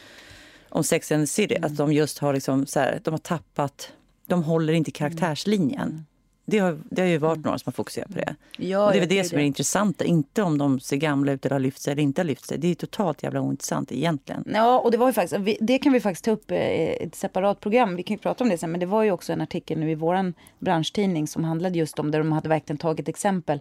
om 0.68 0.84
Sex 0.84 1.12
and 1.12 1.22
the 1.22 1.26
City. 1.26 1.56
Att 1.62 1.76
de 1.76 1.92
just 1.92 2.18
har, 2.18 2.34
liksom, 2.34 2.66
så 2.66 2.80
här, 2.80 3.00
de 3.04 3.10
har 3.10 3.18
tappat... 3.18 3.92
De 4.26 4.42
håller 4.42 4.72
inte 4.72 4.90
karaktärslinjen. 4.90 6.06
Det 6.46 6.58
har, 6.58 6.78
det 6.90 7.02
har 7.02 7.08
ju 7.08 7.18
varit 7.18 7.36
mm. 7.36 7.46
några 7.46 7.58
som 7.58 7.70
har 7.70 7.72
fokuserat 7.72 8.08
på 8.08 8.18
det. 8.18 8.34
Ja, 8.56 8.86
och 8.86 8.92
det 8.92 8.98
är 8.98 9.00
väl 9.00 9.08
det 9.08 9.24
som 9.24 9.38
är 9.38 9.40
det 9.40 9.46
intressanta. 9.46 10.04
Inte 10.04 10.42
om 10.42 10.58
de 10.58 10.80
ser 10.80 10.96
gamla 10.96 11.32
ut 11.32 11.46
eller 11.46 11.54
har 11.54 11.60
lyft 11.60 11.82
sig 11.82 11.92
eller 11.92 12.02
inte 12.02 12.20
har 12.20 12.26
lyft 12.26 12.46
sig. 12.46 12.58
Det 12.58 12.68
är 12.68 12.74
totalt 12.74 13.22
jävla 13.22 13.40
ointressant 13.40 13.92
egentligen. 13.92 14.44
Ja, 14.54 14.78
och 14.78 14.90
det 14.90 14.96
var 14.96 15.06
ju 15.06 15.12
faktiskt, 15.12 15.58
det 15.60 15.78
kan 15.78 15.92
vi 15.92 16.00
faktiskt 16.00 16.24
ta 16.24 16.30
upp 16.30 16.50
i 16.50 16.96
ett 17.00 17.14
separat 17.14 17.60
program. 17.60 17.96
Vi 17.96 18.02
kan 18.02 18.14
ju 18.14 18.18
prata 18.18 18.44
om 18.44 18.50
det 18.50 18.58
sen. 18.58 18.70
Men 18.70 18.80
det 18.80 18.86
var 18.86 19.02
ju 19.02 19.10
också 19.10 19.32
en 19.32 19.40
artikel 19.40 19.78
nu 19.78 19.90
i 19.90 19.94
våran 19.94 20.34
branschtidning 20.58 21.26
som 21.26 21.44
handlade 21.44 21.78
just 21.78 21.98
om 21.98 22.10
där 22.10 22.18
de 22.18 22.32
hade 22.32 22.48
verkligen 22.48 22.78
tagit 22.78 23.08
exempel. 23.08 23.60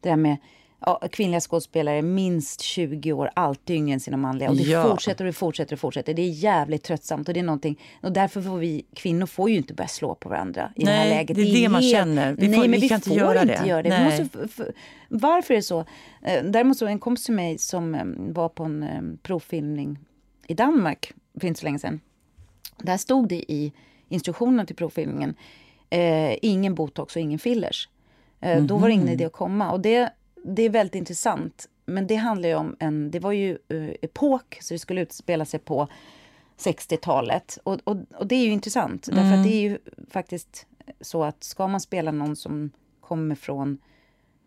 Det 0.00 0.08
där 0.08 0.16
med 0.16 0.36
ja, 0.80 1.00
kvinnliga 1.12 1.40
skådespelare 1.40 2.02
minst 2.02 2.60
20 2.60 3.12
år, 3.12 3.30
alltid 3.34 3.76
yngre 3.76 3.94
än 3.94 4.00
sina 4.00 4.16
manliga. 4.16 4.50
Och 4.50 4.56
det 4.56 4.62
ja. 4.62 4.82
fortsätter 4.90 5.24
och 5.24 5.34
fortsätter 5.34 5.76
och 5.76 5.80
fortsätter. 5.80 6.14
Det 6.14 6.22
är 6.22 6.30
jävligt 6.30 6.82
tröttsamt 6.82 7.28
och 7.28 7.34
det 7.34 7.40
är 7.40 7.44
någonting. 7.44 7.80
Och 8.02 8.12
därför 8.12 8.42
får 8.42 8.58
vi 8.58 8.86
kvinnor 8.94 9.26
får 9.26 9.50
ju 9.50 9.56
inte 9.56 9.74
börja 9.74 9.88
slå 9.88 10.14
på 10.14 10.28
varandra 10.28 10.72
i 10.76 10.84
nej, 10.84 10.94
det 10.94 11.00
här 11.00 11.08
läget. 11.08 11.36
det 11.36 11.42
är 11.42 11.46
det, 11.46 11.52
det 11.52 11.68
man 11.68 11.82
helt... 11.82 11.94
känner. 11.94 12.32
Vi, 12.32 12.48
nej, 12.48 12.60
får, 12.60 12.68
men 12.68 12.80
vi, 12.80 12.88
kan 12.88 12.96
inte 12.96 13.10
göra 13.10 13.42
inte 13.42 13.62
det. 13.62 13.68
Göra 13.68 13.82
det. 13.82 14.14
Vi 14.18 14.22
måste, 14.24 14.72
varför 15.08 15.54
är 15.54 15.58
det 15.58 15.62
så? 15.62 15.84
Eh, 16.22 16.44
däremot 16.44 16.76
så 16.76 16.86
en 16.86 16.98
kompis 16.98 17.24
till 17.24 17.34
mig 17.34 17.58
som 17.58 17.94
eh, 17.94 18.04
var 18.16 18.48
på 18.48 18.64
en 18.64 18.82
eh, 18.82 19.02
provfilmning 19.22 19.98
i 20.46 20.54
Danmark 20.54 21.12
för 21.40 21.46
inte 21.46 21.60
så 21.60 21.66
länge 21.66 21.78
sedan. 21.78 22.00
Där 22.78 22.96
stod 22.96 23.28
det 23.28 23.52
i 23.52 23.72
instruktionerna 24.08 24.66
till 24.66 24.76
provfilmningen 24.76 25.34
eh, 25.90 26.36
ingen 26.42 26.74
botox 26.74 27.16
och 27.16 27.22
ingen 27.22 27.38
fillers. 27.38 27.88
Eh, 28.40 28.50
mm 28.50 28.64
-hmm. 28.64 28.68
Då 28.68 28.76
var 28.76 28.88
det 28.88 28.94
ingen 28.94 29.06
mhm. 29.06 29.14
idé 29.14 29.24
att 29.24 29.32
komma. 29.32 29.72
Och 29.72 29.80
det 29.80 30.10
det 30.44 30.62
är 30.62 30.70
väldigt 30.70 30.94
intressant. 30.94 31.68
Men 31.86 32.06
det 32.06 32.14
handlar 32.14 32.48
ju 32.48 32.54
om 32.54 32.76
en, 32.78 33.10
det 33.10 33.20
var 33.20 33.32
ju 33.32 33.58
uh, 33.72 33.90
epok, 34.02 34.58
så 34.60 34.74
det 34.74 34.78
skulle 34.78 35.00
utspela 35.00 35.44
sig 35.44 35.60
på 35.60 35.88
60-talet. 36.58 37.58
Och, 37.64 37.80
och, 37.84 37.96
och, 38.14 38.26
det 38.26 38.34
är 38.34 38.44
ju 38.44 38.50
intressant, 38.50 39.08
mm. 39.08 39.22
därför 39.22 39.38
att 39.38 39.44
det 39.44 39.54
är 39.54 39.60
ju 39.60 39.78
faktiskt 40.10 40.66
så 41.00 41.24
att 41.24 41.44
ska 41.44 41.66
man 41.66 41.80
spela 41.80 42.12
någon 42.12 42.36
som 42.36 42.70
kommer 43.00 43.34
från 43.34 43.78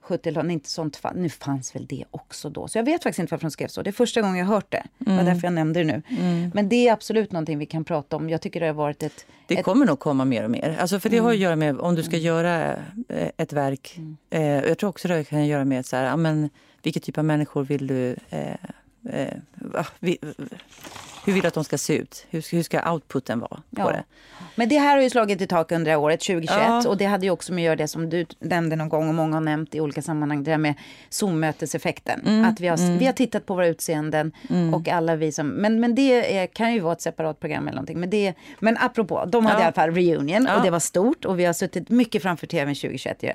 70-talet, 0.07 0.51
inte 0.51 0.69
sånt 0.69 0.97
fann, 0.97 1.13
nu 1.15 1.29
fanns 1.29 1.75
väl 1.75 1.85
det 1.85 2.03
också 2.11 2.49
då. 2.49 2.67
Så 2.67 2.77
jag 2.77 2.83
vet 2.83 3.03
faktiskt 3.03 3.19
inte 3.19 3.33
varför 3.33 3.45
de 3.45 3.51
skrev 3.51 3.67
så. 3.67 3.81
Det 3.81 3.89
är 3.89 3.91
första 3.91 4.21
gången 4.21 4.37
jag 4.37 4.45
hört 4.45 4.71
det. 4.71 4.83
Det 4.97 5.17
var 5.17 5.23
därför 5.23 5.43
jag 5.43 5.53
nämnde 5.53 5.83
det 5.83 5.85
nu. 5.85 6.01
Men 6.53 6.69
det 6.69 6.87
är 6.87 6.93
absolut 6.93 7.31
någonting 7.31 7.57
vi 7.57 7.65
kan 7.65 7.83
prata 7.83 8.15
om. 8.15 8.29
Jag 8.29 8.41
tycker 8.41 8.59
det 8.59 8.65
har 8.65 8.73
varit 8.73 9.03
ett... 9.03 9.25
Det 9.47 9.57
ett, 9.57 9.65
kommer 9.65 9.85
nog 9.85 9.99
komma 9.99 10.25
mer 10.25 10.43
och 10.43 10.51
mer. 10.51 10.77
Alltså 10.79 10.99
för 10.99 11.09
det 11.09 11.17
har 11.17 11.31
att 11.31 11.37
göra 11.37 11.55
med 11.55 11.79
om 11.79 11.95
du 11.95 12.03
ska 12.03 12.17
göra 12.17 12.73
eh, 13.09 13.29
ett 13.37 13.53
verk. 13.53 13.99
Eh, 14.29 14.41
jag 14.41 14.77
tror 14.77 14.89
också 14.89 15.07
det 15.07 15.23
kan 15.23 15.47
göra 15.47 15.65
med 15.65 15.85
så 15.85 15.95
här, 15.95 16.03
ja, 16.03 16.15
men, 16.17 16.49
vilken 16.83 17.01
typ 17.01 17.17
av 17.17 17.25
människor 17.25 17.63
vill 17.63 17.87
du... 17.87 18.15
Eh, 18.29 18.53
eh, 19.09 19.33
vi, 19.99 20.17
hur 21.27 21.33
vill 21.33 21.41
du 21.41 21.47
att 21.47 21.53
de 21.53 21.63
ska 21.63 21.77
se 21.77 21.93
ut? 21.97 22.25
Hur, 22.29 22.45
hur 22.51 22.63
ska 22.63 22.91
outputen 22.93 23.39
vara 23.39 23.61
Ja. 23.69 23.91
det? 23.91 24.03
Men 24.55 24.69
det 24.69 24.77
här 24.77 24.95
har 24.95 25.03
ju 25.03 25.09
slagit 25.09 25.41
i 25.41 25.47
tak 25.47 25.71
under 25.71 25.95
året 25.95 26.19
2021 26.19 26.59
Ja. 26.67 26.87
och 26.89 26.97
det 26.97 27.05
hade 27.05 27.25
ju 27.25 27.31
också 27.31 27.53
med 27.53 27.61
att 27.61 27.65
göra 27.65 27.75
det 27.75 27.87
som 27.87 28.09
du 28.09 28.25
nämnde 28.39 28.75
någon 28.75 28.89
gång 28.89 29.09
och 29.09 29.15
många 29.15 29.33
har 29.35 29.41
nämnt 29.41 29.75
i 29.75 29.81
olika 29.81 30.01
sammanhang, 30.01 30.43
det 30.43 30.51
där 30.51 30.57
med 30.57 30.73
Zoom-möteseffekten. 31.09 32.21
Mm. 32.25 32.45
Att 32.45 32.59
vi 32.59 32.67
har, 32.67 32.97
vi 32.99 33.05
har 33.05 33.13
tittat 33.13 33.45
på 33.45 33.53
våra 33.55 33.67
utseenden 33.67 34.31
och 34.73 34.87
alla 34.87 35.15
vi 35.15 35.31
som, 35.31 35.47
men, 35.47 35.79
men 35.79 35.95
det 35.95 36.37
är, 36.37 36.47
kan 36.47 36.73
ju 36.73 36.79
vara 36.79 36.93
ett 36.93 37.01
separat 37.01 37.39
program 37.39 37.67
eller 37.67 37.75
någonting. 37.75 37.99
Men, 37.99 38.09
det, 38.09 38.33
men 38.59 38.77
apropå, 38.79 39.25
de 39.27 39.45
hade 39.45 39.57
Ja. 39.57 39.61
i 39.61 39.63
alla 39.63 39.73
fall 39.73 39.91
reunion 39.91 40.47
och 40.57 40.63
det 40.63 40.69
var 40.69 40.79
stort 40.79 41.25
och 41.25 41.39
vi 41.39 41.45
har 41.45 41.53
suttit 41.53 41.89
mycket 41.89 42.21
framför 42.21 42.47
tvn 42.47 42.75
2021 42.75 43.23
ju. 43.23 43.31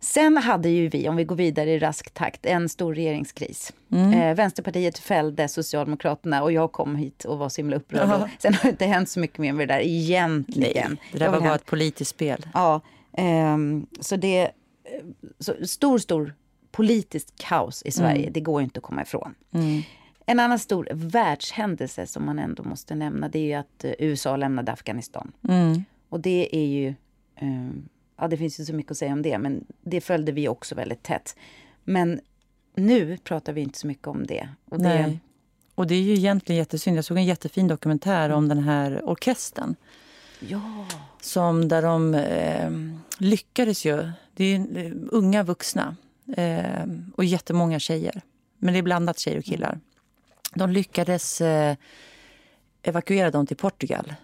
Mm. 0.00 0.06
Sen 0.34 0.36
hade 0.36 0.68
ju 0.68 0.88
vi, 0.88 1.08
om 1.08 1.16
vi 1.16 1.24
går 1.24 1.36
vidare 1.36 1.70
i 1.70 1.78
rask 1.78 2.10
takt, 2.10 2.46
en 2.46 2.68
stor 2.68 2.94
regeringskris. 2.94 3.72
Mm. 3.92 4.12
Eh, 4.12 4.34
Vänsterpartiet 4.34 4.98
fällde 4.98 5.48
Socialdemokraterna 5.48 6.42
och 6.42 6.52
jag 6.52 6.72
kom 6.72 6.96
hit 6.96 7.24
och 7.24 7.38
var 7.38 7.48
så 7.48 7.56
himla 7.60 7.76
upprörd. 7.76 8.08
Jaha. 8.08 8.22
Och 8.24 8.28
Sen 8.42 8.54
har 8.54 8.62
det 8.62 8.68
inte 8.70 8.86
hänt 8.86 9.08
så 9.08 9.20
mycket 9.20 9.38
mer 9.38 9.52
med 9.52 9.68
det 9.68 9.74
där 9.74 9.80
egentligen. 9.80 10.90
Nej, 10.90 11.10
det 11.12 11.18
där 11.18 11.28
var 11.30 11.40
bara 11.40 11.48
hänt- 11.50 11.60
ett 11.62 11.66
politiskt 11.66 12.10
spel. 12.10 12.46
Ja, 12.54 12.80
ehm, 13.16 13.86
så 14.00 14.16
det... 14.16 14.40
eh, 14.42 14.50
Så 15.38 15.54
stor, 15.66 15.98
stor 15.98 16.34
politiskt 16.72 17.34
kaos 17.36 17.82
i 17.82 17.90
Sverige, 17.90 18.22
Mm. 18.22 18.32
det 18.32 18.40
går 18.40 18.60
ju 18.60 18.64
inte 18.64 18.78
att 18.78 18.84
komma 18.84 19.02
ifrån. 19.02 19.34
En 20.26 20.40
annan 20.40 20.58
stor 20.58 20.88
världshändelse 20.92 22.06
som 22.06 22.26
man 22.26 22.38
ändå 22.38 22.62
måste 22.62 22.94
nämna, 22.94 23.28
det 23.28 23.38
är 23.38 23.44
ju 23.46 23.52
att 23.54 23.84
eh, 23.84 23.92
USA 23.98 24.36
lämnade 24.36 24.72
Afghanistan. 24.72 25.32
Mm. 25.48 25.84
Och 26.08 26.20
det 26.20 26.56
är 26.56 26.66
ju... 26.66 26.94
ehm, 27.36 27.88
ja, 28.20 28.28
det 28.28 28.36
finns 28.36 28.60
ju 28.60 28.64
så 28.64 28.74
mycket 28.74 28.90
att 28.90 28.98
säga 28.98 29.12
om 29.12 29.22
det, 29.22 29.38
men 29.38 29.64
det 29.82 30.00
följde 30.00 30.32
vi 30.32 30.48
också 30.48 30.74
väldigt 30.74 31.02
tätt. 31.02 31.36
Men 31.84 32.20
nu 32.74 33.18
pratar 33.18 33.52
vi 33.52 33.60
inte 33.60 33.78
så 33.78 33.86
mycket 33.86 34.06
om 34.06 34.26
det. 34.26 34.48
Och 34.68 34.78
det 34.78 34.88
Nej. 34.88 35.20
Och 35.74 35.86
det 35.86 35.94
är 35.94 36.02
ju 36.02 36.14
egentligen 36.14 36.58
jättesynd. 36.58 36.96
Jag 36.96 37.04
såg 37.04 37.16
en 37.16 37.24
jättefin 37.24 37.68
dokumentär 37.68 38.30
om 38.30 38.48
den 38.48 38.58
här 38.58 39.00
orkestern. 39.04 39.74
Ja. 40.40 40.86
Som 41.20 41.68
där 41.68 41.82
de 41.82 42.14
eh, 42.14 42.70
lyckades 43.18 43.84
ju. 43.84 44.10
Det 44.34 44.44
är 44.44 44.76
eh, 44.76 44.92
unga 45.10 45.42
vuxna 45.42 45.96
eh, 46.36 46.84
och 47.16 47.24
jättemånga 47.24 47.78
tjejer. 47.78 48.22
Men 48.58 48.72
det 48.72 48.78
är 48.78 48.82
blandat 48.82 49.18
tjejer 49.18 49.38
och 49.38 49.44
killar. 49.44 49.80
De 50.54 50.70
lyckades 50.70 51.40
eh, 51.40 51.76
evakuera 52.82 53.30
dem 53.30 53.46
till 53.46 53.56
Portugal. 53.56 54.14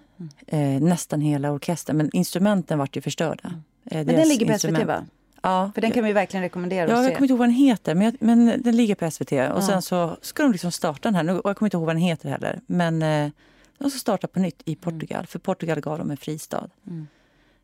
Eh, 0.47 0.81
nästan 0.81 1.21
hela 1.21 1.53
orkestern. 1.53 1.97
Men 1.97 2.17
instrumenten 2.17 2.79
vart 2.79 2.97
ju 2.97 3.01
förstörda. 3.01 3.63
Eh, 3.90 4.07
Men 4.07 4.07
den 4.07 4.29
ligger 4.29 4.46
på 4.46 4.59
SVT 4.59 4.64
instrument. 4.64 4.87
va? 4.87 5.07
Ja. 5.42 5.70
För 5.75 5.81
den 5.81 5.90
kan 5.90 6.05
vi 6.05 6.12
verkligen 6.12 6.42
rekommendera 6.42 6.90
Ja, 6.90 7.03
jag 7.03 7.14
kommer 7.14 7.22
inte 7.22 7.33
ihåg 7.33 7.38
vad 7.38 7.49
den 7.49 7.55
heter, 7.55 7.94
men, 7.94 8.05
jag, 8.05 8.16
men 8.20 8.62
den 8.62 8.77
ligger 8.77 8.94
på 8.94 9.11
SVT. 9.11 9.33
Och 9.55 9.64
sen 9.64 9.83
så 9.83 10.16
ska 10.22 10.42
de 10.42 10.53
liksom 10.53 10.72
starta 10.72 11.11
den 11.11 11.14
här. 11.14 11.40
Och 11.40 11.51
jag 11.51 11.57
kommer 11.57 11.66
inte 11.66 11.77
ihåg 11.77 11.87
vad 11.87 11.94
den 11.94 12.03
heter 12.03 12.29
heller. 12.29 12.61
Men 12.66 13.03
eh, 13.03 13.31
de 13.79 13.90
ska 13.90 13.99
starta 13.99 14.27
på 14.27 14.38
nytt 14.40 14.62
i 14.64 14.77
Portugal. 14.77 15.27
För 15.27 15.38
Portugal 15.38 15.81
gav 15.81 15.99
dem 15.99 16.11
en 16.11 16.16
fristad. 16.16 16.68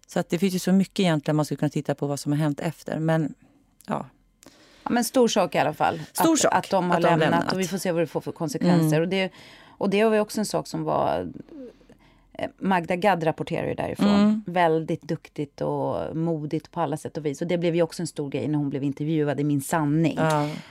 Så 0.06 0.20
att 0.20 0.28
det 0.28 0.38
finns 0.38 0.54
ju 0.54 0.58
så 0.58 0.72
mycket 0.72 1.00
egentligen 1.00 1.36
man 1.36 1.44
skulle 1.44 1.58
kunna 1.58 1.68
titta 1.68 1.94
på 1.94 2.06
vad 2.06 2.20
som 2.20 2.32
har 2.32 2.38
hänt 2.38 2.60
efter. 2.60 2.98
Men 2.98 3.34
ja, 3.86 4.06
Ja, 4.84 4.90
men 4.90 5.04
stor 5.04 5.28
sak 5.28 5.54
i 5.54 5.58
alla 5.58 5.74
fall. 5.74 6.00
Stor 6.12 6.32
att, 6.32 6.38
sak 6.38 6.54
att 6.54 6.70
de 6.70 6.90
har 6.90 6.96
att 6.96 7.02
de 7.02 7.08
lämnat, 7.08 7.20
lämnat. 7.30 7.42
Mm. 7.42 7.54
och 7.54 7.60
vi 7.60 7.68
får 7.68 7.78
se 7.78 7.92
vad 7.92 8.02
det 8.02 8.06
får 8.06 8.20
för 8.20 8.32
konsekvenser. 8.32 9.00
Och, 9.00 9.08
det, 9.08 9.32
och 9.78 9.90
det 9.90 10.04
var 10.04 10.14
ju 10.14 10.20
också 10.20 10.40
en 10.40 10.46
sak 10.46 10.66
som 10.66 10.84
var... 10.84 11.32
eh, 12.32 12.50
Magda 12.58 12.96
Gad 12.96 13.26
rapporterar 13.26 13.66
ju 13.66 13.74
därifrån. 13.74 14.08
Mm. 14.08 14.42
Väldigt 14.46 15.02
duktigt 15.02 15.60
och 15.60 16.16
modigt 16.16 16.70
på 16.70 16.80
alla 16.80 16.96
sätt 16.96 17.16
och 17.16 17.26
vis. 17.26 17.42
Och 17.42 17.48
det 17.48 17.58
blev 17.58 17.74
ju 17.74 17.82
också 17.82 18.02
en 18.02 18.06
stor 18.06 18.30
grej 18.30 18.48
när 18.48 18.58
hon 18.58 18.70
blev 18.70 18.84
intervjuad 18.84 19.40
i 19.40 19.44
Min 19.44 19.60
sanning. 19.60 20.18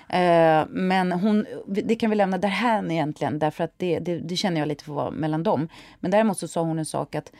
Eh, 0.09 0.65
men 0.69 1.11
hon, 1.11 1.45
det 1.67 1.95
kan 1.95 2.09
vi 2.09 2.15
lämna 2.15 2.37
därhän 2.37 2.91
egentligen, 2.91 3.39
därför 3.39 3.63
att 3.63 3.73
det, 3.77 3.99
det, 3.99 4.19
det 4.19 4.35
känner 4.35 4.61
jag 4.61 4.67
lite 4.67 4.83
för 4.83 4.91
att 4.91 4.95
vara 4.95 5.11
mellan 5.11 5.43
dem. 5.43 5.67
Men 5.99 6.11
däremot 6.11 6.37
så 6.37 6.47
sa 6.47 6.61
hon 6.61 6.79
en 6.79 6.85
sak 6.85 7.15
att, 7.15 7.31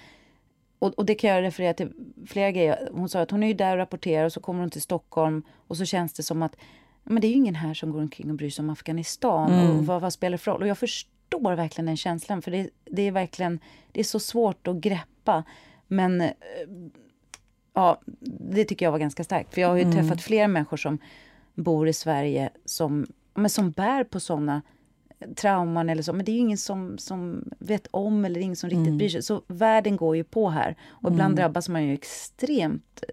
och, 0.80 0.94
och 0.94 1.06
det 1.06 1.16
kan 1.16 1.30
jag 1.30 1.42
referera 1.42 1.74
till 1.74 1.92
flera 2.28 2.52
grejer. 2.52 2.90
Hon 2.94 3.10
sa 3.10 3.22
att 3.22 3.32
hon 3.32 3.44
är 3.44 3.48
ju 3.48 3.54
där 3.54 3.72
och 3.72 3.78
rapporterar 3.78 4.26
och 4.26 4.34
så 4.34 4.40
kommer 4.40 4.60
hon 4.60 4.70
till 4.70 4.82
Stockholm 4.82 5.44
och 5.68 5.78
så 5.78 5.86
känns 5.86 6.14
det 6.14 6.24
som 6.24 6.42
att 6.42 6.56
men 7.04 7.22
det 7.22 7.28
är 7.28 7.30
ju 7.30 7.36
ingen 7.36 7.56
här 7.56 7.74
som 7.74 7.92
går 7.92 8.02
omkring 8.02 8.30
och 8.30 8.36
bryr 8.36 8.50
sig 8.50 8.64
om 8.64 8.70
Afghanistan 8.70 9.70
och 9.70 9.86
vad, 9.86 10.02
vad 10.02 10.14
spelar 10.14 10.32
det 10.32 10.38
för 10.38 10.52
roll? 10.52 10.62
Och 10.62 10.68
jag 10.68 10.78
förstår 10.78 11.12
verkligen 11.40 11.86
den 11.86 11.98
känslan 11.98 12.42
för 12.42 12.52
det, 12.52 12.70
det 12.86 13.02
är 13.02 13.12
verkligen, 13.12 13.60
det 13.92 14.00
är 14.00 14.04
så 14.04 14.20
svårt 14.20 14.68
att 14.68 14.76
greppa. 14.76 15.44
Men 15.88 16.22
eh, 16.22 16.32
ja, 17.74 18.02
det 18.40 18.66
tycker 18.66 18.86
jag 18.86 18.92
var 18.92 19.00
ganska 19.00 19.24
starkt. 19.24 19.54
För 19.54 19.62
jag 19.62 19.70
har 19.70 19.78
ju 19.78 19.92
träffat 19.92 20.22
flera 20.22 20.48
människor 20.48 20.78
som 20.78 20.98
bor 21.54 21.88
i 21.88 21.94
Sverige 21.94 22.50
som, 22.66 23.08
men 23.34 23.50
som 23.50 23.72
bär 23.72 24.04
på 24.04 24.20
såna 24.20 24.62
trauman 25.36 25.90
eller 25.90 26.04
så. 26.04 26.14
Men 26.14 26.26
det 26.26 26.32
är 26.32 26.38
ingen 26.38 26.58
som, 26.58 26.98
som 26.98 27.50
vet 27.60 27.88
om 27.92 28.26
eller 28.26 28.42
ingen 28.42 28.56
som 28.56 28.70
riktigt 28.70 28.94
bryr 28.94 29.10
sig. 29.10 29.24
Så 29.24 29.42
världen 29.48 29.98
går 29.98 30.16
ju 30.16 30.24
på 30.24 30.50
här. 30.50 30.76
Och 30.90 31.12
ibland 31.12 31.36
drabbas 31.36 31.70
man 31.70 31.84
ju 31.84 31.94
extremt 31.94 33.04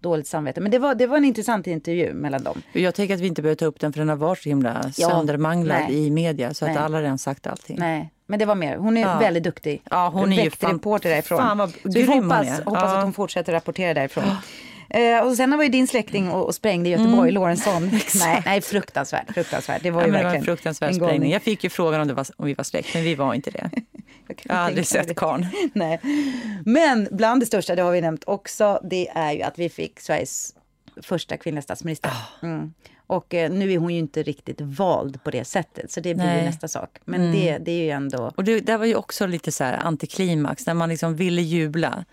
dåligt 0.00 0.26
samvete. 0.26 0.60
Men 0.60 0.70
det 0.70 0.78
var, 0.78 0.94
det 0.94 1.06
var 1.06 1.16
en 1.16 1.24
intressant 1.24 1.66
intervju 1.66 2.14
mellan 2.14 2.42
dem. 2.42 2.62
jag 2.72 2.94
tänker 2.94 3.14
att 3.14 3.20
vi 3.20 3.26
inte 3.26 3.42
behöver 3.42 3.56
ta 3.56 3.64
upp 3.64 3.80
den 3.80 3.92
för 3.92 4.00
den 4.00 4.08
har 4.08 4.16
varit 4.16 4.38
så 4.42 4.48
himla 4.48 4.92
Ja, 4.96 5.10
söndermanglad 5.10 5.80
nej. 5.88 6.06
i 6.06 6.10
media. 6.10 6.54
Så 6.54 6.64
att 6.64 6.70
Nej. 6.70 6.80
alla 6.82 6.96
har 6.96 7.02
redan 7.02 7.18
sagt 7.18 7.46
allting. 7.46 7.76
Nej, 7.78 8.10
men 8.26 8.38
det 8.38 8.44
var 8.44 8.54
mer. 8.54 8.76
Hon 8.76 8.96
är 8.96 9.00
Ja. 9.00 9.18
väldigt 9.18 9.42
duktig. 9.44 9.82
Ja, 9.90 10.08
hon 10.14 10.32
är 10.32 10.44
ju 10.44 10.50
fan- 10.50 10.72
reporter 10.72 11.10
därifrån. 11.10 11.38
fan 11.38 11.58
vad 11.58 11.70
Så 11.70 11.76
vi 11.84 12.02
hoppas, 12.06 12.48
hoppas 12.64 12.82
Ja. 12.82 12.96
att 12.98 13.02
hon 13.04 13.12
fortsätter 13.12 13.52
rapportera 13.52 13.94
därifrån. 13.94 14.24
Eh, 14.90 15.26
och 15.26 15.36
sen 15.36 15.56
var 15.56 15.62
ju 15.64 15.68
din 15.70 15.86
släkting 15.86 16.30
och, 16.30 16.46
och 16.46 16.54
sprängde 16.54 16.88
i 16.88 16.92
Göteborg, 16.92 17.30
Lorentzon. 17.32 17.90
Nej, 18.18 18.42
nej, 18.44 18.60
fruktansvärt, 18.60 19.34
fruktansvärt. 19.34 19.82
Det 19.82 19.90
var 19.90 20.00
Ja, 20.00 20.06
ju 20.06 20.12
men 20.12 20.18
det 20.20 20.24
var 20.24 20.30
en 20.30 20.34
verkligen 20.34 20.56
fruktansvärd 20.56 20.90
en 20.92 20.98
gång- 20.98 21.08
sprängning. 21.08 21.32
Jag 21.32 21.42
fick 21.42 21.64
ju 21.64 21.70
frågan 21.70 22.00
om, 22.00 22.08
det 22.08 22.14
var, 22.14 22.26
om 22.36 22.46
vi 22.46 22.54
var 22.54 22.64
släkt, 22.64 22.94
men 22.94 23.02
vi 23.02 23.14
var 23.14 23.34
inte 23.34 23.50
det. 23.50 23.70
Jag 24.28 24.40
Jag 24.42 24.54
har 24.54 24.62
aldrig 24.62 24.86
sett 24.86 25.16
karln. 25.16 25.46
Nej. 25.72 26.00
Men 26.64 27.08
bland 27.10 27.42
det 27.42 27.46
största, 27.46 27.74
det 27.74 27.82
har 27.82 27.92
vi 27.92 28.00
nämnt 28.00 28.24
också, 28.26 28.80
det 28.90 29.08
är 29.08 29.32
ju 29.32 29.42
att 29.42 29.58
vi 29.58 29.68
fick 29.68 30.00
Sveriges 30.00 30.54
första 31.02 31.36
kvinnliga 31.36 31.62
statsminister. 31.62 32.10
Ah. 32.10 32.46
Mm. 32.46 32.72
Och 33.06 33.34
eh, 33.34 33.50
nu 33.50 33.72
är 33.72 33.78
hon 33.78 33.92
ju 33.92 33.98
inte 33.98 34.22
riktigt 34.22 34.60
vald 34.60 35.24
på 35.24 35.30
det 35.30 35.44
sättet, 35.44 35.90
så 35.92 36.00
det 36.00 36.14
blir 36.14 36.24
ju 36.24 36.30
Nej. 36.32 36.44
nästa 36.44 36.68
sak. 36.68 36.90
Men 37.04 37.32
det, 37.32 37.58
det 37.58 37.72
är 37.72 37.84
ju 37.84 37.90
ändå... 37.90 38.32
Och 38.36 38.44
det, 38.44 38.60
det 38.60 38.76
var 38.76 38.86
ju 38.86 38.94
också 38.94 39.26
lite 39.26 39.52
så 39.52 39.64
här 39.64 39.78
antiklimax. 39.86 40.66
När 40.66 40.74
man 40.74 40.88
liksom 40.88 41.16
ville 41.16 41.42
jubla 41.42 42.04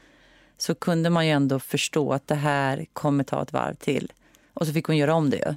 så 0.58 0.76
kunde 0.76 1.10
man 1.10 1.26
ju 1.28 1.32
ändå 1.32 1.60
förstå 1.60 2.14
att 2.14 2.28
det 2.28 2.36
här 2.36 2.86
kommer 2.94 3.24
ta 3.24 3.42
ett 3.42 3.54
varv 3.54 3.74
till. 3.76 4.12
Och 4.54 4.68
så 4.68 4.74
fick 4.74 4.86
hon 4.86 4.98
göra 4.98 5.14
om 5.14 5.30
det 5.30 5.38
ju. 5.38 5.56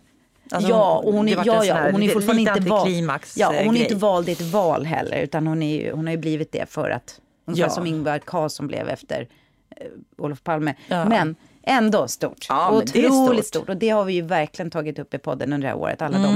Alltså, 0.51 0.71
ja, 0.71 0.97
och 1.05 1.13
hon 1.13 1.29
ja, 1.29 1.43
ja, 1.45 1.75
här 1.75 1.93
hon 1.93 2.03
är 2.03 2.09
fortfarande 2.09 2.43
inte 2.43 2.61
vald. 2.61 3.23
Ja, 3.37 3.47
hon 3.65 3.75
är 3.77 3.81
eh, 3.81 3.83
inte 3.83 3.95
vald 3.95 4.29
i 4.29 4.33
ett 4.33 4.41
val 4.41 4.87
heller, 4.87 5.19
utan 5.23 5.47
hon, 5.47 5.63
är 5.63 5.93
hon 5.93 6.07
har 6.07 6.13
ju 6.13 6.19
blivit 6.19 6.53
det 6.53 6.71
för 6.71 6.91
att, 6.91 7.21
ungefär 7.45 7.67
Ja. 7.69 7.75
som 7.75 7.87
Ingvar 7.87 8.19
Carlsson 8.19 8.67
blev 8.67 8.89
efter 8.89 9.29
eh, 9.77 9.87
Olof 10.17 10.43
Palme. 10.43 10.75
Ja. 10.89 11.05
Men 11.05 11.37
ändå 11.63 12.09
stort. 12.09 12.47
Ja, 12.49 12.71
men 12.73 12.87
det 12.93 13.05
är 13.05 13.07
Otroligt 13.11 13.47
stort. 13.47 13.61
stort. 13.63 13.69
Och 13.69 13.77
det 13.77 13.89
har 13.89 14.05
vi 14.05 14.13
ju 14.13 14.23
verkligen 14.23 14.71
tagit 14.71 14.99
upp 14.99 15.15
i 15.15 15.19
podden 15.19 15.53
under 15.53 15.69
det 15.69 15.75
här 15.75 15.81
året, 15.81 16.03
alla 16.03 16.17
Mm. 16.19 16.31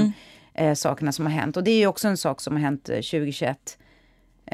de 0.53 0.63
eh, 0.63 0.73
sakerna 0.73 1.11
som 1.11 1.25
har 1.25 1.33
hänt. 1.33 1.57
Och 1.57 1.63
det 1.63 1.71
är 1.71 1.77
ju 1.77 1.87
också 1.87 2.07
en 2.07 2.17
sak 2.17 2.41
som 2.41 2.53
har 2.53 2.61
hänt 2.61 2.89
eh, 2.89 2.95
2021. 2.95 3.77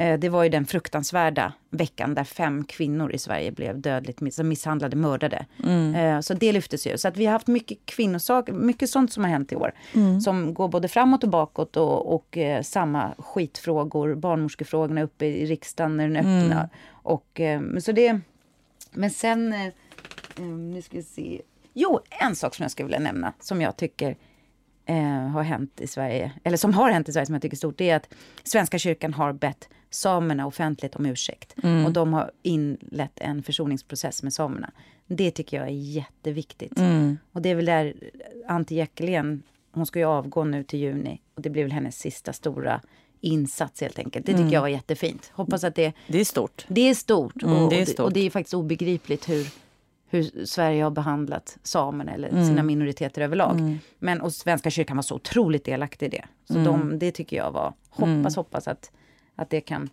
Eh, 0.00 0.18
Det 0.18 0.28
var 0.28 0.42
ju 0.42 0.48
den 0.48 0.66
fruktansvärda 0.66 1.52
veckan 1.70 2.14
där 2.14 2.24
fem 2.24 2.64
kvinnor 2.64 3.12
i 3.12 3.18
Sverige 3.18 3.52
blev 3.52 3.80
dödligt 3.80 4.20
miss- 4.20 4.42
misshandlade, 4.42 4.96
mördade. 4.96 5.46
Mm. 5.64 5.94
Eh, 5.94 6.20
Så 6.20 6.34
det 6.34 6.52
lyftes 6.52 6.86
ju. 6.86 6.98
Så 6.98 7.08
att 7.08 7.16
vi 7.16 7.24
har 7.26 7.32
haft 7.32 7.46
mycket 7.46 7.78
kvinnosaker, 7.84 8.52
mycket 8.52 8.90
sånt 8.90 9.12
som 9.12 9.24
har 9.24 9.30
hänt 9.30 9.52
i 9.52 9.56
år. 9.56 9.72
Mm. 9.94 10.20
Som 10.20 10.54
går 10.54 10.68
både 10.68 10.88
framåt 10.88 11.24
och 11.24 11.30
bakåt 11.30 11.76
och, 11.76 12.14
och 12.14 12.38
eh, 12.38 12.62
samma 12.62 13.14
skitfrågor. 13.18 14.14
Barnmorskefrågorna 14.14 15.02
uppe 15.02 15.26
i 15.26 15.46
riksdagen 15.46 15.96
när 15.96 16.08
den 16.08 16.16
Mm. 16.16 16.42
öppnar. 16.42 16.68
Och, 16.90 17.40
eh, 17.40 17.60
men 17.60 17.82
så 17.82 17.92
det, 17.92 18.20
men 18.92 19.10
sen, 19.10 19.52
eh, 19.52 20.42
nu 20.44 20.82
ska 20.82 20.96
vi 20.96 21.02
se. 21.02 21.40
Jo, 21.74 22.00
en 22.10 22.36
sak 22.36 22.54
som 22.54 22.62
jag 22.62 22.70
skulle 22.70 22.86
vilja 22.86 22.98
nämna 23.00 23.32
som 23.40 23.60
jag 23.60 23.76
tycker 23.76 24.16
har 25.32 25.42
hänt 25.42 25.80
i 25.80 25.86
Sverige, 25.86 26.32
eller 26.44 26.56
som 26.56 26.74
har 26.74 26.90
hänt 26.90 27.08
i 27.08 27.12
Sverige 27.12 27.26
som 27.26 27.34
jag 27.34 27.42
tycker 27.42 27.56
är 27.56 27.58
stort, 27.58 27.78
det 27.78 27.90
är 27.90 27.96
att 27.96 28.08
Svenska 28.44 28.78
kyrkan 28.78 29.14
har 29.14 29.32
bett 29.32 29.68
samerna 29.90 30.46
offentligt 30.46 30.96
om 30.96 31.06
ursäkt. 31.06 31.54
Och 31.86 31.92
de 31.92 32.12
har 32.12 32.30
inlett 32.42 33.20
en 33.20 33.42
försoningsprocess 33.42 34.22
med 34.22 34.32
samerna. 34.32 34.70
Det 35.06 35.30
tycker 35.30 35.56
jag 35.56 35.66
är 35.66 35.72
jätteviktigt. 35.72 36.80
Och 37.32 37.42
det 37.42 37.48
är 37.48 37.54
väl 37.54 37.64
där 37.64 37.94
Antti 38.48 38.76
Jackelén, 38.76 39.42
hon 39.72 39.86
ska 39.86 39.98
ju 39.98 40.04
avgå 40.04 40.44
nu 40.44 40.64
till 40.64 40.78
juni. 40.78 41.20
Och 41.34 41.42
det 41.42 41.50
blir 41.50 41.62
väl 41.62 41.72
hennes 41.72 41.98
sista 41.98 42.32
stora 42.32 42.80
insats 43.20 43.80
helt 43.80 43.98
enkelt. 43.98 44.26
Det 44.26 44.32
tycker 44.32 44.52
jag 44.52 44.60
var 44.60 44.68
jättefint. 44.68 45.30
Hoppas 45.34 45.64
att 45.64 45.74
det, 45.74 45.92
Det 46.06 46.20
är 46.20 46.24
stort. 46.24 46.64
det 46.68 46.80
är 46.80 46.94
stort. 46.94 47.42
Mm, 47.42 47.56
och, 47.56 47.70
det 47.70 47.80
är 47.80 47.84
stort. 47.84 48.00
och 48.00 48.12
det 48.12 48.20
är 48.20 48.30
faktiskt 48.30 48.54
obegripligt 48.54 49.28
hur, 49.28 49.46
hur 50.08 50.46
Sverige 50.46 50.82
har 50.82 50.90
behandlat 50.90 51.58
samerna 51.62 52.12
eller 52.12 52.28
mm. 52.28 52.46
sina 52.46 52.62
minoriteter 52.62 53.22
överlag. 53.22 53.58
Mm. 53.58 53.78
Men 53.98 54.20
och 54.20 54.32
Svenska 54.32 54.70
kyrkan 54.70 54.96
var 54.96 55.02
så 55.02 55.14
otroligt 55.14 55.64
delaktig 55.64 56.06
i 56.06 56.08
det. 56.08 56.24
Så 56.44 56.54
mm. 56.54 56.64
de, 56.64 56.98
det 56.98 57.12
tycker 57.12 57.36
jag 57.36 57.50
var, 57.50 57.74
hoppas, 57.90 58.08
mm. 58.08 58.32
hoppas 58.36 58.68
att, 58.68 58.90
att 59.40 59.50
det 59.50 59.60
kan 59.60 59.90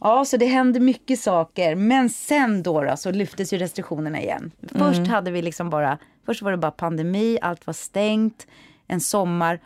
Ja, 0.00 0.24
så 0.24 0.36
det 0.36 0.46
hände 0.46 0.80
mycket 0.80 1.20
saker. 1.20 1.74
Men 1.74 2.10
sen 2.10 2.62
då, 2.62 2.82
då 2.82 2.96
så 2.96 3.10
lyftes 3.10 3.52
ju 3.52 3.58
restriktionerna 3.58 4.20
igen. 4.20 4.50
Först 4.62 4.98
mm. 4.98 5.10
hade 5.10 5.30
vi 5.30 5.42
liksom 5.42 5.70
bara, 5.70 5.98
först 6.26 6.42
var 6.42 6.50
det 6.50 6.56
bara 6.56 6.70
pandemi, 6.70 7.38
allt 7.42 7.66
var 7.66 7.74
stängt, 7.74 8.46
en 8.86 9.00
sommar. 9.00 9.60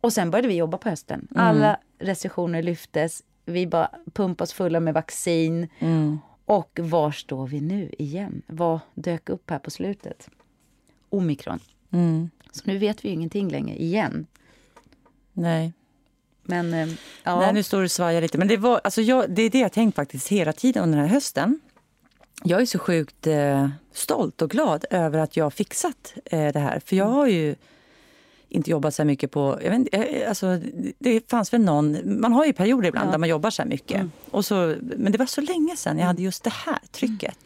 Och 0.00 0.12
sen 0.12 0.30
började 0.30 0.48
vi 0.48 0.56
jobba 0.56 0.78
på 0.78 0.88
hösten. 0.88 1.28
Mm. 1.30 1.46
Alla 1.46 1.78
restriktioner 1.98 2.62
lyftes. 2.62 3.22
Vi 3.44 3.66
bara 3.66 3.90
pumpas 4.12 4.52
fulla 4.52 4.80
med 4.80 4.94
vaccin. 4.94 5.68
Mm. 5.78 6.18
Och 6.44 6.78
var 6.82 7.10
står 7.10 7.46
vi 7.46 7.60
nu 7.60 7.90
igen? 7.98 8.42
Vad 8.46 8.80
dök 8.94 9.28
upp 9.28 9.50
här 9.50 9.58
på 9.58 9.70
slutet? 9.70 10.28
Omikron. 11.08 11.60
Mm. 11.90 12.30
Så 12.50 12.62
nu 12.64 12.78
vet 12.78 13.04
vi 13.04 13.08
ju 13.08 13.14
ingenting 13.14 13.48
längre 13.48 13.76
igen. 13.76 14.26
Nej. 15.32 15.72
Men, 16.44 16.74
eh, 16.74 16.88
ja. 17.22 17.40
Nej, 17.40 17.52
nu 17.52 17.62
står 17.62 17.78
du 17.78 17.84
och 17.84 17.90
svajar 17.90 18.20
lite. 18.20 18.38
Men 18.38 18.48
det, 18.48 18.56
var, 18.56 18.80
alltså 18.84 19.02
jag, 19.02 19.30
det 19.30 19.42
är 19.42 19.50
det 19.50 19.58
jag 19.58 19.72
tänkt 19.72 19.94
faktiskt 19.94 20.28
hela 20.28 20.52
tiden 20.52 20.82
under 20.82 20.98
den 20.98 21.08
här 21.08 21.14
hösten. 21.14 21.60
Jag 22.42 22.60
är 22.60 22.66
så 22.66 22.78
sjukt 22.78 23.26
eh, 23.26 23.68
stolt 23.92 24.42
och 24.42 24.50
glad 24.50 24.84
över 24.90 25.18
att 25.18 25.36
jag 25.36 25.44
har 25.44 25.50
fixat 25.50 26.14
eh, 26.24 26.52
det 26.52 26.58
här. 26.58 26.80
För 26.84 26.96
jag 26.96 27.04
har 27.04 27.26
ju 27.26 27.54
inte 28.48 28.70
jobbat 28.70 28.94
så 28.94 29.02
här 29.02 29.06
mycket 29.06 29.30
på... 29.30 29.58
Jag 29.62 29.70
vet, 29.70 29.94
eh, 29.94 30.28
alltså, 30.28 30.60
det 30.98 31.30
fanns 31.30 31.52
väl 31.52 31.60
någon... 31.60 32.20
Man 32.20 32.32
har 32.32 32.44
ju 32.44 32.52
perioder 32.52 32.88
ibland 32.88 33.08
ja. 33.08 33.10
där 33.10 33.18
man 33.18 33.28
jobbar 33.28 33.50
så 33.50 33.62
här 33.62 33.68
mycket. 33.68 33.96
Mm. 33.96 34.12
Och 34.30 34.44
så, 34.44 34.76
men 34.80 35.12
det 35.12 35.18
var 35.18 35.26
så 35.26 35.40
länge 35.40 35.76
sedan 35.76 35.98
jag 35.98 36.06
hade 36.06 36.22
just 36.22 36.44
det 36.44 36.52
här 36.52 36.78
trycket. 36.92 37.34
Mm. 37.34 37.44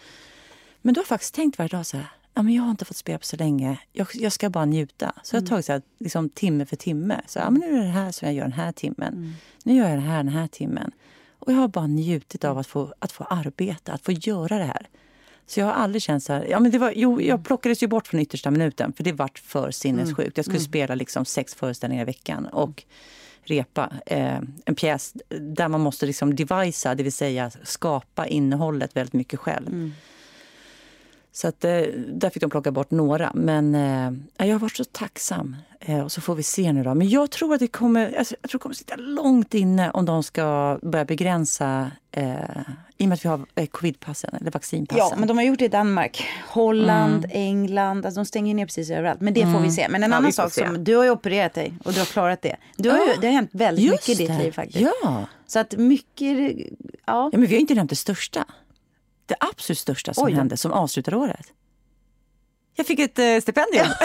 Men 0.83 0.95
då 0.95 0.99
har 0.99 1.03
jag 1.03 1.09
faktiskt 1.09 1.35
tänkt 1.35 1.59
varje 1.59 1.69
dag 1.69 1.87
så 1.87 1.97
här, 1.97 2.07
ja, 2.39 2.43
men 2.43 2.55
jag 2.55 2.63
har 2.63 2.71
inte 2.71 2.85
fått 2.85 2.97
spela 2.97 3.19
på 3.19 3.25
så 3.25 3.37
länge. 3.37 3.79
Jag, 3.93 4.07
jag 4.15 4.33
ska 4.33 4.51
bara 4.51 4.65
njuta. 4.65 5.13
Så 5.23 5.37
jag 5.37 5.41
har 5.41 5.43
mm. 5.43 5.49
tagit 5.49 5.67
så 5.67 5.73
här, 5.73 5.83
liksom, 5.99 6.29
timme 6.29 6.67
för 6.67 6.77
timme. 6.77 7.21
Så, 7.27 7.39
ja, 7.39 7.51
men 7.51 7.61
nu 7.61 7.79
är 7.79 7.83
det 7.83 7.91
här 7.91 8.13
som 8.13 8.29
jag 8.29 8.35
gör 8.35 8.43
den 8.43 8.53
här 8.53 8.73
timmen. 8.73 9.15
Mm. 9.15 9.33
Nu 9.65 9.75
gör 9.75 9.89
jag 9.89 9.99
det 9.99 10.03
här 10.03 10.17
den 10.17 10.33
här 10.33 10.47
timmen. 10.47 10.91
Och 11.39 11.53
jag 11.53 11.57
har 11.57 11.69
bara 11.69 11.87
njutit 11.87 12.45
av 12.45 12.59
att 12.59 12.67
få, 12.67 12.95
att 12.99 13.13
få 13.13 13.25
arbeta, 13.25 13.93
att 13.93 14.03
få 14.03 14.13
göra 14.13 14.59
det 14.59 14.65
här. 14.65 14.89
Så 15.47 15.61
jag 15.61 15.67
har 15.67 15.73
aldrig 15.73 16.03
känt 16.03 16.25
så 16.25 16.33
här... 16.33 16.47
Ja, 16.51 16.61
men 16.61 16.71
det 16.71 16.79
var, 16.79 16.93
jo, 16.97 17.21
jag 17.21 17.45
plockades 17.45 17.83
ju 17.83 17.87
bort 17.87 18.07
från 18.07 18.21
yttersta 18.21 18.51
minuten 18.51 18.93
för 18.93 19.05
det 19.05 19.13
vart 19.13 19.39
för 19.39 19.71
sinnessjukt. 19.71 20.37
Jag 20.37 20.45
skulle 20.45 20.59
mm. 20.59 20.69
spela 20.69 20.95
liksom 20.95 21.25
sex 21.25 21.55
föreställningar 21.55 22.03
i 22.03 22.07
veckan 22.07 22.47
och 22.47 22.85
repa 23.43 23.93
eh, 24.07 24.41
en 24.65 24.75
pjäs 24.75 25.15
där 25.29 25.69
man 25.69 25.81
måste 25.81 26.07
liksom 26.07 26.35
devisa, 26.35 26.95
det 26.95 27.03
vill 27.03 27.13
säga 27.13 27.51
skapa 27.63 28.27
innehållet 28.27 28.97
väldigt 28.97 29.13
mycket 29.13 29.41
själv. 29.41 29.69
Mm. 29.69 29.93
Så 31.39 31.49
att, 31.49 31.65
eh, 31.65 31.71
där 32.09 32.31
fick 32.31 32.41
de 32.41 32.51
plocka 32.51 32.71
bort 32.71 32.91
några. 32.91 33.33
Men 33.35 33.75
eh, 33.75 34.47
jag 34.47 34.55
har 34.55 34.59
varit 34.59 34.77
så 34.77 34.85
tacksam. 34.85 35.57
Eh, 35.81 36.01
och 36.01 36.13
så 36.13 36.21
får 36.21 36.35
vi 36.35 36.43
se 36.43 36.73
nu 36.73 36.83
då. 36.83 36.95
Men 36.95 37.09
jag 37.09 37.31
tror 37.31 37.55
att 37.55 37.61
det 37.61 37.69
kommer, 37.69 38.19
alltså, 38.19 38.35
jag 38.43 38.51
tror 38.51 38.59
det 38.59 38.63
kommer 38.63 38.75
sitta 38.75 38.97
långt 38.97 39.55
inne 39.55 39.91
om 39.91 40.05
de 40.05 40.23
ska 40.23 40.79
börja 40.83 41.05
begränsa 41.05 41.91
eh, 42.13 42.35
i 42.97 43.05
och 43.05 43.09
med 43.09 43.13
att 43.13 43.25
vi 43.25 43.29
har 43.29 43.41
eh, 43.55 43.67
covidpassen 43.67 44.35
eller 44.41 44.51
vaccinpassen. 44.51 45.07
Ja, 45.11 45.17
men 45.19 45.29
de 45.29 45.37
har 45.37 45.45
gjort 45.45 45.59
det 45.59 45.65
i 45.65 45.69
Danmark, 45.69 46.27
Holland, 46.49 47.25
mm. 47.25 47.31
England. 47.33 48.07
Alltså 48.07 48.21
de 48.21 48.27
stänger 48.27 48.55
ner 48.55 48.67
precis 48.67 48.91
överallt. 48.91 49.21
Men 49.21 49.35
det 49.35 49.43
mm. 49.43 49.55
får 49.55 49.61
vi 49.61 49.67
mm. 49.67 49.77
se. 49.77 49.89
Men 49.89 50.03
en 50.03 50.11
ja, 50.11 50.17
annan 50.17 50.33
sak 50.33 50.53
som, 50.53 50.85
du 50.85 50.97
har 50.97 51.05
ju 51.05 51.11
opererat 51.11 51.55
dig 51.55 51.73
och 51.85 51.93
du 51.93 51.99
har 51.99 52.07
klarat 52.07 52.43
det. 52.43 52.57
Du 52.77 52.91
har 52.91 52.99
ja, 52.99 53.07
ju, 53.07 53.21
det 53.21 53.27
har 53.27 53.35
hänt 53.35 53.51
väldigt 53.53 53.91
mycket 53.91 54.09
i 54.09 54.15
ditt 54.15 54.39
liv 54.39 54.53
faktiskt. 54.53 54.81
Ja. 55.03 55.27
Så 55.47 55.59
att 55.59 55.77
mycket, 55.77 56.57
ja. 57.07 57.31
ja 57.33 57.39
men 57.39 57.47
vi 57.47 57.55
har 57.55 57.61
inte 57.61 57.75
nämnt 57.75 57.91
det 57.91 57.97
största 57.97 58.45
det 59.29 59.37
absolut 59.41 59.79
största 59.79 60.15
som 60.15 60.25
Oj. 60.25 60.33
hände 60.33 60.57
som 60.57 60.73
avslutade 60.73 61.17
året. 61.17 61.47
Jag 62.77 62.87
fick 62.87 62.99
ett 62.99 63.19
eh, 63.19 63.41
stipendium. 63.41 63.87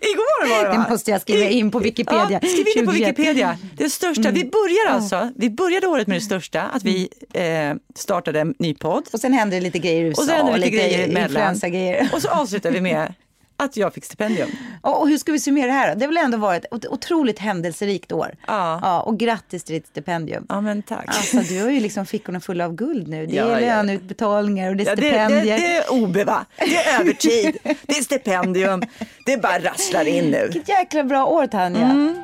Igår 0.00 0.48
var 0.48 0.62
det 0.62 0.68
va? 0.68 0.84
Det 0.84 0.90
måste 0.90 1.10
jag 1.10 1.20
skriva 1.20 1.50
in 1.50 1.70
på 1.70 1.78
Wikipedia. 1.78 2.40
Ja, 2.42 2.48
skriv 2.48 2.78
in 2.78 2.86
på 2.86 2.92
Wikipedia. 2.92 3.58
Det 3.76 3.90
största. 3.90 4.28
Mm. 4.28 4.34
Vi 4.34 4.44
börjar 4.44 4.94
alltså, 4.94 5.30
vi 5.36 5.50
började 5.50 5.86
året 5.86 6.06
med 6.06 6.16
det 6.16 6.20
största, 6.20 6.62
att 6.62 6.84
vi 6.84 7.08
eh, 7.32 7.74
startade 7.94 8.40
en 8.40 8.54
ny 8.58 8.74
podd. 8.74 9.08
Och 9.12 9.20
sen 9.20 9.32
hände 9.32 9.56
det 9.56 9.60
lite 9.60 9.78
grejer 9.78 10.04
i 10.04 10.08
USA. 10.08 10.22
Och 10.22 10.28
sen 10.28 10.36
hände 10.36 10.52
lite, 10.56 10.70
lite 10.70 10.76
grejer 10.76 11.08
emellan. 11.08 12.10
Och 12.12 12.22
så 12.22 12.28
avslutade 12.28 12.74
vi 12.74 12.80
med 12.80 13.14
att 13.56 13.76
jag 13.76 13.94
fick 13.94 14.04
stipendium. 14.04 14.50
Och 14.80 15.08
hur 15.08 15.18
ska 15.18 15.32
vi 15.32 15.38
summera 15.38 15.66
det 15.66 15.72
här? 15.72 15.94
Det 15.94 16.04
har 16.04 16.12
väl 16.12 16.24
ändå 16.24 16.38
varit 16.38 16.64
ett 16.64 16.86
otroligt 16.86 17.38
händelserikt 17.38 18.12
år. 18.12 18.34
Ja. 18.46 18.80
ja 18.82 19.00
och 19.00 19.18
grattis 19.18 19.64
till 19.64 19.74
ditt 19.74 19.86
stipendium. 19.86 20.46
Ja, 20.48 20.60
men 20.60 20.82
tack. 20.82 21.04
Alltså, 21.06 21.36
du 21.36 21.62
har 21.62 21.70
ju 21.70 21.80
liksom 21.80 22.06
fickorna 22.06 22.40
fulla 22.40 22.64
av 22.64 22.74
guld 22.74 23.08
nu. 23.08 23.26
Det 23.26 23.38
är 23.38 23.50
ja, 23.50 23.58
löneutbetalningar 23.60 24.70
och 24.70 24.76
det 24.76 24.82
är 24.82 24.86
ja, 24.86 24.96
stipendier. 24.96 25.56
Det, 25.56 25.62
det, 25.62 25.68
det 25.68 25.76
är 25.76 25.92
OBEVA, 25.92 26.46
det 26.58 26.76
är 26.76 27.00
övertid, 27.00 27.58
det 27.62 27.98
är 27.98 28.02
stipendium. 28.02 28.82
Det 29.26 29.42
bara 29.42 29.58
rasslar 29.58 30.04
in 30.08 30.24
nu. 30.24 30.48
Vilket 30.52 30.68
jäkla 30.68 31.04
bra 31.04 31.26
år, 31.26 31.46
Tanja. 31.46 31.84
Mm. 31.84 32.23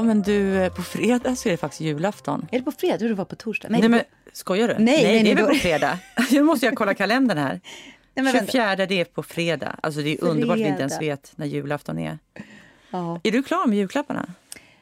Ja, 0.00 0.04
men 0.04 0.22
du, 0.22 0.56
eh, 0.56 0.72
på 0.72 0.82
fredag 0.82 1.36
så 1.36 1.48
är 1.48 1.50
det 1.50 1.56
faktiskt 1.56 1.80
julafton. 1.80 2.46
Är 2.52 2.58
det 2.58 2.64
på 2.64 2.72
fredag? 2.72 2.98
Du 2.98 3.14
var 3.14 3.24
på 3.24 3.36
torsdag. 3.36 3.68
Nej, 3.68 3.80
nej 3.80 3.88
men 3.88 4.00
skojar 4.32 4.68
du? 4.68 4.74
Nej, 4.74 4.84
nej, 4.84 5.04
nej 5.04 5.22
det 5.22 5.30
är 5.30 5.36
väl 5.36 5.46
på 5.46 5.54
fredag. 5.54 5.98
Nu 6.30 6.42
måste 6.42 6.66
jag 6.66 6.74
kolla 6.74 6.94
kalendern 6.94 7.38
här. 7.38 7.60
Nej, 8.14 8.32
24 8.32 8.76
det 8.76 9.00
är 9.00 9.04
på 9.04 9.22
fredag. 9.22 9.76
Alltså 9.82 10.00
det 10.00 10.12
är 10.12 10.16
fredag. 10.16 10.32
underbart 10.32 10.54
att 10.54 10.60
vi 10.60 10.68
inte 10.68 10.80
ens 10.80 11.00
vet 11.00 11.32
när 11.36 11.46
julafton 11.46 11.98
är. 11.98 12.18
Ja. 12.90 13.20
Är 13.22 13.30
du 13.30 13.42
klar 13.42 13.66
med 13.66 13.78
julklapparna? 13.78 14.26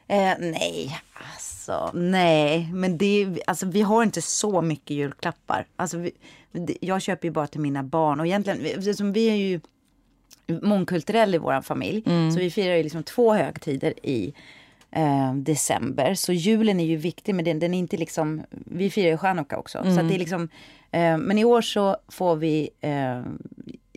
Eh, 0.07 0.33
nej, 0.39 0.99
alltså 1.33 1.91
nej. 1.93 2.69
Men 2.73 2.97
det, 2.97 3.41
alltså, 3.47 3.65
vi 3.65 3.81
har 3.81 4.03
inte 4.03 4.21
så 4.21 4.61
mycket 4.61 4.89
julklappar. 4.89 5.65
Alltså, 5.75 5.97
vi, 6.51 6.77
jag 6.81 7.01
köper 7.01 7.27
ju 7.27 7.31
bara 7.31 7.47
till 7.47 7.61
mina 7.61 7.83
barn. 7.83 8.19
Och 8.19 8.25
egentligen, 8.25 8.59
vi, 8.63 8.93
vi 9.03 9.29
är 9.29 9.35
ju 9.35 9.59
mångkulturell 10.61 11.35
i 11.35 11.37
vår 11.37 11.61
familj. 11.61 12.03
Mm. 12.05 12.31
Så 12.31 12.39
vi 12.39 12.51
firar 12.51 12.75
ju 12.75 12.83
liksom 12.83 13.03
två 13.03 13.33
högtider 13.33 13.93
i 14.03 14.33
eh, 14.91 15.33
december. 15.33 16.13
Så 16.13 16.33
julen 16.33 16.79
är 16.79 16.85
ju 16.85 16.95
viktig 16.95 17.35
men 17.35 17.45
den, 17.45 17.59
den 17.59 17.73
är 17.73 17.79
inte 17.79 17.97
liksom, 17.97 18.43
vi 18.51 18.89
firar 18.89 19.09
ju 19.09 19.17
chanukka 19.17 19.57
också. 19.57 19.77
Mm. 19.77 19.95
Så 19.95 20.01
det 20.01 20.15
är 20.15 20.19
liksom, 20.19 20.49
eh, 20.91 21.17
men 21.17 21.37
i 21.37 21.45
år 21.45 21.61
så 21.61 21.97
får 22.07 22.35
vi 22.35 22.69
eh, 22.81 23.21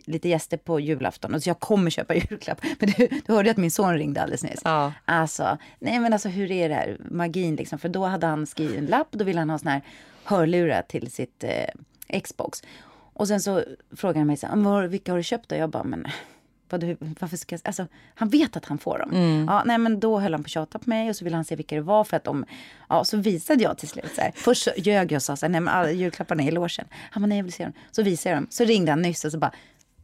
lite 0.05 0.29
gäster 0.29 0.57
på 0.57 0.79
julafton. 0.79 1.33
Och 1.33 1.43
så 1.43 1.49
jag 1.49 1.59
kommer 1.59 1.89
köpa 1.89 2.15
julklapp. 2.29 2.61
Men 2.79 2.89
du, 2.97 3.07
du 3.25 3.33
hörde 3.33 3.51
att 3.51 3.57
min 3.57 3.71
son 3.71 3.97
ringde 3.97 4.21
alldeles 4.21 4.43
nyss. 4.43 4.61
Ja. 4.63 4.93
Alltså, 5.05 5.57
nej 5.79 5.99
men 5.99 6.13
alltså 6.13 6.29
hur 6.29 6.51
är 6.51 6.69
det 6.69 6.75
här, 6.75 6.97
magin 6.99 7.55
liksom. 7.55 7.79
För 7.79 7.89
då 7.89 8.05
hade 8.05 8.27
han 8.27 8.45
skrivit 8.45 8.77
en 8.77 8.85
lapp 8.85 9.07
och 9.11 9.17
då 9.17 9.25
ville 9.25 9.39
han 9.39 9.49
ha 9.49 9.59
sån 9.59 9.71
här 9.71 9.81
hörlurar 10.23 10.81
till 10.81 11.11
sitt 11.11 11.43
eh, 11.43 12.19
Xbox. 12.21 12.63
Och 13.13 13.27
sen 13.27 13.41
så 13.41 13.63
frågade 13.95 14.19
han 14.19 14.27
mig 14.27 14.37
så 14.37 14.47
här, 14.47 14.87
vilka 14.87 15.11
har 15.11 15.17
du 15.17 15.23
köpt 15.23 15.49
då? 15.49 15.55
Jag 15.55 15.69
bara, 15.69 15.83
men 15.83 16.07
vad, 16.77 16.97
varför 17.19 17.37
ska 17.37 17.53
jag, 17.53 17.61
alltså, 17.63 17.87
han 18.15 18.29
vet 18.29 18.57
att 18.57 18.65
han 18.65 18.77
får 18.77 18.99
dem. 18.99 19.11
Mm. 19.11 19.45
Ja, 19.49 19.63
nej, 19.65 19.77
men 19.77 19.99
då 19.99 20.19
höll 20.19 20.33
han 20.33 20.43
på 20.43 20.47
att 20.47 20.51
tjata 20.51 20.79
på 20.79 20.89
mig 20.89 21.09
och 21.09 21.15
så 21.15 21.23
ville 21.23 21.35
han 21.35 21.45
se 21.45 21.55
vilka 21.55 21.75
det 21.75 21.81
var 21.81 22.03
för 22.03 22.17
att 22.17 22.23
de, 22.23 22.45
ja, 22.89 23.03
så 23.03 23.17
visade 23.17 23.63
jag 23.63 23.77
till 23.77 23.89
slut 23.89 24.11
så 24.15 24.21
här. 24.21 24.31
Först 24.35 24.67
ljög 24.77 25.11
jag 25.11 25.17
och 25.17 25.23
sa 25.23 25.35
så 25.35 25.45
här, 25.45 25.51
nej 25.51 25.61
men 25.61 25.73
alla 25.73 25.91
julklapparna 25.91 26.43
är 26.43 26.47
i 26.47 26.51
logen. 26.51 26.85
Han 27.11 27.23
bara, 27.23 27.27
nej 27.27 27.37
jag 27.37 27.43
vill 27.43 27.53
se 27.53 27.63
dem. 27.63 27.73
Så 27.91 28.03
visade 28.03 28.35
jag 28.35 28.43
dem. 28.43 28.47
Så 28.49 28.63
ringde 28.63 28.91
han 28.91 29.01
nyss 29.01 29.25
och 29.25 29.31
så 29.31 29.37
bara, 29.37 29.51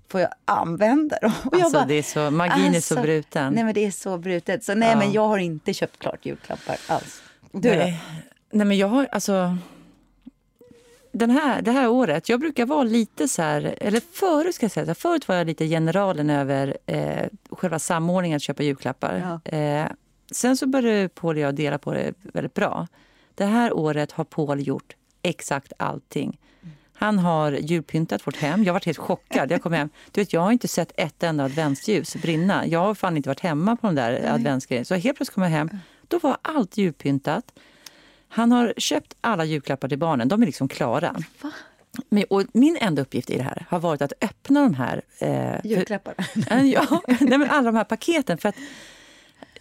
får 0.08 0.22
jag 0.22 0.30
använda 0.46 1.18
dem? 1.22 1.34
Och 1.46 1.54
alltså, 1.54 1.72
bara, 1.72 1.86
det 1.86 1.94
är 1.94 2.04
så, 2.04 2.32
magin 2.32 2.52
alltså, 2.52 2.68
är 2.68 2.72
så 2.72 2.76
alltså, 2.76 3.02
bruten. 3.02 3.54
Nej 3.54 3.64
men 3.64 3.74
det 3.74 3.86
är 3.86 3.92
så 3.92 4.18
brutet. 4.18 4.64
Så 4.64 4.76
nej 4.76 4.90
ja. 4.90 4.98
men 4.98 5.12
jag 5.12 5.28
har 5.28 5.38
inte 5.38 5.74
köpt 5.74 6.00
klart 6.00 6.26
julklappar 6.26 6.78
alls. 6.88 7.22
Du 7.52 7.70
nej. 7.70 8.02
då? 8.12 8.58
Nej 8.58 8.68
men 8.68 8.78
jag 8.78 8.88
har, 8.88 9.08
alltså 9.12 9.58
den 11.12 11.30
här, 11.30 11.62
det 11.62 11.72
här 11.72 11.90
året, 11.90 12.30
jag 12.30 12.40
brukar 12.40 12.66
vara 12.66 12.84
lite 12.84 13.28
så 13.28 13.42
här, 13.42 13.76
eller 13.82 14.02
förut 14.12 14.56
ska 14.56 14.64
jag 14.64 14.72
säga, 14.72 14.96
förut 14.96 15.28
var 15.28 15.36
jag 15.36 15.48
lite 15.48 15.68
generalen 15.68 16.30
över 16.30 16.78
eh, 16.86 17.28
själva 17.50 17.80
samordningen 17.80 18.36
att 18.36 18.42
köpa 18.42 18.64
julklappar. 18.64 19.40
Ja. 19.46 19.58
Eh, 19.58 19.88
sen 20.32 20.58
så 20.58 20.68
började 20.68 21.10
Paul 21.10 21.36
och 21.36 21.42
jag 21.42 21.56
dela 21.56 21.78
på 21.78 21.94
det 21.94 22.14
väldigt 22.22 22.54
bra. 22.54 22.88
Det 23.36 23.46
här 23.46 23.74
året 23.74 24.12
har 24.12 24.24
Paul 24.24 24.68
gjort 24.68 24.96
exakt 25.22 25.74
allting. 25.78 26.38
Han 26.94 27.20
har 27.20 27.52
julpyntat 27.52 28.28
vårt 28.28 28.38
hem. 28.38 28.64
Jag 28.64 28.74
varit 28.74 28.86
helt 28.86 28.98
chockad. 28.98 29.52
Jag 29.52 29.62
kom 29.62 29.74
hem. 29.74 29.90
Du 30.12 30.22
vet, 30.22 30.34
jag 30.34 30.42
har 30.42 30.52
inte 30.52 30.68
sett 30.68 30.92
ett 30.96 31.24
enda 31.24 31.44
adventsljus 31.44 32.16
brinna. 32.16 32.68
Jag 32.68 32.80
har 32.80 32.96
fan 32.96 33.18
inte 33.18 33.30
varit 33.30 33.40
hemma 33.40 33.76
på 33.76 33.88
de 33.88 33.96
där 33.96 34.34
adventsgrejerna. 34.34 34.86
Så 34.86 34.96
helt 34.96 35.18
plötsligt 35.18 35.34
kom 35.34 35.44
jag 35.44 35.50
hem. 35.50 35.70
Då 36.08 36.20
var 36.20 36.38
allt 36.42 36.78
julpyntat. 36.78 37.54
Han 38.30 38.52
har 38.52 38.74
köpt 38.78 39.16
alla 39.22 39.46
julklappar 39.46 39.90
till 39.90 39.98
barnen. 39.98 40.28
De 40.28 40.42
är 40.42 40.46
liksom 40.46 40.68
klara. 40.68 41.16
Va? 41.42 41.52
Men, 42.10 42.24
och 42.30 42.44
min 42.54 42.78
enda 42.82 43.02
uppgift 43.02 43.30
i 43.30 43.38
det 43.38 43.44
här 43.44 43.66
har 43.70 43.80
varit 43.80 44.02
att 44.02 44.14
öppna 44.22 44.62
de 44.62 44.74
här... 44.74 45.02
Eh, 45.20 45.66
Julklapparna? 45.66 46.26
ja, 46.66 47.02
nej, 47.20 47.38
men 47.38 47.50
alla 47.50 47.72
de 47.72 47.76
här 47.76 47.84
paketen. 47.84 48.38
För 48.38 48.50
att, 48.50 48.56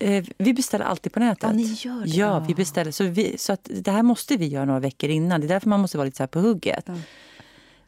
eh, 0.00 0.24
vi 0.38 0.54
beställer 0.54 0.84
alltid 0.84 1.12
på 1.12 1.20
nätet. 1.20 1.42
Ja, 1.42 1.52
ni 1.52 1.62
gör 1.62 2.00
det. 2.04 2.10
Ja, 2.10 2.38
vi 2.38 2.54
beställer. 2.54 2.90
Så, 2.90 3.04
vi, 3.04 3.38
så 3.38 3.52
att 3.52 3.70
det 3.72 3.90
här 3.90 4.02
måste 4.02 4.36
vi 4.36 4.46
göra 4.46 4.64
några 4.64 4.80
veckor 4.80 5.10
innan. 5.10 5.40
Det 5.40 5.46
är 5.46 5.48
därför 5.48 5.68
man 5.68 5.80
måste 5.80 5.98
vara 5.98 6.04
lite 6.04 6.16
så 6.16 6.26
på 6.26 6.40
hugget. 6.40 6.84
Ja. 6.86 6.94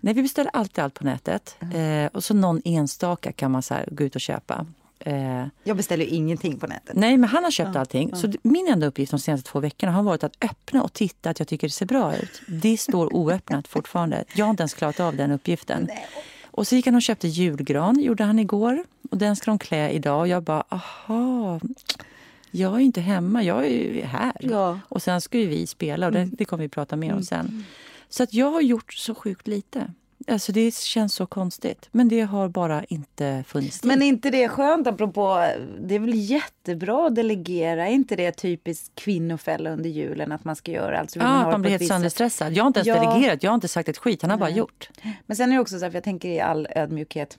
Nej, 0.00 0.14
vi 0.14 0.22
beställer 0.22 0.50
alltid 0.50 0.84
allt 0.84 0.94
på 0.94 1.04
nätet. 1.04 1.56
Eh, 1.74 2.06
och 2.12 2.24
så 2.24 2.34
någon 2.34 2.62
enstaka 2.64 3.32
kan 3.32 3.50
man 3.50 3.62
så 3.62 3.74
gå 3.86 4.04
ut 4.04 4.14
och 4.14 4.20
köpa. 4.20 4.66
Eh, 5.00 5.46
Jag 5.64 5.76
beställer 5.76 6.04
ju 6.04 6.10
ingenting 6.10 6.58
på 6.58 6.66
nätet. 6.66 6.96
nej, 6.96 7.16
men 7.16 7.28
han 7.30 7.44
har 7.44 7.50
köpt 7.50 7.76
allting. 7.76 8.16
Så 8.16 8.26
d- 8.26 8.38
min 8.42 8.68
enda 8.68 8.86
uppgift 8.86 9.10
de 9.10 9.20
senaste 9.20 9.50
två 9.50 9.60
veckorna 9.60 9.92
har 9.92 10.02
varit 10.02 10.24
att 10.24 10.36
öppna 10.44 10.82
och 10.82 10.92
titta 10.92 11.30
att 11.30 11.38
jag 11.38 11.48
tycker 11.48 11.66
det 11.66 11.72
ser 11.72 11.86
bra 11.86 12.16
ut. 12.16 12.42
Det 12.48 12.76
står 12.76 13.14
oöppnat 13.14 13.68
fortfarande. 13.74 14.24
Jag 14.34 14.44
har 14.44 14.50
inte 14.50 14.62
ens 14.62 14.74
klarat 14.74 15.00
av 15.00 15.16
den 15.16 15.30
uppgiften. 15.30 15.88
Och 16.44 16.66
så 16.66 16.76
gick 16.76 16.86
han 16.86 16.94
och 16.94 17.02
köpte 17.02 17.28
julgran, 17.28 18.00
gjorde 18.00 18.24
han 18.24 18.38
igår. 18.38 18.84
Och 19.10 19.16
den 19.18 19.36
ska 19.36 19.50
de 19.50 19.58
klä 19.58 19.90
idag. 19.90 20.20
Och 20.20 20.28
jag 20.28 20.42
bara, 20.42 20.64
aha. 20.68 21.60
Jag 22.50 22.74
är 22.74 22.78
inte 22.78 23.00
hemma, 23.00 23.42
jag 23.42 23.64
är 23.66 23.68
ju 23.70 24.02
här. 24.02 24.32
Ja. 24.40 24.78
Och 24.88 25.02
sen 25.02 25.20
ska 25.20 25.38
vi 25.38 25.66
spela 25.66 26.06
och 26.06 26.12
det, 26.12 26.24
det 26.24 26.44
kommer 26.44 26.62
vi 26.62 26.68
prata 26.68 26.96
mer 26.96 27.14
om 27.14 27.22
sen. 27.22 27.64
Så 28.08 28.22
att 28.22 28.34
jag 28.34 28.50
har 28.50 28.60
gjort 28.60 28.92
så 28.94 29.14
sjukt 29.14 29.46
lite. 29.48 29.92
Alltså 30.28 30.52
det 30.52 30.74
känns 30.74 31.14
så 31.14 31.26
konstigt. 31.26 31.88
Men 31.92 32.08
det 32.08 32.20
har 32.20 32.48
bara 32.48 32.84
inte 32.84 33.44
funnits. 33.46 33.84
Men 33.84 34.02
är 34.02 34.06
inte 34.06 34.30
det 34.30 34.48
skönt 34.48 34.86
apropå, 34.86 35.46
det 35.80 35.94
är 35.94 35.98
väl 35.98 36.14
jättebra 36.14 37.06
att 37.06 37.14
delegera, 37.14 37.88
är 37.88 37.92
inte 37.92 38.16
det 38.16 38.32
typiskt 38.32 38.94
kvinnofälla 38.94 39.70
under 39.70 39.90
julen 39.90 40.32
att 40.32 40.44
man 40.44 40.56
ska 40.56 40.72
göra 40.72 41.00
allt? 41.00 41.16
Ja, 41.16 41.22
att 41.22 41.44
det 41.46 41.50
man 41.50 41.62
blir 41.62 41.70
helt 41.70 41.86
sönderstressad. 41.86 42.52
Jag 42.52 42.62
har 42.64 42.66
inte 42.66 42.80
ens 42.80 42.86
Ja. 42.88 43.10
delegerat, 43.10 43.42
jag 43.42 43.50
har 43.50 43.54
inte 43.54 43.68
sagt 43.68 43.88
ett 43.88 43.98
skit. 43.98 44.22
Han 44.22 44.30
har 44.30 44.38
bara 44.38 44.50
gjort. 44.50 44.90
Men 45.26 45.36
sen 45.36 45.50
är 45.52 45.54
det 45.56 45.60
också 45.60 45.78
så 45.78 45.84
här, 45.84 45.90
för 45.90 45.96
jag 45.96 46.04
tänker 46.04 46.28
i 46.28 46.40
all 46.40 46.68
ödmjukhet, 46.76 47.38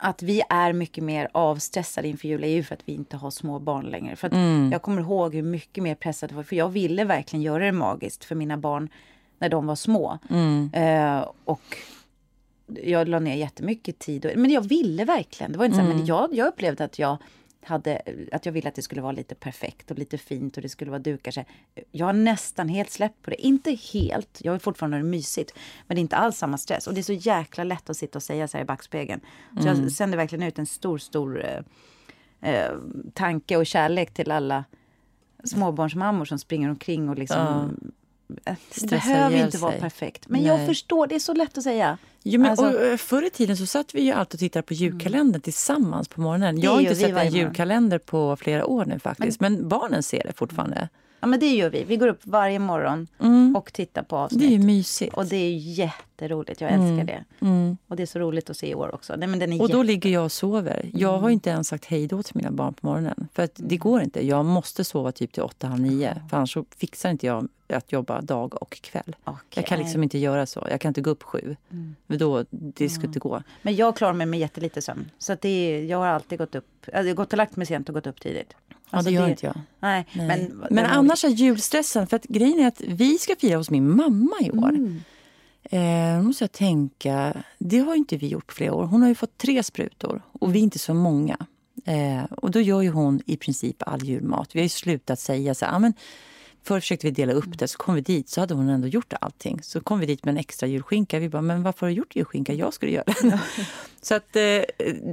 att 0.00 0.22
vi 0.22 0.42
är 0.48 0.72
mycket 0.72 1.04
mer 1.04 1.28
avstressade 1.34 2.08
inför 2.08 2.28
jul 2.28 2.44
är 2.44 2.48
ju 2.48 2.62
för 2.64 2.74
att 2.74 2.82
vi 2.84 2.92
inte 2.94 3.16
har 3.16 3.30
små 3.30 3.58
barn 3.58 3.84
längre. 3.86 4.16
För 4.16 4.28
Mm. 4.28 4.72
Jag 4.72 4.82
kommer 4.82 5.02
ihåg 5.02 5.34
hur 5.34 5.42
mycket 5.42 5.82
mer 5.84 5.94
pressat 5.94 6.30
det 6.30 6.36
var, 6.36 6.42
för 6.42 6.56
jag 6.56 6.68
ville 6.68 7.04
verkligen 7.04 7.42
göra 7.42 7.64
det 7.64 7.72
magiskt 7.72 8.24
för 8.24 8.34
mina 8.34 8.56
barn 8.56 8.88
när 9.38 9.48
de 9.48 9.66
var 9.66 9.74
små. 9.76 10.18
Mm. 10.30 10.70
Eh, 10.72 11.28
och 11.44 11.76
jag 12.82 13.08
la 13.08 13.18
ner 13.18 13.36
jättemycket 13.36 13.98
tid. 13.98 14.26
Och, 14.26 14.32
men 14.36 14.50
jag 14.50 14.68
ville 14.68 15.04
verkligen. 15.04 15.52
Det 15.52 15.58
var 15.58 15.64
inte 15.64 15.76
så 15.76 15.82
Mm. 15.84 15.96
men 15.96 16.06
jag, 16.06 16.34
jag 16.34 16.48
upplevde 16.48 16.84
att 16.84 16.98
jag 16.98 17.16
hade, 17.62 18.02
att 18.32 18.46
jag 18.46 18.52
ville 18.52 18.68
att 18.68 18.74
det 18.74 18.82
skulle 18.82 19.02
vara 19.02 19.12
lite 19.12 19.34
perfekt 19.34 19.90
och 19.90 19.98
lite 19.98 20.18
fint 20.18 20.56
och 20.56 20.62
det 20.62 20.68
skulle 20.68 20.90
vara 20.90 20.98
dukar. 20.98 21.30
Så 21.30 21.44
jag 21.90 22.06
har 22.06 22.12
nästan 22.12 22.68
helt 22.68 22.90
släppt 22.90 23.22
på 23.22 23.30
det. 23.30 23.46
Inte 23.46 23.70
helt, 23.92 24.38
jag 24.42 24.52
har 24.52 24.58
fortfarande 24.58 25.02
mysigt. 25.02 25.54
Men 25.86 25.94
det 25.94 25.98
är 25.98 26.02
inte 26.02 26.16
alls 26.16 26.36
samma 26.38 26.58
stress. 26.58 26.86
Och 26.86 26.94
det 26.94 27.00
är 27.00 27.02
så 27.02 27.12
jäkla 27.12 27.64
lätt 27.64 27.90
att 27.90 27.96
sitta 27.96 28.18
och 28.18 28.22
säga 28.22 28.48
så 28.48 28.56
här 28.56 28.64
i 28.64 28.66
backspegeln. 28.66 29.20
Så 29.60 29.68
Mm. 29.68 29.82
jag 29.82 29.92
sänder 29.92 30.16
verkligen 30.18 30.42
ut 30.48 30.58
en 30.58 30.66
stor, 30.66 30.98
stor 30.98 31.44
eh, 31.44 31.60
eh, 32.54 32.72
tanke 33.14 33.56
och 33.56 33.66
kärlek 33.66 34.14
till 34.14 34.30
alla 34.30 34.64
småbarnsmammor 35.44 36.24
som 36.24 36.38
springer 36.38 36.70
omkring 36.70 37.08
och 37.08 37.18
liksom 37.18 37.38
eh, 37.46 37.88
Det 38.28 38.56
Stressar 38.70 39.08
behöver 39.08 39.44
inte 39.44 39.58
vara 39.58 39.72
sig. 39.72 39.80
perfekt. 39.80 40.28
Men 40.28 40.42
jag 40.44 40.56
Nej. 40.58 40.66
förstår, 40.66 41.06
det 41.06 41.14
är 41.14 41.18
så 41.18 41.34
lätt 41.34 41.58
att 41.58 41.64
säga. 41.64 41.98
Jo, 42.22 42.40
men, 42.40 42.50
Alltså- 42.50 42.66
och, 42.66 42.84
eh, 42.84 42.96
förr 42.96 43.22
i 43.26 43.30
tiden 43.30 43.56
så 43.56 43.66
satt 43.66 43.94
vi 43.94 44.02
ju 44.02 44.12
alltid 44.12 44.34
och 44.34 44.38
tittade 44.40 44.62
på 44.62 44.74
julkalendern 44.74 45.40
tillsammans 45.42 46.08
på 46.08 46.20
morgonen. 46.20 46.56
Det 46.56 46.60
Jag 46.62 46.70
har 46.70 46.80
inte 46.80 46.94
sett 46.94 47.16
en 47.16 47.32
julkalender 47.32 47.98
på 47.98 48.36
flera 48.36 48.66
år 48.66 48.84
nu 48.84 48.98
faktiskt. 48.98 49.40
Men, 49.40 49.68
barnen 49.68 50.02
ser 50.02 50.22
det 50.26 50.32
fortfarande. 50.36 50.88
Ja 51.20 51.26
men 51.26 51.40
det 51.40 51.54
gör 51.54 51.70
vi. 51.70 51.84
Vi 51.84 51.96
går 51.96 52.08
upp 52.08 52.20
varje 52.22 52.58
morgon 52.58 53.06
och 53.56 53.72
tittar 53.72 54.02
på 54.02 54.16
avsnitt. 54.16 54.40
Mm. 54.42 54.50
Det 54.50 54.56
är 54.56 54.58
ju 54.58 54.64
mysigt. 54.66 55.14
Och 55.14 55.26
det 55.26 55.36
är 55.36 55.50
jätteroligt. 56.22 56.60
Jag 56.60 56.70
älskar 56.72 57.04
det. 57.04 57.24
Och 57.88 57.96
det 57.96 58.02
är 58.02 58.06
så 58.06 58.18
roligt 58.18 58.50
att 58.50 58.56
se 58.56 58.66
i 58.70 58.74
år 58.74 58.94
också. 58.94 59.16
Nej, 59.16 59.28
men 59.28 59.38
den 59.38 59.52
är 59.52 59.62
Och 59.62 59.68
då 59.68 59.82
ligger 59.82 60.10
jag 60.10 60.24
och 60.24 60.32
sover. 60.32 60.90
Jag 60.94 61.10
Mm. 61.10 61.22
har 61.22 61.30
inte 61.30 61.50
ens 61.50 61.68
sagt 61.68 61.84
hej 61.84 62.06
då 62.06 62.22
till 62.22 62.36
mina 62.36 62.50
barn 62.50 62.74
på 62.74 62.86
morgonen. 62.86 63.28
För 63.34 63.42
att 63.42 63.52
det 63.54 63.76
går 63.76 64.02
inte. 64.02 64.26
Jag 64.26 64.44
måste 64.44 64.84
sova 64.84 65.12
typ 65.12 65.32
till 65.32 65.42
åtta, 65.42 65.66
halv 65.66 65.80
nio. 65.82 66.22
För 66.30 66.36
annars 66.36 66.52
så 66.52 66.64
fixar 66.76 67.10
inte 67.10 67.26
jag 67.26 67.48
att 67.68 67.92
jobba 67.92 68.20
dag 68.20 68.62
och 68.62 68.80
kväll. 68.82 69.16
Okej. 69.24 69.42
Jag 69.54 69.66
kan 69.66 69.78
liksom 69.78 70.02
inte 70.02 70.18
göra 70.18 70.46
så. 70.46 70.66
Jag 70.70 70.80
kan 70.80 70.90
inte 70.90 71.00
gå 71.00 71.10
upp 71.10 71.22
sju. 71.22 71.56
För 72.06 72.16
då, 72.16 72.44
det 72.50 72.88
skulle 72.88 73.06
inte 73.06 73.18
gå. 73.18 73.42
Men 73.62 73.76
jag 73.76 73.96
klarar 73.96 74.12
mig 74.12 74.26
med 74.26 74.40
jättelite 74.40 74.82
sömn. 74.82 75.10
Så 75.18 75.36
det 75.40 75.48
är, 75.48 75.84
jag 75.84 75.98
har 75.98 76.06
alltid 76.06 76.38
gått 76.38 76.54
upp. 76.54 76.66
Jag 76.92 77.04
har 77.04 77.12
gått 77.14 77.32
och 77.32 77.36
lagt 77.36 77.56
mig 77.56 77.66
sent 77.66 77.88
och 77.88 77.94
gått 77.94 78.06
upp 78.06 78.20
tidigt. 78.20 78.54
Ja, 78.90 79.02
det 79.02 79.10
gör 79.10 79.28
inte 79.28 79.46
jag. 79.46 79.54
Nej, 79.80 80.06
Nej. 80.12 80.26
men... 80.50 80.66
Men, 80.70 80.86
annars 80.86 81.24
är 81.24 81.28
julstressen, 81.28 82.06
för 82.06 82.16
att 82.16 82.24
grejen 82.24 82.58
är 82.58 82.66
att 82.68 82.80
vi 82.80 83.18
ska 83.18 83.36
fira 83.36 83.56
hos 83.56 83.70
min 83.70 83.96
mamma 83.96 84.36
i 84.40 84.50
år. 84.50 84.68
Mm. 84.68 85.00
Eh, 85.70 86.22
måste 86.22 86.44
jag 86.44 86.52
tänka, 86.52 87.42
det 87.58 87.78
har 87.78 87.92
ju 87.94 87.98
inte 87.98 88.16
vi 88.16 88.28
gjort 88.28 88.46
på 88.46 88.54
flera 88.54 88.74
år. 88.74 88.84
Hon 88.84 89.02
har 89.02 89.08
ju 89.08 89.14
fått 89.14 89.38
tre 89.38 89.62
sprutor 89.62 90.22
och 90.32 90.54
vi 90.54 90.58
är 90.58 90.62
inte 90.62 90.78
så 90.78 90.94
många. 90.94 91.36
Eh, 91.84 92.24
och 92.24 92.50
då 92.50 92.60
gör 92.60 92.82
ju 92.82 92.90
hon 92.90 93.20
i 93.26 93.36
princip 93.36 93.82
all 93.86 94.04
julmat. 94.04 94.54
Vi 94.54 94.60
har 94.60 94.62
ju 94.64 94.68
slutat 94.68 95.20
säga 95.20 95.54
så 95.54 95.64
här, 95.64 95.72
ah, 95.74 95.78
men 95.78 95.92
Förr 96.62 96.80
försökte 96.80 97.06
vi 97.06 97.10
dela 97.10 97.32
upp 97.32 97.58
det, 97.58 97.68
så 97.68 97.78
kom 97.78 97.94
vi 97.94 98.00
dit 98.00 98.28
så 98.28 98.40
hade 98.40 98.54
hon 98.54 98.68
ändå 98.68 98.88
gjort 98.88 99.12
allting. 99.20 99.62
Så 99.62 99.80
kom 99.80 100.00
vi 100.00 100.06
dit 100.06 100.24
med 100.24 100.32
en 100.32 100.38
extra 100.38 100.66
julskinka. 100.66 101.18
Vi 101.18 101.28
bara, 101.28 101.42
men 101.42 101.62
varför 101.62 101.80
har 101.80 101.88
du 101.88 101.94
gjort 101.94 102.16
julskinka? 102.16 102.52
Jag 102.52 102.74
skulle 102.74 102.92
göra 102.92 103.04
den. 103.22 103.38
så 104.02 104.14
att 104.14 104.36
eh, 104.36 104.42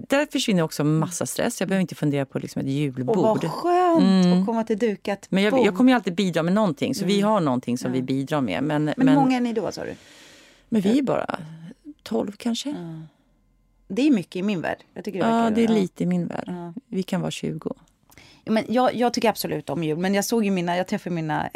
där 0.07 0.31
försvinner 0.31 0.63
också 0.63 0.83
massa 0.83 1.25
stress. 1.25 1.59
Jag 1.59 1.69
behöver 1.69 1.81
inte 1.81 1.95
fundera 1.95 2.25
på 2.25 2.39
liksom 2.39 2.59
ett 2.59 2.65
Och 2.65 2.71
julbord. 2.71 3.17
vad 3.17 3.51
skönt 3.51 4.25
att 4.25 4.45
komma 4.45 4.63
till 4.63 4.77
dukat 4.77 5.27
Men 5.29 5.43
jag, 5.43 5.53
bord. 5.53 5.67
jag 5.67 5.75
kommer 5.75 5.91
ju 5.91 5.95
alltid 5.95 6.15
bidra 6.15 6.43
med 6.43 6.53
någonting, 6.53 6.95
så 6.95 7.05
vi 7.05 7.21
har 7.21 7.39
någonting 7.39 7.77
som 7.77 7.91
vi 7.91 8.01
bidrar 8.01 8.41
med. 8.41 8.63
Men, 8.63 8.93
Men 8.97 9.15
många 9.15 9.37
är 9.37 9.41
ni 9.41 9.53
då 9.53 9.71
sa 9.71 9.83
du? 9.83 9.95
Men 10.69 10.81
vi 10.81 10.99
är 10.99 11.03
bara 11.03 11.39
12 12.03 12.31
kanske. 12.31 12.75
Det 13.87 14.01
är 14.07 14.11
mycket 14.11 14.35
i 14.35 14.43
min 14.43 14.61
värld. 14.61 14.77
Jag 14.93 15.03
tycker 15.03 15.19
det 15.19 15.25
Ja, 15.25 15.49
det 15.49 15.61
är 15.63 15.69
ja. 15.69 15.73
lite 15.73 16.03
i 16.03 16.05
min 16.05 16.27
värld. 16.27 16.73
Vi 16.87 17.03
kan 17.03 17.21
vara 17.21 17.31
20. 17.31 17.75
Ja, 18.43 18.51
Men 18.51 18.63
jag, 18.67 18.95
jag 18.95 19.13
tycker 19.13 19.29
absolut 19.29 19.69
om 19.69 19.83
jul. 19.83 19.97
Men 19.97 20.13
jag 20.13 20.25
såg 20.25 20.45
ju 20.45 20.51
mina, 20.51 20.77
jag 20.77 20.87
träffade 20.87 21.15
mina, 21.15 21.49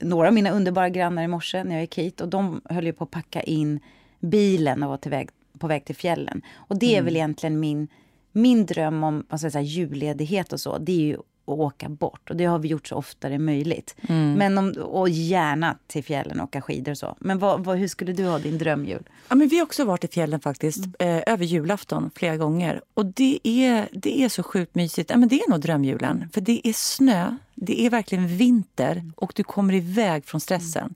några 0.00 0.28
av 0.28 0.34
mina 0.34 0.50
underbara 0.50 0.88
grannar 0.88 1.22
i 1.22 1.28
morse 1.28 1.64
när 1.64 1.74
jag 1.74 1.80
gick 1.80 1.98
hit. 1.98 2.20
Och 2.20 2.28
de 2.28 2.60
höll 2.64 2.86
ju 2.86 2.92
på 2.92 3.04
att 3.04 3.10
packa 3.10 3.42
in 3.42 3.80
bilen 4.20 4.82
och 4.82 4.90
var 4.90 4.96
till 4.96 5.10
väg, 5.10 5.28
på 5.58 5.66
väg 5.66 5.84
till 5.84 5.96
fjällen. 5.96 6.42
Och 6.54 6.78
det 6.78 6.96
är 6.96 7.02
väl 7.02 7.16
egentligen 7.16 7.60
min, 7.60 7.88
min 8.32 8.66
dröm 8.66 9.04
om 9.04 9.26
jag 9.30 9.40
säga, 9.40 9.60
julledighet 9.60 10.52
och 10.52 10.60
så. 10.60 10.78
Det 10.78 10.92
är 10.92 11.06
ju 11.06 11.18
åka 11.48 11.88
bort. 11.88 12.30
Och 12.30 12.36
det 12.36 12.44
har 12.44 12.58
vi 12.58 12.68
gjort 12.68 12.86
så 12.86 12.96
ofta 12.96 13.28
det 13.28 13.34
är 13.34 13.38
möjligt. 13.38 13.96
Men 14.36 14.58
om, 14.58 14.72
och 14.72 15.08
gärna 15.08 15.76
till 15.86 16.04
fjällen 16.04 16.40
och 16.40 16.44
åka 16.44 16.60
skidor 16.60 16.92
och 16.92 16.98
så. 16.98 17.16
Men 17.18 17.38
vad, 17.38 17.64
vad, 17.64 17.78
hur 17.78 17.88
skulle 17.88 18.12
du 18.12 18.24
ha 18.24 18.38
din 18.38 18.58
drömjul? 18.58 19.02
Ja, 19.28 19.34
men 19.34 19.48
vi 19.48 19.56
har 19.56 19.62
också 19.62 19.84
varit 19.84 20.04
i 20.04 20.08
fjällen 20.08 20.40
faktiskt, 20.40 20.84
eh, 20.98 21.22
över 21.26 21.44
julafton 21.44 22.10
flera 22.14 22.36
gånger. 22.36 22.80
Och 22.94 23.06
det 23.06 23.40
är, 23.42 23.88
det 23.92 24.22
är 24.22 24.28
så 24.28 24.42
sjukt 24.42 24.74
mysigt. 24.74 25.10
Ja, 25.10 25.16
men 25.16 25.28
det 25.28 25.40
är 25.40 25.50
nog 25.50 25.60
drömjulen. 25.60 26.28
För 26.32 26.40
det 26.40 26.68
är 26.68 26.72
snö, 26.72 27.36
det 27.54 27.86
är 27.86 27.90
verkligen 27.90 28.28
vinter 28.28 29.12
och 29.16 29.32
du 29.36 29.44
kommer 29.44 29.74
iväg 29.74 30.24
från 30.24 30.40
stressen. 30.40 30.94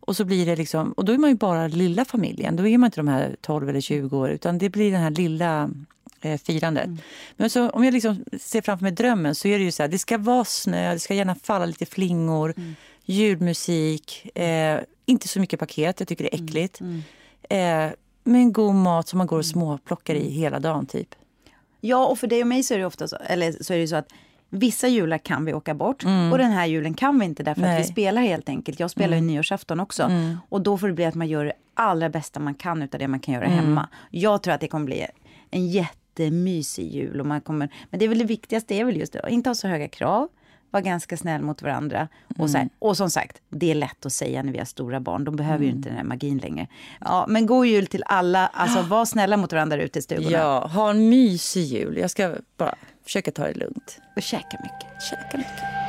Och 0.00 0.16
så 0.16 0.24
blir 0.24 0.46
det 0.46 0.56
liksom, 0.56 0.92
och 0.92 1.04
då 1.04 1.12
är 1.12 1.18
man 1.18 1.30
ju 1.30 1.36
bara 1.36 1.68
lilla 1.68 2.04
familjen. 2.04 2.56
Då 2.56 2.66
är 2.66 2.78
man 2.78 2.86
inte 2.86 3.00
de 3.00 3.08
här 3.08 3.36
12 3.40 3.68
eller 3.68 3.80
20 3.80 4.18
år 4.18 4.30
utan 4.30 4.58
det 4.58 4.70
blir 4.70 4.92
den 4.92 5.00
här 5.00 5.10
lilla 5.10 5.70
eh, 6.20 6.38
firandet. 6.38 6.90
Men 7.36 7.50
så, 7.50 7.70
om 7.70 7.84
jag 7.84 7.94
liksom 7.94 8.24
ser 8.40 8.62
framför 8.62 8.82
mig 8.82 8.92
drömmen 8.92 9.34
så 9.34 9.48
är 9.48 9.58
det 9.58 9.64
ju 9.64 9.72
så 9.72 9.82
här, 9.82 9.88
det 9.88 9.98
ska 9.98 10.18
vara 10.18 10.44
snö, 10.44 10.92
det 10.92 10.98
ska 10.98 11.14
gärna 11.14 11.34
falla 11.34 11.66
lite 11.66 11.86
flingor, 11.86 12.54
julmusik, 13.04 14.36
eh, 14.38 14.80
inte 15.06 15.28
så 15.28 15.40
mycket 15.40 15.60
paket, 15.60 16.00
jag 16.00 16.08
tycker 16.08 16.24
det 16.24 16.34
är 16.34 16.44
äckligt. 16.44 16.80
Eh, 17.50 17.86
men 18.24 18.52
god 18.52 18.74
mat 18.74 19.08
som 19.08 19.18
man 19.18 19.26
går 19.26 19.38
och 19.38 19.46
småplockar 19.46 20.14
i 20.14 20.30
hela 20.30 20.60
dagen 20.60 20.86
typ. 20.86 21.14
Ja, 21.80 22.06
och 22.06 22.18
för 22.18 22.26
dig 22.26 22.40
och 22.40 22.46
mig 22.46 22.62
så 22.62 22.74
är 22.74 22.78
det 22.78 22.86
ofta 22.86 23.08
så, 23.08 23.16
eller 23.16 23.64
så 23.64 23.74
är 23.74 23.78
det 23.78 23.88
så 23.88 23.96
att 23.96 24.08
vissa 24.50 24.88
jular 24.88 25.18
kan 25.18 25.44
vi 25.44 25.54
åka 25.54 25.74
bort 25.74 26.04
och 26.32 26.38
den 26.38 26.50
här 26.50 26.66
julen 26.66 26.94
kan 26.94 27.18
vi 27.18 27.24
inte 27.24 27.42
därför 27.42 27.60
Nej. 27.60 27.74
att 27.74 27.88
vi 27.88 27.92
spelar 27.92 28.22
helt 28.22 28.48
enkelt. 28.48 28.80
Jag 28.80 28.90
spelar 28.90 29.16
ju 29.16 29.22
nyårsafton 29.22 29.80
också 29.80 30.10
och 30.48 30.60
då 30.60 30.78
får 30.78 30.88
det 30.88 30.94
bli 30.94 31.04
att 31.04 31.14
man 31.14 31.28
gör 31.28 31.44
det 31.44 31.52
allra 31.74 32.08
bästa 32.08 32.40
man 32.40 32.54
kan 32.54 32.82
utav 32.82 33.00
det 33.00 33.08
man 33.08 33.20
kan 33.20 33.34
göra 33.34 33.46
hemma. 33.46 33.88
Jag 34.10 34.42
tror 34.42 34.54
att 34.54 34.60
det 34.60 34.68
kommer 34.68 34.86
bli 34.86 35.06
en 35.50 35.70
jättemysig 36.18 36.92
jul 36.92 37.20
och 37.20 37.26
man 37.26 37.40
kommer, 37.40 37.68
men 37.90 38.00
det 38.00 38.04
är 38.04 38.08
väl 38.08 38.18
det 38.18 38.24
viktigaste 38.24 38.74
är 38.74 38.84
väl 38.84 38.96
just 38.96 39.12
det, 39.12 39.20
att 39.20 39.30
inte 39.30 39.50
ha 39.50 39.54
så 39.54 39.68
höga 39.68 39.88
krav, 39.88 40.28
vara 40.70 40.82
ganska 40.82 41.16
snäll 41.16 41.42
mot 41.42 41.62
varandra. 41.62 42.08
Och, 42.38 42.50
så 42.50 42.58
här, 42.58 42.68
och 42.78 42.96
som 42.96 43.10
sagt, 43.10 43.42
det 43.48 43.70
är 43.70 43.74
lätt 43.74 44.06
att 44.06 44.12
säga 44.12 44.42
när 44.42 44.52
vi 44.52 44.58
har 44.58 44.64
stora 44.64 45.00
barn. 45.00 45.24
De 45.24 45.36
behöver 45.36 45.64
ju 45.64 45.70
inte 45.70 45.88
den 45.88 45.96
här 45.96 46.04
magin 46.04 46.38
längre. 46.38 46.66
Ja, 47.00 47.26
men 47.28 47.46
god 47.46 47.66
jul 47.66 47.86
till 47.86 48.02
alla. 48.06 48.46
Alltså 48.46 48.82
var 48.82 49.04
snälla 49.04 49.36
mot 49.36 49.52
varandra 49.52 49.82
ute 49.82 49.98
i 49.98 50.02
stugorna. 50.02 50.30
Ja, 50.30 50.66
ha 50.66 50.90
en 50.90 51.08
mysig 51.08 51.64
jul. 51.64 51.96
Jag 51.96 52.10
ska 52.10 52.36
bara 52.56 52.74
försöka 53.04 53.30
ta 53.30 53.44
det 53.44 53.54
lugnt. 53.54 54.00
Och 54.16 54.22
käka 54.22 54.58
mycket. 54.62 55.02
Käka 55.02 55.38
mycket. 55.38 55.87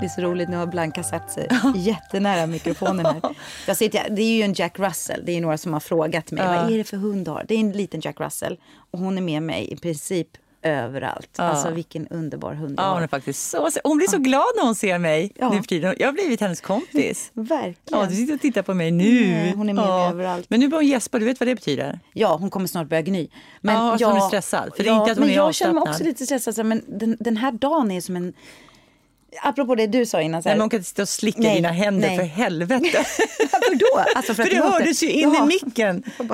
Det 0.00 0.04
är 0.04 0.08
så 0.08 0.20
roligt, 0.20 0.48
nu 0.48 0.56
har 0.56 0.66
Blanka 0.66 1.02
satt 1.02 1.30
sig 1.30 1.48
jättenära 1.76 2.46
mikrofonen 2.46 3.06
här. 3.06 3.20
Jag 3.66 3.76
sitter, 3.76 4.10
det 4.10 4.22
är 4.22 4.36
ju 4.36 4.42
en 4.42 4.52
Jack 4.52 4.78
Russell, 4.78 5.22
det 5.24 5.32
är 5.32 5.40
några 5.40 5.58
som 5.58 5.72
har 5.72 5.80
frågat 5.80 6.30
mig, 6.30 6.46
vad 6.46 6.72
är 6.72 6.78
det 6.78 6.84
för 6.84 6.96
hund 6.96 7.24
du 7.24 7.30
har? 7.30 7.44
Det 7.48 7.54
är 7.54 7.58
en 7.58 7.72
liten 7.72 8.00
Jack 8.00 8.20
Russell 8.20 8.58
och 8.90 8.98
hon 8.98 9.18
är 9.18 9.22
med 9.22 9.42
mig 9.42 9.72
i 9.72 9.76
princip 9.76 10.28
överallt. 10.62 11.38
Alltså 11.38 11.70
vilken 11.70 12.08
underbar 12.08 12.54
hund 12.54 12.76
du 12.76 12.82
Ja, 12.82 12.92
hon 12.94 13.02
är 13.02 13.06
faktiskt 13.06 13.50
så... 13.50 13.68
Hon 13.84 13.96
blir 13.96 14.08
så 14.08 14.18
glad 14.18 14.44
när 14.56 14.64
hon 14.64 14.74
ser 14.74 14.98
mig 14.98 15.32
Ja. 15.38 15.50
nu 15.50 15.56
för 15.56 15.62
tiden. 15.68 15.94
Jag 15.98 16.08
har 16.08 16.12
blivit 16.12 16.40
hennes 16.40 16.60
kompis. 16.60 17.30
Verkligen. 17.34 17.74
Ja, 17.84 18.06
du 18.08 18.14
sitter 18.14 18.34
och 18.34 18.40
tittar 18.40 18.62
på 18.62 18.74
mig 18.74 18.90
nu. 18.90 19.30
Nej, 19.30 19.52
hon 19.56 19.68
är 19.68 19.74
med 19.74 19.84
mig 19.84 19.94
ja. 19.94 20.10
överallt. 20.10 20.46
Men 20.50 20.60
nu 20.60 20.68
börjar 20.68 20.82
hon 20.82 20.90
gäspa, 20.90 21.18
du 21.18 21.24
vet 21.24 21.40
vad 21.40 21.46
det 21.48 21.54
betyder? 21.54 22.00
Ja, 22.12 22.36
hon 22.36 22.50
kommer 22.50 22.66
snart 22.66 22.88
börja 22.88 23.02
gny. 23.02 23.28
Ja, 23.60 23.72
alltså 23.72 24.06
hon 24.06 24.16
är 24.16 24.20
stressad, 24.20 24.70
för 24.76 24.84
det 24.84 24.90
är 24.90 25.00
inte 25.00 25.12
att 25.12 25.18
hon 25.18 25.26
men 25.26 25.34
är 25.34 25.36
jag 25.36 25.54
känner 25.54 25.72
mig 25.72 25.80
avslappnad. 25.80 25.94
också 25.94 26.04
lite 26.04 26.38
stressad. 26.40 26.66
Men 26.66 26.82
den, 26.86 27.16
den 27.20 27.36
här 27.36 27.52
dagen 27.52 27.90
är 27.90 28.00
som 28.00 28.16
en... 28.16 28.32
Apropå 29.42 29.74
det 29.74 29.86
du 29.86 30.06
sa 30.06 30.20
innan. 30.22 30.42
Så 30.42 30.48
Nej, 30.48 30.52
här, 30.52 30.56
men 30.56 30.60
hon 30.62 30.70
kan 30.70 30.78
inte 30.78 30.88
sitta 30.88 31.02
och 31.02 31.08
slicka 31.08 31.40
Nej, 31.40 31.54
dina 31.56 31.68
händer 31.68 32.08
nej. 32.08 32.16
för 32.18 32.24
helvete. 32.24 32.80
Varför 33.52 33.74
då? 33.74 34.04
Alltså 34.16 34.34
för, 34.34 34.42
för 34.42 34.50
det 34.50 34.56
hördes 34.56 35.02
ju 35.02 35.10
in 35.10 35.32
Jaha. 35.34 35.44
i 35.44 35.46
micken. 35.46 36.02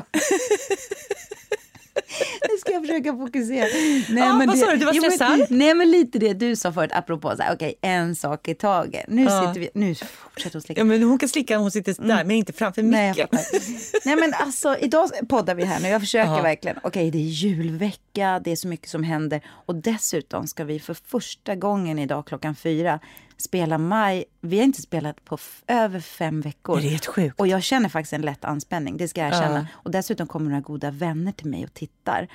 Nu 2.51 2.59
ska 2.61 2.72
jag 2.72 2.82
försöka 2.82 3.12
fokusera. 3.12 3.66
Nej, 4.09 4.24
Ja, 4.24 4.42
vad 4.47 4.59
sa 4.59 4.70
du? 4.70 4.76
Du 4.76 4.84
var 4.84 4.92
Jo, 4.92 5.03
men- 5.03 5.11
stressad? 5.12 5.47
nej, 5.51 5.74
men 5.74 5.90
lite 5.90 6.18
det 6.18 6.32
du 6.32 6.57
sa 6.57 6.72
förut, 6.72 6.90
apropå 6.95 7.36
så 7.36 7.42
här, 7.42 7.55
okej, 7.55 7.74
en 7.80 8.16
sak 8.16 8.49
i 8.49 8.55
taget. 8.55 9.05
Nu 9.09 9.22
Ja. 9.24 9.40
sitter 9.49 9.61
vi, 9.61 9.68
nu 9.74 9.95
fortsätter 10.35 10.55
hon 10.57 10.62
slicka. 10.62 10.80
Ja, 10.80 10.85
men 10.85 11.03
hon 11.03 11.18
kan 11.18 11.28
slicka 11.28 11.57
om 11.57 11.62
hon 11.62 11.70
sitter 11.70 11.95
där, 12.07 12.24
men 12.24 12.30
inte 12.30 12.53
framför 12.53 12.80
Mm. 12.80 12.91
Nej, 12.91 13.09
micken. 13.09 13.28
fattar. 13.28 14.07
Nej 14.07 14.16
men 14.16 14.35
alltså 14.35 14.76
idag 14.80 15.11
poddar 15.28 15.55
vi 15.55 15.64
här 15.64 15.80
nu. 15.80 15.89
Jag 15.89 16.01
försöker 16.01 16.32
Ja. 16.32 16.43
verkligen. 16.43 16.76
Okej 16.82 17.11
det 17.11 17.18
är 17.18 17.22
julvecka, 17.22 18.41
det 18.45 18.53
är 18.53 18.57
så 18.57 18.68
mycket 18.68 18.89
som 18.89 19.03
händer. 19.03 19.41
Och 19.47 19.74
dessutom 19.74 20.47
ska 20.47 20.64
vi 20.64 20.80
för 20.80 20.95
första 20.95 21.55
gången 21.55 21.99
idag 21.99 22.26
klockan 22.26 22.55
fyra 22.55 23.01
spela 23.37 23.78
maj. 23.78 24.24
Vi 24.41 24.57
har 24.59 24.64
inte 24.64 24.82
spelat 24.82 25.24
på 25.24 25.39
över 25.66 26.01
fem 26.01 26.41
veckor. 26.41 26.76
Det 26.80 26.87
är 26.87 26.91
helt 26.91 27.07
sjukt. 27.07 27.41
Och 27.41 27.47
jag 27.47 27.62
känner 27.62 27.89
faktiskt 27.89 28.12
en 28.12 28.22
lätt 28.22 28.45
anspänning, 28.45 28.97
det 28.97 29.09
ska 29.09 29.20
jag 29.20 29.28
erkänna. 29.28 29.59
Ja. 29.59 29.66
Och 29.82 29.91
dessutom 29.91 30.26
kommer 30.26 30.51
några 30.51 30.61
goda 30.61 30.91
vänner 30.91 31.32
till 31.32 31.47
mig 31.47 31.64
och 31.64 31.74
tittar. 31.74 32.28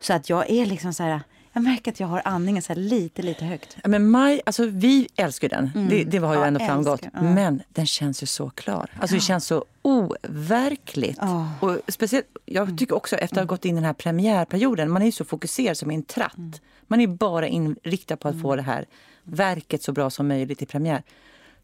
Så 0.00 0.12
att 0.12 0.28
jag 0.30 0.50
är 0.50 0.66
liksom 0.66 0.94
så 0.94 1.02
här, 1.02 1.20
jag 1.52 1.62
märker 1.62 1.92
att 1.92 2.00
jag 2.00 2.06
har 2.06 2.22
andningen 2.24 2.62
så 2.62 2.74
lite, 2.74 3.22
lite 3.22 3.44
högt. 3.44 3.76
Ja, 3.82 3.88
men 3.88 4.10
Maj, 4.10 4.40
alltså 4.46 4.66
vi 4.66 5.08
älskar 5.16 5.48
den. 5.48 5.70
Det, 5.90 6.04
det 6.04 6.18
har 6.18 6.34
ju 6.34 6.40
Mm. 6.40 6.42
Ja, 6.42 6.46
ändå 6.46 6.60
framgått. 6.60 7.00
ja. 7.12 7.22
Men 7.22 7.62
den 7.68 7.86
känns 7.86 8.22
ju 8.22 8.26
så 8.26 8.50
klar. 8.50 8.90
Alltså 9.00 9.14
det 9.14 9.20
känns 9.20 9.46
så 9.46 9.64
overkligt. 9.82 11.18
Ja. 11.20 11.50
Och 11.60 11.78
speciellt, 11.88 12.26
jag 12.46 12.78
tycker 12.78 12.94
också 12.96 13.16
efter 13.16 13.36
att 13.36 13.42
ha 13.48 13.54
gått 13.56 13.64
in 13.64 13.72
i 13.72 13.74
den 13.74 13.84
här 13.84 13.92
premiärperioden, 13.92 14.90
man 14.90 15.02
är 15.02 15.06
ju 15.06 15.12
så 15.12 15.24
fokuserad 15.24 15.76
som 15.76 15.90
en 15.90 16.02
tratt. 16.02 16.36
Mm. 16.38 16.52
Man 16.86 17.00
är 17.00 17.06
bara 17.06 17.46
inriktad 17.46 18.16
på 18.16 18.28
att 18.28 18.40
få 18.40 18.56
det 18.56 18.62
här 18.62 18.84
verket 19.24 19.82
så 19.82 19.92
bra 19.92 20.10
som 20.10 20.28
möjligt 20.28 20.62
i 20.62 20.66
premiär. 20.66 21.02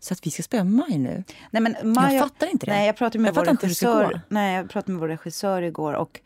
Så 0.01 0.13
att 0.15 0.27
vi 0.27 0.31
ska 0.31 0.43
spela 0.43 0.65
Maj 0.65 0.99
nu. 0.99 1.25
Nej, 1.51 1.63
men 1.63 1.77
Maja, 1.83 2.23
fattar 2.23 2.47
inte 2.47 2.67
det. 2.67 2.73
Nej, 2.73 2.87
jag 2.87 2.97
pratade 2.97 3.19
med 3.23 3.29
Jag 3.29 3.35
vår 3.35 3.45
regissör. 3.45 4.21
Nej, 4.29 4.57
jag 4.57 4.71
pratade 4.71 4.93
med 4.93 5.01
vår 5.01 5.09
regissör 5.09 5.63
igår 5.63 5.93
och 5.95 6.21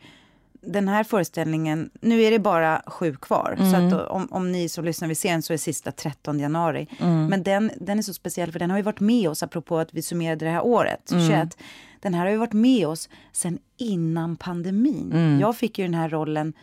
den 0.65 0.87
här 0.87 1.03
föreställningen, 1.03 1.89
nu 2.01 2.21
är 2.21 2.31
det 2.31 2.39
bara 2.39 2.81
sju 2.87 3.15
kvar. 3.15 3.55
Så 3.57 3.63
Mm. 3.77 3.87
att 3.87 4.07
om, 4.09 4.27
om 4.31 4.51
ni 4.51 4.69
som 4.69 4.85
lyssnar 4.85 5.07
vill 5.07 5.17
se 5.17 5.31
den 5.31 5.41
så 5.41 5.53
är 5.53 5.57
sista 5.57 5.91
13 5.91 6.39
januari. 6.39 6.87
Mm. 6.99 7.25
Men 7.27 7.43
den, 7.43 7.71
den 7.77 7.97
är 7.97 8.01
så 8.01 8.13
speciell 8.13 8.51
för 8.51 8.59
den 8.59 8.69
har 8.69 8.77
ju 8.77 8.83
varit 8.83 8.99
med 8.99 9.29
oss, 9.29 9.43
apropå 9.43 9.77
att 9.77 9.93
vi 9.93 10.01
summerade 10.01 10.45
det 10.45 10.51
här 10.51 10.65
året, 10.65 11.11
Mm. 11.11 11.27
21. 11.29 11.57
Den 11.99 12.13
här 12.13 12.25
har 12.25 12.31
ju 12.31 12.37
varit 12.37 12.53
med 12.53 12.87
oss 12.87 13.09
sen 13.31 13.59
innan 13.77 14.35
pandemin. 14.35 15.11
Mm. 15.13 15.39
Jag 15.39 15.55
fick 15.57 15.79
ju 15.79 15.85
den 15.85 15.93
här 15.93 16.09
rollen 16.09 16.53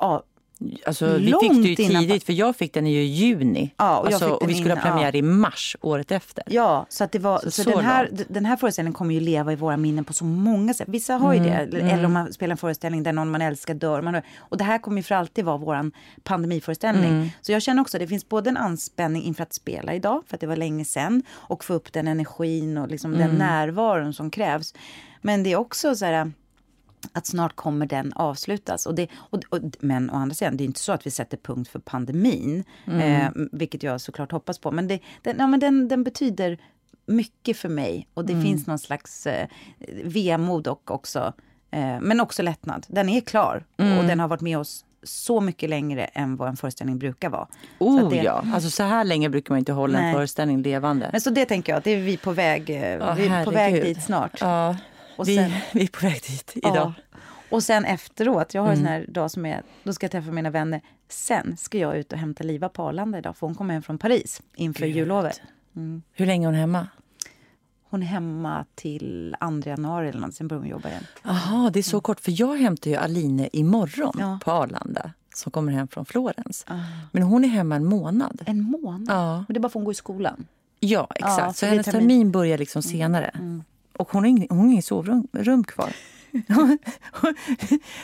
ja, 0.00 0.22
Alltså, 0.86 1.06
vi 1.16 1.28
Långt 1.28 1.42
fick 1.64 1.76
det 1.76 1.82
ju 1.82 1.88
innan- 1.90 2.02
tidigt, 2.02 2.24
för 2.24 2.32
jag 2.32 2.56
fick 2.56 2.72
den 2.74 2.86
i 2.86 2.90
juni. 3.02 3.70
Ja, 3.76 3.98
och 3.98 4.06
alltså, 4.06 4.28
och 4.30 4.50
vi 4.50 4.54
skulle 4.54 4.74
ha 4.74 4.80
innan, 4.80 4.92
premiär 4.92 5.16
i 5.16 5.22
mars 5.22 5.76
året 5.80 6.10
efter. 6.10 6.44
Ja, 6.46 6.86
så, 6.88 7.04
att 7.04 7.12
det 7.12 7.18
var, 7.18 7.38
Så 7.38 7.50
så, 7.50 7.62
så 7.62 7.70
den, 7.70 7.84
här, 7.84 8.06
långt. 8.08 8.22
den 8.28 8.44
här 8.44 8.56
föreställningen 8.56 8.92
kommer 8.94 9.14
ju 9.14 9.20
leva 9.20 9.52
i 9.52 9.56
våra 9.56 9.76
minnen 9.76 10.04
på 10.04 10.12
så 10.12 10.24
många 10.24 10.74
sätt. 10.74 10.88
Vissa 10.88 11.14
har 11.14 11.34
ju 11.34 11.40
det, 11.40 11.48
Mm, 11.50 11.68
eller, 11.68 11.94
eller 11.94 12.04
om 12.04 12.12
man 12.12 12.32
spelar 12.32 12.50
en 12.52 12.56
föreställning 12.56 13.02
där 13.02 13.12
någon 13.12 13.30
man 13.30 13.42
älskar 13.42 13.74
dör. 13.74 14.02
Man, 14.02 14.20
och 14.38 14.56
det 14.58 14.64
här 14.64 14.78
kommer 14.78 14.96
ju 14.96 15.02
för 15.02 15.14
alltid 15.14 15.44
vara 15.44 15.56
vår 15.56 15.90
pandemiföreställning. 16.22 17.10
Mm. 17.10 17.28
Så 17.40 17.52
jag 17.52 17.62
känner 17.62 17.82
också 17.82 17.96
att 17.96 18.00
det 18.00 18.06
finns 18.06 18.28
både 18.28 18.50
en 18.50 18.56
anspänning 18.56 19.22
inför 19.22 19.42
att 19.42 19.52
spela 19.54 19.94
idag, 19.94 20.22
för 20.26 20.34
att 20.36 20.40
det 20.40 20.46
var 20.46 20.56
länge 20.56 20.84
sedan, 20.84 21.22
och 21.32 21.64
få 21.64 21.74
upp 21.74 21.92
den 21.92 22.08
energin 22.08 22.78
och 22.78 22.88
liksom 22.88 23.14
Mm. 23.14 23.28
den 23.28 23.36
närvaron 23.38 24.12
som 24.14 24.30
krävs. 24.30 24.74
Men 25.22 25.42
det 25.42 25.52
är 25.52 25.56
också 25.56 25.94
så 25.94 26.04
här 26.04 26.32
att 27.12 27.26
snart 27.26 27.56
kommer 27.56 27.86
den 27.86 28.12
avslutas. 28.12 28.86
Och 28.86 28.94
det, 28.94 29.08
och, 29.14 29.40
och, 29.48 29.60
men 29.80 30.10
å 30.10 30.14
andra 30.14 30.34
sidan, 30.34 30.56
det 30.56 30.64
är 30.64 30.66
inte 30.66 30.80
så 30.80 30.92
att 30.92 31.06
vi 31.06 31.10
sätter 31.10 31.36
punkt 31.36 31.68
för 31.68 31.78
pandemin, 31.78 32.64
eh, 32.86 33.28
vilket 33.52 33.82
jag 33.82 34.00
såklart 34.00 34.32
hoppas 34.32 34.58
på. 34.58 34.70
Men, 34.70 34.88
det, 34.88 35.00
den, 35.22 35.36
ja, 35.38 35.46
men 35.46 35.60
den, 35.60 35.88
den 35.88 36.04
betyder 36.04 36.58
mycket 37.06 37.56
för 37.56 37.68
mig 37.68 38.08
och 38.14 38.24
det 38.24 38.42
finns 38.42 38.66
någon 38.66 38.78
slags 38.78 39.26
eh, 39.26 39.48
vemod 40.04 40.66
och 40.66 40.90
också, 40.90 41.32
eh, 41.70 42.00
men 42.00 42.20
också 42.20 42.42
lättnad. 42.42 42.86
Den 42.88 43.08
är 43.08 43.20
klar 43.20 43.64
och 43.76 44.04
den 44.04 44.20
har 44.20 44.28
varit 44.28 44.40
med 44.40 44.58
oss 44.58 44.84
så 45.02 45.40
mycket 45.40 45.70
längre 45.70 46.04
än 46.04 46.36
vad 46.36 46.48
en 46.48 46.56
föreställning 46.56 46.98
brukar 46.98 47.30
vara. 47.30 47.48
Oh 47.78 48.10
det, 48.10 48.16
ja, 48.16 48.44
alltså 48.54 48.70
så 48.70 48.82
här 48.82 49.04
länge 49.04 49.28
brukar 49.28 49.54
man 49.54 49.58
inte 49.58 49.72
hålla 49.72 49.98
Nej. 49.98 50.08
en 50.08 50.14
föreställning 50.14 50.62
levande. 50.62 51.08
Men 51.12 51.20
så 51.20 51.30
det 51.30 51.44
tänker 51.44 51.72
jag, 51.72 51.82
det 51.82 51.90
är 51.90 52.00
vi 52.00 52.16
på 52.16 52.32
väg, 52.32 52.70
Ja, 52.70 53.14
vi 53.14 53.26
är 53.26 53.44
på 53.44 53.50
väg 53.50 53.82
dit 53.82 54.02
snart. 54.02 54.40
Ja, 54.40 54.76
Och 55.16 55.28
vi, 55.28 55.36
sen- 55.36 55.50
vi 55.72 55.82
är 55.82 55.86
på 55.88 56.06
väg 56.06 56.20
dit 56.28 56.52
idag. 56.54 56.76
Ja. 56.76 56.94
Och 57.50 57.62
sen 57.62 57.84
efteråt, 57.84 58.54
jag 58.54 58.62
har 58.62 58.68
Mm. 58.68 58.78
en 58.78 58.84
sån 58.86 58.92
här 58.92 59.06
dag 59.08 59.30
som 59.30 59.46
är, 59.46 59.62
då 59.84 59.92
ska 59.92 60.04
jag 60.04 60.10
träffa 60.12 60.30
mina 60.30 60.50
vänner. 60.50 60.80
Sen 61.08 61.56
ska 61.56 61.78
jag 61.78 61.96
ut 61.96 62.12
och 62.12 62.18
hämta 62.18 62.44
Liva 62.44 62.68
på 62.68 62.82
Arlanda 62.82 63.18
idag, 63.18 63.36
för 63.36 63.46
hon 63.46 63.54
kommer 63.54 63.74
hem 63.74 63.82
från 63.82 63.98
Paris 63.98 64.42
inför 64.54 64.86
Gud. 64.86 64.96
jullovet. 64.96 65.40
Hur 66.12 66.26
länge 66.26 66.44
är 66.46 66.48
hon 66.48 66.54
hemma? 66.60 66.88
Hon 67.90 68.02
är 68.02 68.06
hemma 68.06 68.64
till 68.74 69.34
2 69.40 69.70
januari 69.70 70.08
eller 70.08 70.20
något, 70.20 70.34
sen 70.34 70.48
börjar 70.48 70.60
hon 70.60 70.68
jobba 70.70 70.88
igen. 70.88 71.04
Jaha, 71.22 71.70
det 71.70 71.78
är 71.78 71.82
så 71.82 72.00
kort. 72.00 72.20
För 72.20 72.40
jag 72.40 72.56
hämtar 72.56 72.90
ju 72.90 72.96
Aline 72.96 73.48
imorgon 73.52 74.16
Ja. 74.18 74.38
på 74.44 74.50
Arlanda 74.52 75.10
som 75.34 75.52
kommer 75.52 75.72
hem 75.72 75.88
från 75.88 76.06
Florens. 76.06 76.66
Men 77.12 77.22
hon 77.22 77.44
är 77.44 77.48
hemma 77.48 77.76
en 77.76 77.84
månad. 77.84 78.42
En 78.46 78.62
månad? 78.62 79.06
Ja. 79.08 79.36
Men 79.36 79.54
det 79.54 79.58
är 79.58 79.60
bara 79.60 79.68
för 79.68 79.68
att 79.68 79.74
hon 79.74 79.84
går 79.84 79.92
i 79.92 79.94
skolan. 79.94 80.46
Ja, 80.80 81.06
exakt. 81.14 81.38
Ja, 81.38 81.48
så 81.48 81.54
så 81.58 81.66
hennes 81.66 81.86
termin. 81.86 82.00
termin 82.00 82.30
börjar 82.30 82.58
liksom 82.58 82.82
senare. 82.82 83.30
Och 83.98 84.12
hon 84.12 84.22
har 84.22 84.28
ingen, 84.28 84.46
hon 84.50 84.58
har 84.58 84.66
ingen 84.66 84.82
sovrum 84.82 85.28
rum 85.32 85.64
kvar. 85.64 85.92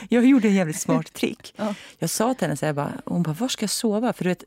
jag 0.09 0.25
gjorde 0.25 0.47
en 0.47 0.53
jävligt 0.53 0.79
smart 0.79 1.13
trick. 1.13 1.53
Ja. 1.57 1.75
Jag 1.99 2.09
sa 2.09 2.33
till 2.33 2.47
henne 2.47 2.57
så 2.57 2.65
här, 2.65 2.73
bara, 2.73 2.91
hon 3.05 3.23
bara, 3.23 3.33
var 3.33 3.47
ska 3.47 3.63
jag 3.63 3.69
sova? 3.69 4.13
För 4.13 4.23
du 4.23 4.29
vet, 4.29 4.43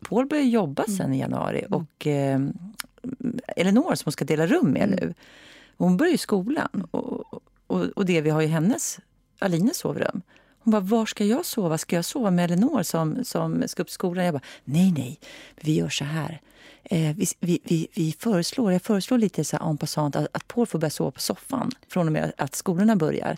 Paul 0.00 0.26
börjar 0.26 0.44
jobba 0.44 0.84
sen 0.84 1.14
i 1.14 1.18
januari 1.18 1.64
och 1.70 2.06
eh, 2.06 2.40
Elinor 3.56 3.94
som 3.94 4.02
hon 4.04 4.12
ska 4.12 4.24
dela 4.24 4.46
rum 4.46 4.70
med 4.70 4.88
nu, 4.88 5.14
hon 5.76 5.96
börjar 5.96 6.12
ju 6.12 6.18
skolan. 6.18 6.86
Och, 6.90 7.42
och, 7.66 7.84
och 7.84 8.06
det 8.06 8.20
vi 8.20 8.30
har 8.30 8.40
ju 8.40 8.46
hennes, 8.46 8.98
Alines 9.38 9.76
sovrum. 9.76 10.22
Hon 10.68 10.72
bara, 10.72 10.80
var 10.80 11.06
ska 11.06 11.24
jag 11.24 11.44
sova? 11.44 11.78
Ska 11.78 11.96
jag 11.96 12.04
sova 12.04 12.30
med 12.30 12.50
Elinor 12.50 12.82
som, 12.82 13.24
som 13.24 13.64
ska 13.66 13.82
upp 13.82 13.90
skolan? 13.90 14.24
Jag 14.24 14.34
bara, 14.34 14.42
nej, 14.64 14.92
nej, 14.92 15.20
vi 15.60 15.74
gör 15.74 15.88
så 15.88 16.04
här. 16.04 16.40
Eh, 16.84 17.16
vi, 17.16 17.26
vi, 17.40 17.60
vi, 17.64 17.88
vi 17.94 18.14
föreslår, 18.18 18.72
jag 18.72 18.82
föreslår 18.82 19.18
lite 19.18 19.44
så 19.44 19.56
här 19.56 19.70
en 19.70 19.76
passant 19.76 20.16
att, 20.16 20.26
att 20.32 20.48
Paul 20.48 20.66
får 20.66 20.78
börja 20.78 20.90
sova 20.90 21.10
på 21.10 21.20
soffan 21.20 21.70
från 21.88 22.06
och 22.06 22.12
med 22.12 22.32
att 22.36 22.54
skolorna 22.54 22.96
börjar. 22.96 23.36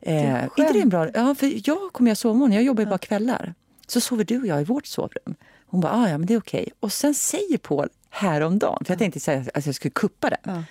Eh, 0.00 0.44
inte 0.44 0.72
det 0.72 0.80
en 0.80 0.88
bra... 0.88 1.08
Ja, 1.14 1.34
för 1.34 1.68
jag 1.68 1.92
kommer 1.92 2.10
jag 2.10 2.18
sovmorgon, 2.18 2.52
jag 2.52 2.62
jobbar 2.62 2.82
ju 2.82 2.88
bara 2.88 2.98
kvällar. 2.98 3.54
Så 3.86 4.00
sover 4.00 4.24
du 4.24 4.40
och 4.40 4.46
jag 4.46 4.60
i 4.60 4.64
vårt 4.64 4.86
sovrum. 4.86 5.34
Hon 5.66 5.80
bara, 5.80 5.92
ah, 5.92 6.08
ja 6.08 6.18
men 6.18 6.26
det 6.26 6.34
är 6.34 6.38
okej. 6.38 6.72
Och 6.80 6.92
sen 6.92 7.14
säger 7.14 7.58
Paul 7.58 7.88
häromdagen, 8.10 8.84
för 8.84 8.92
jag 8.92 8.98
tänkte 8.98 9.20
säga 9.20 9.44
att 9.54 9.66
jag 9.66 9.74
skulle 9.74 9.92
kuppa 9.92 10.30
den. 10.30 10.54
Ja. 10.54 10.62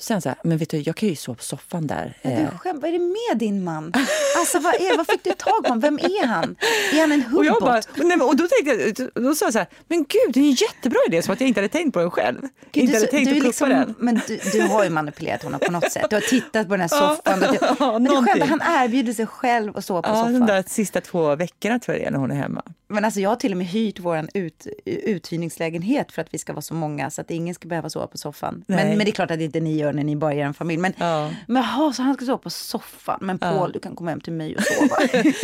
Så 0.00 0.04
säger 0.04 0.14
han 0.14 0.22
så 0.22 0.28
här, 0.28 0.38
men 0.44 0.58
vet 0.58 0.70
du, 0.70 0.76
jag 0.78 0.96
kan 0.96 1.08
ju 1.08 1.16
sova 1.16 1.36
på 1.36 1.42
soffan 1.42 1.86
där. 1.86 2.16
Eh, 2.22 2.38
Du 2.52 2.58
skämt, 2.58 2.82
vad 2.82 2.88
är 2.88 2.92
det 2.92 2.98
med 2.98 3.38
din 3.38 3.64
man? 3.64 3.92
Alltså 4.38 4.58
vad, 4.58 4.74
är, 4.74 4.96
vad 4.96 5.06
fick 5.06 5.24
du 5.24 5.30
tag 5.32 5.64
på? 5.64 5.74
Vem 5.74 5.98
är 5.98 6.26
han? 6.26 6.56
Är 6.92 7.00
han 7.00 7.12
en 7.12 7.24
och, 7.36 7.44
jag 7.44 7.60
bara, 7.60 7.70
hubbot? 7.74 7.88
nej, 7.96 8.20
och 8.20 8.36
då 8.36 8.48
tänkte 8.48 9.02
jag, 9.02 9.24
då 9.24 9.34
sa 9.34 9.46
jag 9.46 9.52
så 9.52 9.58
här, 9.58 9.68
men 9.88 9.98
gud 9.98 10.34
det 10.34 10.40
är 10.40 10.44
en 10.44 10.50
jättebra 10.50 10.98
idé, 11.08 11.22
som 11.22 11.32
att 11.34 11.40
jag 11.40 11.48
inte 11.48 11.60
hade 11.60 11.68
tänkt 11.68 11.94
på 11.94 12.00
den 12.00 12.10
själv. 12.10 12.40
Gud, 12.72 12.82
inte 12.84 12.92
du, 12.92 12.98
hade 12.98 13.10
tänkt 13.10 13.30
du, 13.30 13.36
att 13.36 13.42
liksom, 13.44 13.68
den. 13.68 13.94
men 13.98 14.20
du, 14.26 14.40
du 14.52 14.60
har 14.62 14.84
ju 14.84 14.90
manipulerat 14.90 15.42
honom 15.42 15.60
på 15.60 15.72
något 15.72 15.92
sätt. 15.92 16.06
Du 16.10 16.16
har 16.16 16.20
tittat 16.20 16.68
på 16.68 16.74
den 16.76 16.80
här 16.80 16.88
soffan. 16.88 17.42
och 17.42 17.52
du, 17.52 17.58
ja, 17.78 17.98
men 17.98 18.04
du 18.04 18.26
själv, 18.26 18.42
han 18.42 18.60
erbjuder 18.84 19.12
sig 19.12 19.26
själv 19.26 19.76
att 19.76 19.84
sova 19.84 20.02
på 20.02 20.08
Ja, 20.08 20.14
soffan. 20.14 20.32
de 20.32 20.46
där 20.46 20.64
sista 20.66 21.00
två 21.00 21.36
veckorna 21.36 21.78
tror 21.78 21.96
jag 21.96 22.02
det 22.04 22.06
är 22.06 22.10
när 22.10 22.18
hon 22.18 22.30
är 22.30 22.34
hemma. 22.36 22.62
Men 22.88 23.04
alltså 23.04 23.20
jag 23.20 23.28
har 23.28 23.36
till 23.36 23.52
och 23.52 23.58
med 23.58 23.66
hyrt 23.66 23.98
vår 23.98 24.26
ut, 24.34 24.66
uthyrningslägenhet 24.84 26.12
för 26.12 26.22
att 26.22 26.34
vi 26.34 26.38
ska 26.38 26.52
vara 26.52 26.62
så 26.62 26.74
många 26.74 27.10
så 27.10 27.20
att 27.20 27.30
ingen 27.30 27.54
ska 27.54 27.68
behöva 27.68 27.90
sova 27.90 28.06
på 28.06 28.18
soffan. 28.18 28.64
Men, 28.66 28.88
men 28.88 28.98
det 28.98 29.08
är 29.08 29.12
klart 29.12 29.30
att 29.30 29.40
inte 29.40 29.60
ni 29.60 29.76
gör 29.76 29.89
när 29.92 30.04
ni 30.04 30.16
bara 30.16 30.34
är 30.34 30.38
en 30.44 30.54
familj. 30.54 30.80
Men, 30.80 30.92
Ja. 30.98 31.30
men 31.46 31.62
jaha, 31.62 31.92
så 31.92 32.02
han 32.02 32.14
ska 32.14 32.24
sova 32.24 32.38
på 32.38 32.50
soffan. 32.50 33.18
Men 33.20 33.38
Paul, 33.38 33.72
du 33.72 33.80
kan 33.80 33.96
komma 33.96 34.10
hem 34.10 34.20
till 34.20 34.32
mig 34.32 34.56
och 34.56 34.62
sova. 34.62 34.96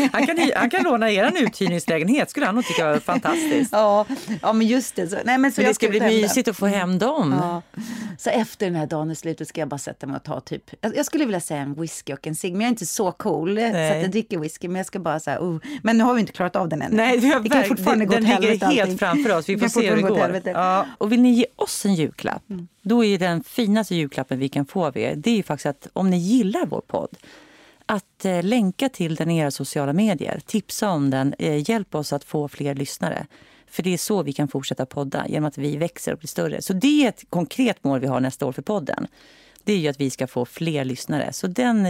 Han 0.12 0.26
kan, 0.26 0.50
han 0.56 0.70
kan 0.70 0.82
låna 0.82 1.10
er 1.10 1.32
uthyrningslägenhet, 1.42 2.30
skulle 2.30 2.46
han 2.46 2.54
nog 2.54 2.64
tycka 2.64 2.84
var 2.84 2.98
fantastiskt. 2.98 3.72
ja, 3.72 4.06
ja, 4.42 4.52
men 4.52 4.66
just 4.66 4.96
det. 4.96 5.08
Så, 5.08 5.16
nej, 5.24 5.38
men 5.38 5.52
så 5.52 5.60
Men 5.60 5.68
det 5.68 5.74
ska 5.74 5.88
bli 5.88 6.00
mysigt 6.00 6.48
att 6.48 6.56
få 6.56 6.66
hem 6.66 6.98
dem. 6.98 7.34
Ja. 7.40 7.62
Så 8.18 8.30
efter 8.30 8.66
den 8.66 8.74
här 8.74 8.86
dagen 8.86 9.10
är 9.10 9.14
slutet 9.14 9.48
ska 9.48 9.60
jag 9.60 9.68
bara 9.68 9.78
sätta 9.78 10.06
mig 10.06 10.16
och 10.16 10.22
ta 10.22 10.40
typ, 10.40 10.62
jag 10.94 11.06
skulle 11.06 11.24
vilja 11.24 11.40
säga 11.40 11.60
en 11.60 11.74
whisky 11.74 12.12
och 12.12 12.26
en 12.26 12.34
cigg, 12.34 12.52
men 12.52 12.60
jag 12.60 12.66
är 12.66 12.70
inte 12.70 12.86
så 12.86 13.12
cool 13.12 13.48
så 13.48 13.54
Nej. 13.54 13.96
att 13.96 14.02
jag 14.02 14.10
dricker 14.10 14.38
whisky, 14.38 14.68
men 14.68 14.76
jag 14.76 14.86
ska 14.86 14.98
bara 14.98 15.20
säga, 15.20 15.38
uh. 15.40 15.58
men 15.82 15.98
nu 15.98 16.04
har 16.04 16.14
vi 16.14 16.20
inte 16.20 16.32
klarat 16.32 16.56
av 16.56 16.68
den 16.68 16.82
än. 16.82 16.92
Nej, 16.92 17.18
vi 17.18 17.28
har 17.28 17.40
det 17.40 17.48
kan 17.48 17.64
fortfarande 17.64 18.04
gå 18.04 18.14
den 18.14 18.22
åt 18.22 18.28
helvete 18.28 18.52
ligger 18.52 18.66
helt 18.66 18.80
allting. 18.80 18.98
framför 18.98 19.36
oss. 19.38 19.48
Vi 19.48 19.58
får 19.58 19.68
se 19.68 19.90
hur 19.90 19.96
det 19.96 20.02
går. 20.02 20.40
Ja. 20.44 20.86
Och 20.98 21.12
vill 21.12 21.20
ni 21.22 21.30
ge 21.30 21.46
oss 21.56 21.84
en 21.86 21.94
julklapp, 21.94 22.42
då 22.88 23.04
är 23.04 23.18
den 23.18 23.42
finaste 23.42 23.94
julklappen 23.94 24.38
vi 24.38 24.48
kan 24.48 24.66
få 24.66 24.86
av 24.86 24.98
er, 24.98 25.16
det 25.16 25.30
är 25.30 25.36
ju 25.36 25.42
faktiskt 25.42 25.66
att 25.66 25.88
om 25.92 26.10
ni 26.10 26.16
gillar 26.16 26.66
vår 26.66 26.80
podd, 26.80 27.16
att 27.86 28.24
eh, 28.24 28.42
länka 28.42 28.88
till 28.88 29.14
den 29.14 29.30
i 29.30 29.38
era 29.38 29.50
sociala 29.50 29.92
medier, 29.92 30.40
tipsa 30.46 30.90
om 30.90 31.10
den, 31.10 31.34
eh, 31.38 31.70
hjälp 31.70 31.94
oss 31.94 32.12
att 32.12 32.24
få 32.24 32.48
fler 32.48 32.74
lyssnare. 32.74 33.26
För 33.66 33.82
det 33.82 33.94
är 33.94 33.98
så 33.98 34.22
vi 34.22 34.32
kan 34.32 34.48
fortsätta 34.48 34.86
podda, 34.86 35.28
genom 35.28 35.48
att 35.48 35.58
vi 35.58 35.76
växer 35.76 36.12
och 36.12 36.18
blir 36.18 36.28
större. 36.28 36.62
Så 36.62 36.72
det 36.72 37.04
är 37.04 37.08
ett 37.08 37.24
konkret 37.30 37.84
mål 37.84 38.00
vi 38.00 38.06
har 38.06 38.20
nästa 38.20 38.46
år 38.46 38.52
för 38.52 38.62
podden. 38.62 39.06
Det 39.64 39.72
är 39.72 39.78
ju 39.78 39.88
att 39.88 40.00
vi 40.00 40.10
ska 40.10 40.26
få 40.26 40.44
fler 40.44 40.84
lyssnare. 40.84 41.32
Så 41.32 41.46
den, 41.46 41.88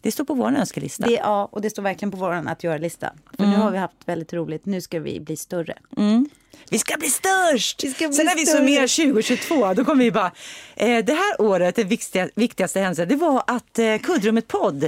det 0.00 0.12
står 0.12 0.24
på 0.24 0.34
vår 0.34 0.56
önskelista. 0.56 1.06
Det, 1.06 1.12
ja, 1.12 1.48
och 1.52 1.60
det 1.60 1.70
står 1.70 1.82
verkligen 1.82 2.10
på 2.10 2.16
vår 2.16 2.32
att 2.32 2.64
göra-lista. 2.64 3.12
För 3.36 3.44
mm. 3.44 3.56
nu 3.56 3.62
har 3.62 3.70
vi 3.70 3.78
haft 3.78 3.96
väldigt 4.04 4.32
roligt. 4.32 4.66
Nu 4.66 4.80
ska 4.80 5.00
vi 5.00 5.20
bli 5.20 5.36
större. 5.36 5.78
Mm. 5.96 6.28
Vi 6.70 6.78
ska 6.78 6.96
bli 6.96 7.08
störst! 7.08 7.84
Vi 7.84 7.90
ska 7.90 8.08
bli 8.08 8.16
Sen 8.16 8.26
när 8.26 8.34
vi 8.34 8.46
summerar 8.46 9.12
2022, 9.12 9.74
då 9.74 9.84
kommer 9.84 10.04
vi 10.04 10.10
bara... 10.10 10.32
Eh, 10.76 11.04
det 11.04 11.12
här 11.12 11.40
året, 11.40 11.76
det 11.76 11.84
viktiga, 11.84 12.28
viktigaste 12.34 12.80
händelsen, 12.80 13.08
det 13.08 13.16
var 13.16 13.42
att 13.46 13.78
eh, 13.78 13.98
Kuddrummet 13.98 14.48
podd, 14.48 14.84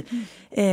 eh, 0.51 0.63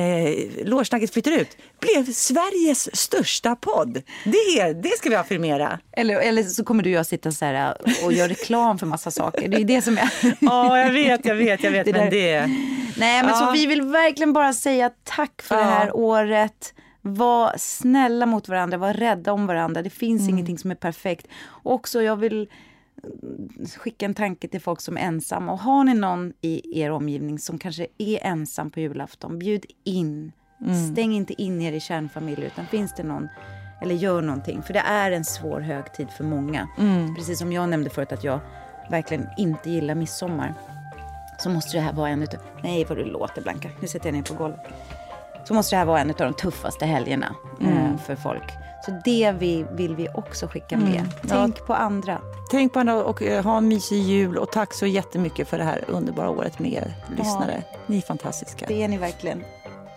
Lårsnacket 0.64 1.12
flyttar 1.12 1.30
ut, 1.30 1.56
blev 1.80 2.12
Sveriges 2.12 2.96
största 2.96 3.56
podd. 3.56 4.02
Det, 4.24 4.72
det 4.72 4.98
ska 4.98 5.10
vi 5.10 5.16
affirmera. 5.16 5.78
Eller, 5.92 6.20
eller 6.20 6.42
så 6.42 6.64
kommer 6.64 6.82
du 6.82 6.90
och 6.90 6.96
jag 6.96 7.06
sitta 7.06 7.32
så 7.32 7.44
här 7.44 7.76
eh, 7.86 8.04
och 8.04 8.12
göra 8.12 8.28
reklam 8.28 8.78
för 8.78 8.86
massa 8.86 9.10
saker. 9.10 9.48
Det 9.48 9.56
är 9.56 9.64
det 9.64 9.82
som 9.82 9.98
är... 9.98 10.10
Ja, 10.40 10.78
jag 10.78 10.92
vet, 10.92 11.24
jag 11.24 11.34
vet, 11.34 11.62
jag 11.62 11.70
vet. 11.70 11.84
Det 11.84 11.92
men 11.92 12.10
det... 12.10 12.50
Nej, 12.98 13.22
men 13.22 13.30
ja. 13.30 13.36
så 13.36 13.52
vi 13.52 13.66
vill 13.66 13.82
verkligen 13.82 14.32
bara 14.32 14.52
säga 14.52 14.90
tack 15.04 15.42
för 15.42 15.54
ja. 15.54 15.60
det 15.60 15.66
här 15.66 15.96
året. 15.96 16.74
Var 17.00 17.52
snälla 17.56 18.26
mot 18.26 18.48
varandra, 18.48 18.78
var 18.78 18.94
rädda 18.94 19.32
om 19.32 19.46
varandra. 19.46 19.82
Det 19.82 19.90
finns 19.90 20.20
mm. 20.20 20.34
ingenting 20.34 20.58
som 20.58 20.70
är 20.70 20.74
perfekt. 20.74 21.26
Också, 21.62 22.02
jag 22.02 22.16
vill 22.16 22.48
skicka 23.78 24.06
en 24.06 24.14
tanke 24.14 24.48
till 24.48 24.60
folk 24.60 24.80
som 24.80 24.96
är 24.96 25.00
ensamma. 25.00 25.52
Och 25.52 25.58
har 25.58 25.84
ni 25.84 25.94
någon 25.94 26.32
i 26.40 26.80
er 26.80 26.90
omgivning 26.90 27.38
som 27.38 27.58
kanske 27.58 27.86
är 27.98 28.26
ensam 28.26 28.70
på 28.70 28.80
julafton, 28.80 29.38
bjud 29.38 29.64
in. 29.84 30.32
Mm. 30.60 30.92
Stäng 30.92 31.14
inte 31.14 31.42
in 31.42 31.62
er 31.62 31.72
i 31.72 31.80
kärnfamilj, 31.80 32.44
utan 32.44 32.66
finns 32.66 32.94
det 32.96 33.02
någon 33.02 33.28
eller 33.80 33.94
gör 33.94 34.22
någonting. 34.22 34.62
För 34.62 34.72
det 34.72 34.82
är 34.86 35.10
en 35.10 35.24
svår 35.24 35.60
högtid 35.60 36.10
för 36.10 36.24
många. 36.24 36.68
Mm. 36.78 37.14
Precis 37.14 37.38
som 37.38 37.52
jag 37.52 37.68
nämnde 37.68 37.90
förut 37.90 38.12
att 38.12 38.24
jag 38.24 38.40
verkligen 38.90 39.26
inte 39.38 39.70
gillar 39.70 39.94
midsommar. 39.94 40.54
Så 41.38 41.50
måste 41.50 41.76
det 41.76 41.80
här 41.80 41.92
vara 41.92 42.08
en 42.08 42.22
utav... 42.22 42.40
Nej, 42.62 42.84
vad 42.84 42.98
du 42.98 43.04
låter 43.04 43.42
Blanka. 43.42 43.70
Nu 43.80 43.88
sätter 43.88 44.06
jag 44.06 44.14
ner 44.14 44.22
på 44.22 44.34
golvet 44.34 44.60
så 45.48 45.54
måste 45.54 45.74
det 45.74 45.78
här 45.78 45.86
vara 45.86 46.00
en 46.00 46.10
av 46.10 46.16
de 46.16 46.34
tuffaste 46.34 46.86
helgerna 46.86 47.34
eh, 47.60 47.68
mm. 47.68 47.98
för 47.98 48.16
folk. 48.16 48.52
Så 48.84 49.00
det 49.04 49.34
vi, 49.38 49.66
vill 49.72 49.96
vi 49.96 50.08
också 50.14 50.46
skicka 50.46 50.76
med. 50.76 50.94
Mm. 50.94 51.08
Tänk 51.28 51.58
ja. 51.58 51.64
på 51.66 51.74
andra. 51.74 52.18
Tänk 52.50 52.72
på 52.72 52.80
andra 52.80 53.04
och 53.04 53.22
uh, 53.22 53.42
ha 53.42 53.58
en 53.58 53.68
mysig 53.68 54.02
jul. 54.02 54.38
Och 54.38 54.52
tack 54.52 54.74
så 54.74 54.86
jättemycket 54.86 55.48
för 55.48 55.58
det 55.58 55.64
här 55.64 55.84
underbara 55.88 56.30
året 56.30 56.58
med 56.58 56.72
er 56.72 56.94
lyssnare. 57.16 57.62
Ja. 57.72 57.78
Ni 57.86 57.96
är 57.96 58.02
fantastiska. 58.02 58.64
Det 58.68 58.82
är 58.82 58.88
ni 58.88 58.98
verkligen. 58.98 59.44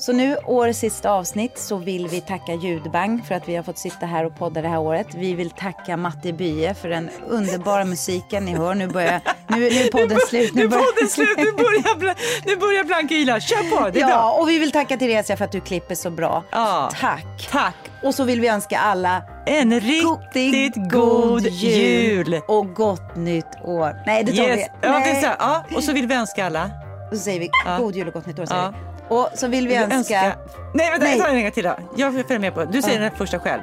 Så 0.02 0.14
nu, 0.14 0.38
årets 0.46 0.80
sista 0.80 1.12
avsnitt, 1.12 1.58
så 1.58 1.78
vill 1.78 2.08
vi 2.08 2.22
tacka 2.22 2.54
Ljudbang 2.54 3.24
för 3.28 3.36
att 3.36 3.50
vi 3.50 3.56
har 3.56 3.64
fått 3.64 3.78
sitta 3.78 4.06
här 4.06 4.26
och 4.26 4.38
podda 4.38 4.62
det 4.62 4.68
här 4.68 4.80
året. 4.80 5.08
Vi 5.16 5.34
vill 5.34 5.50
tacka 5.50 5.98
Matti 5.98 6.34
Bye 6.34 6.74
för 6.74 6.90
den 6.90 7.10
underbara 7.30 7.86
musiken 7.86 8.46
ni 8.46 8.56
hör. 8.56 8.76
Nu, 8.76 8.88
börjar, 8.88 9.22
nu, 9.48 9.60
nu 9.60 9.66
är 9.68 9.92
podden 9.92 10.20
slut. 10.28 10.54
Nu, 10.54 10.68
nu 10.68 10.76
är 10.76 10.80
podden 10.80 11.10
slut, 11.10 11.38
nu 11.38 11.52
börjar, 11.52 12.16
nu 12.46 12.56
börjar 12.56 12.84
Blanka 12.84 13.16
Ila. 13.16 13.40
Kör 13.40 13.78
på, 13.78 13.90
det 13.90 14.00
är 14.00 14.02
ja, 14.02 14.08
bra. 14.08 14.32
Och 14.32 14.50
vi 14.50 14.60
vill 14.60 14.72
tacka 14.72 14.98
Theresia 14.98 15.38
för 15.38 15.46
att 15.46 15.52
du 15.52 15.62
klipper 15.62 15.96
så 15.96 16.10
bra. 16.10 16.44
Ja, 16.52 16.92
tack. 17.00 17.50
Tack. 17.52 17.76
Och 18.04 18.16
så 18.16 18.24
vill 18.24 18.42
vi 18.42 18.48
önska 18.48 18.78
alla 18.80 19.24
en 19.46 19.80
riktigt 19.80 20.92
god 20.92 21.48
jul. 21.48 22.42
Och 22.48 22.76
gott 22.76 23.16
nytt 23.16 23.56
år. 23.64 24.04
Nej, 24.06 24.24
det 24.24 24.32
tar 24.32 24.44
yes. 24.44 24.58
vi. 24.58 24.88
Ja, 24.88 24.90
det 24.90 25.12
är 25.12 25.22
så, 25.22 25.28
ja, 25.40 25.66
och 25.76 25.84
så 25.84 25.94
vill 25.94 26.08
vi 26.08 26.16
önska 26.16 26.46
alla. 26.46 26.72
Och 27.12 27.18
så 27.18 27.24
säger 27.24 27.40
vi 27.40 27.50
ja. 27.66 27.78
god 27.78 27.96
jul 27.96 28.08
och 28.08 28.14
gott 28.14 28.26
nytt 28.26 28.40
år. 28.40 28.46
Säger 28.46 28.62
ja. 28.62 28.91
Och 29.12 29.30
så 29.34 29.48
vill 29.48 29.68
vi 29.68 29.76
önska... 29.76 29.96
önska... 29.96 30.36
Nej, 30.74 30.90
vänta, 30.92 31.06
Nej. 31.06 31.18
jag 31.18 31.28
tar 31.28 31.36
en 31.36 31.42
gång 31.42 31.52
till 31.52 31.64
då. 31.64 31.76
Jag 31.96 32.14
följer 32.14 32.40
med 32.40 32.54
på. 32.54 32.66
Du 32.66 32.82
säger 32.82 32.98
ja. 32.98 33.10
den 33.10 33.18
första 33.18 33.40
själv. 33.40 33.62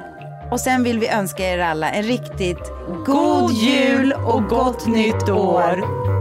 Och 0.51 0.59
sen 0.59 0.83
vill 0.83 0.99
vi 0.99 1.07
önska 1.07 1.53
er 1.53 1.59
alla 1.59 1.91
en 1.91 2.03
riktigt 2.03 2.71
god, 2.87 3.05
god 3.05 3.51
jul 3.51 4.13
och 4.13 4.49
gott 4.49 4.87
nytt 4.87 5.29
år. 5.29 6.18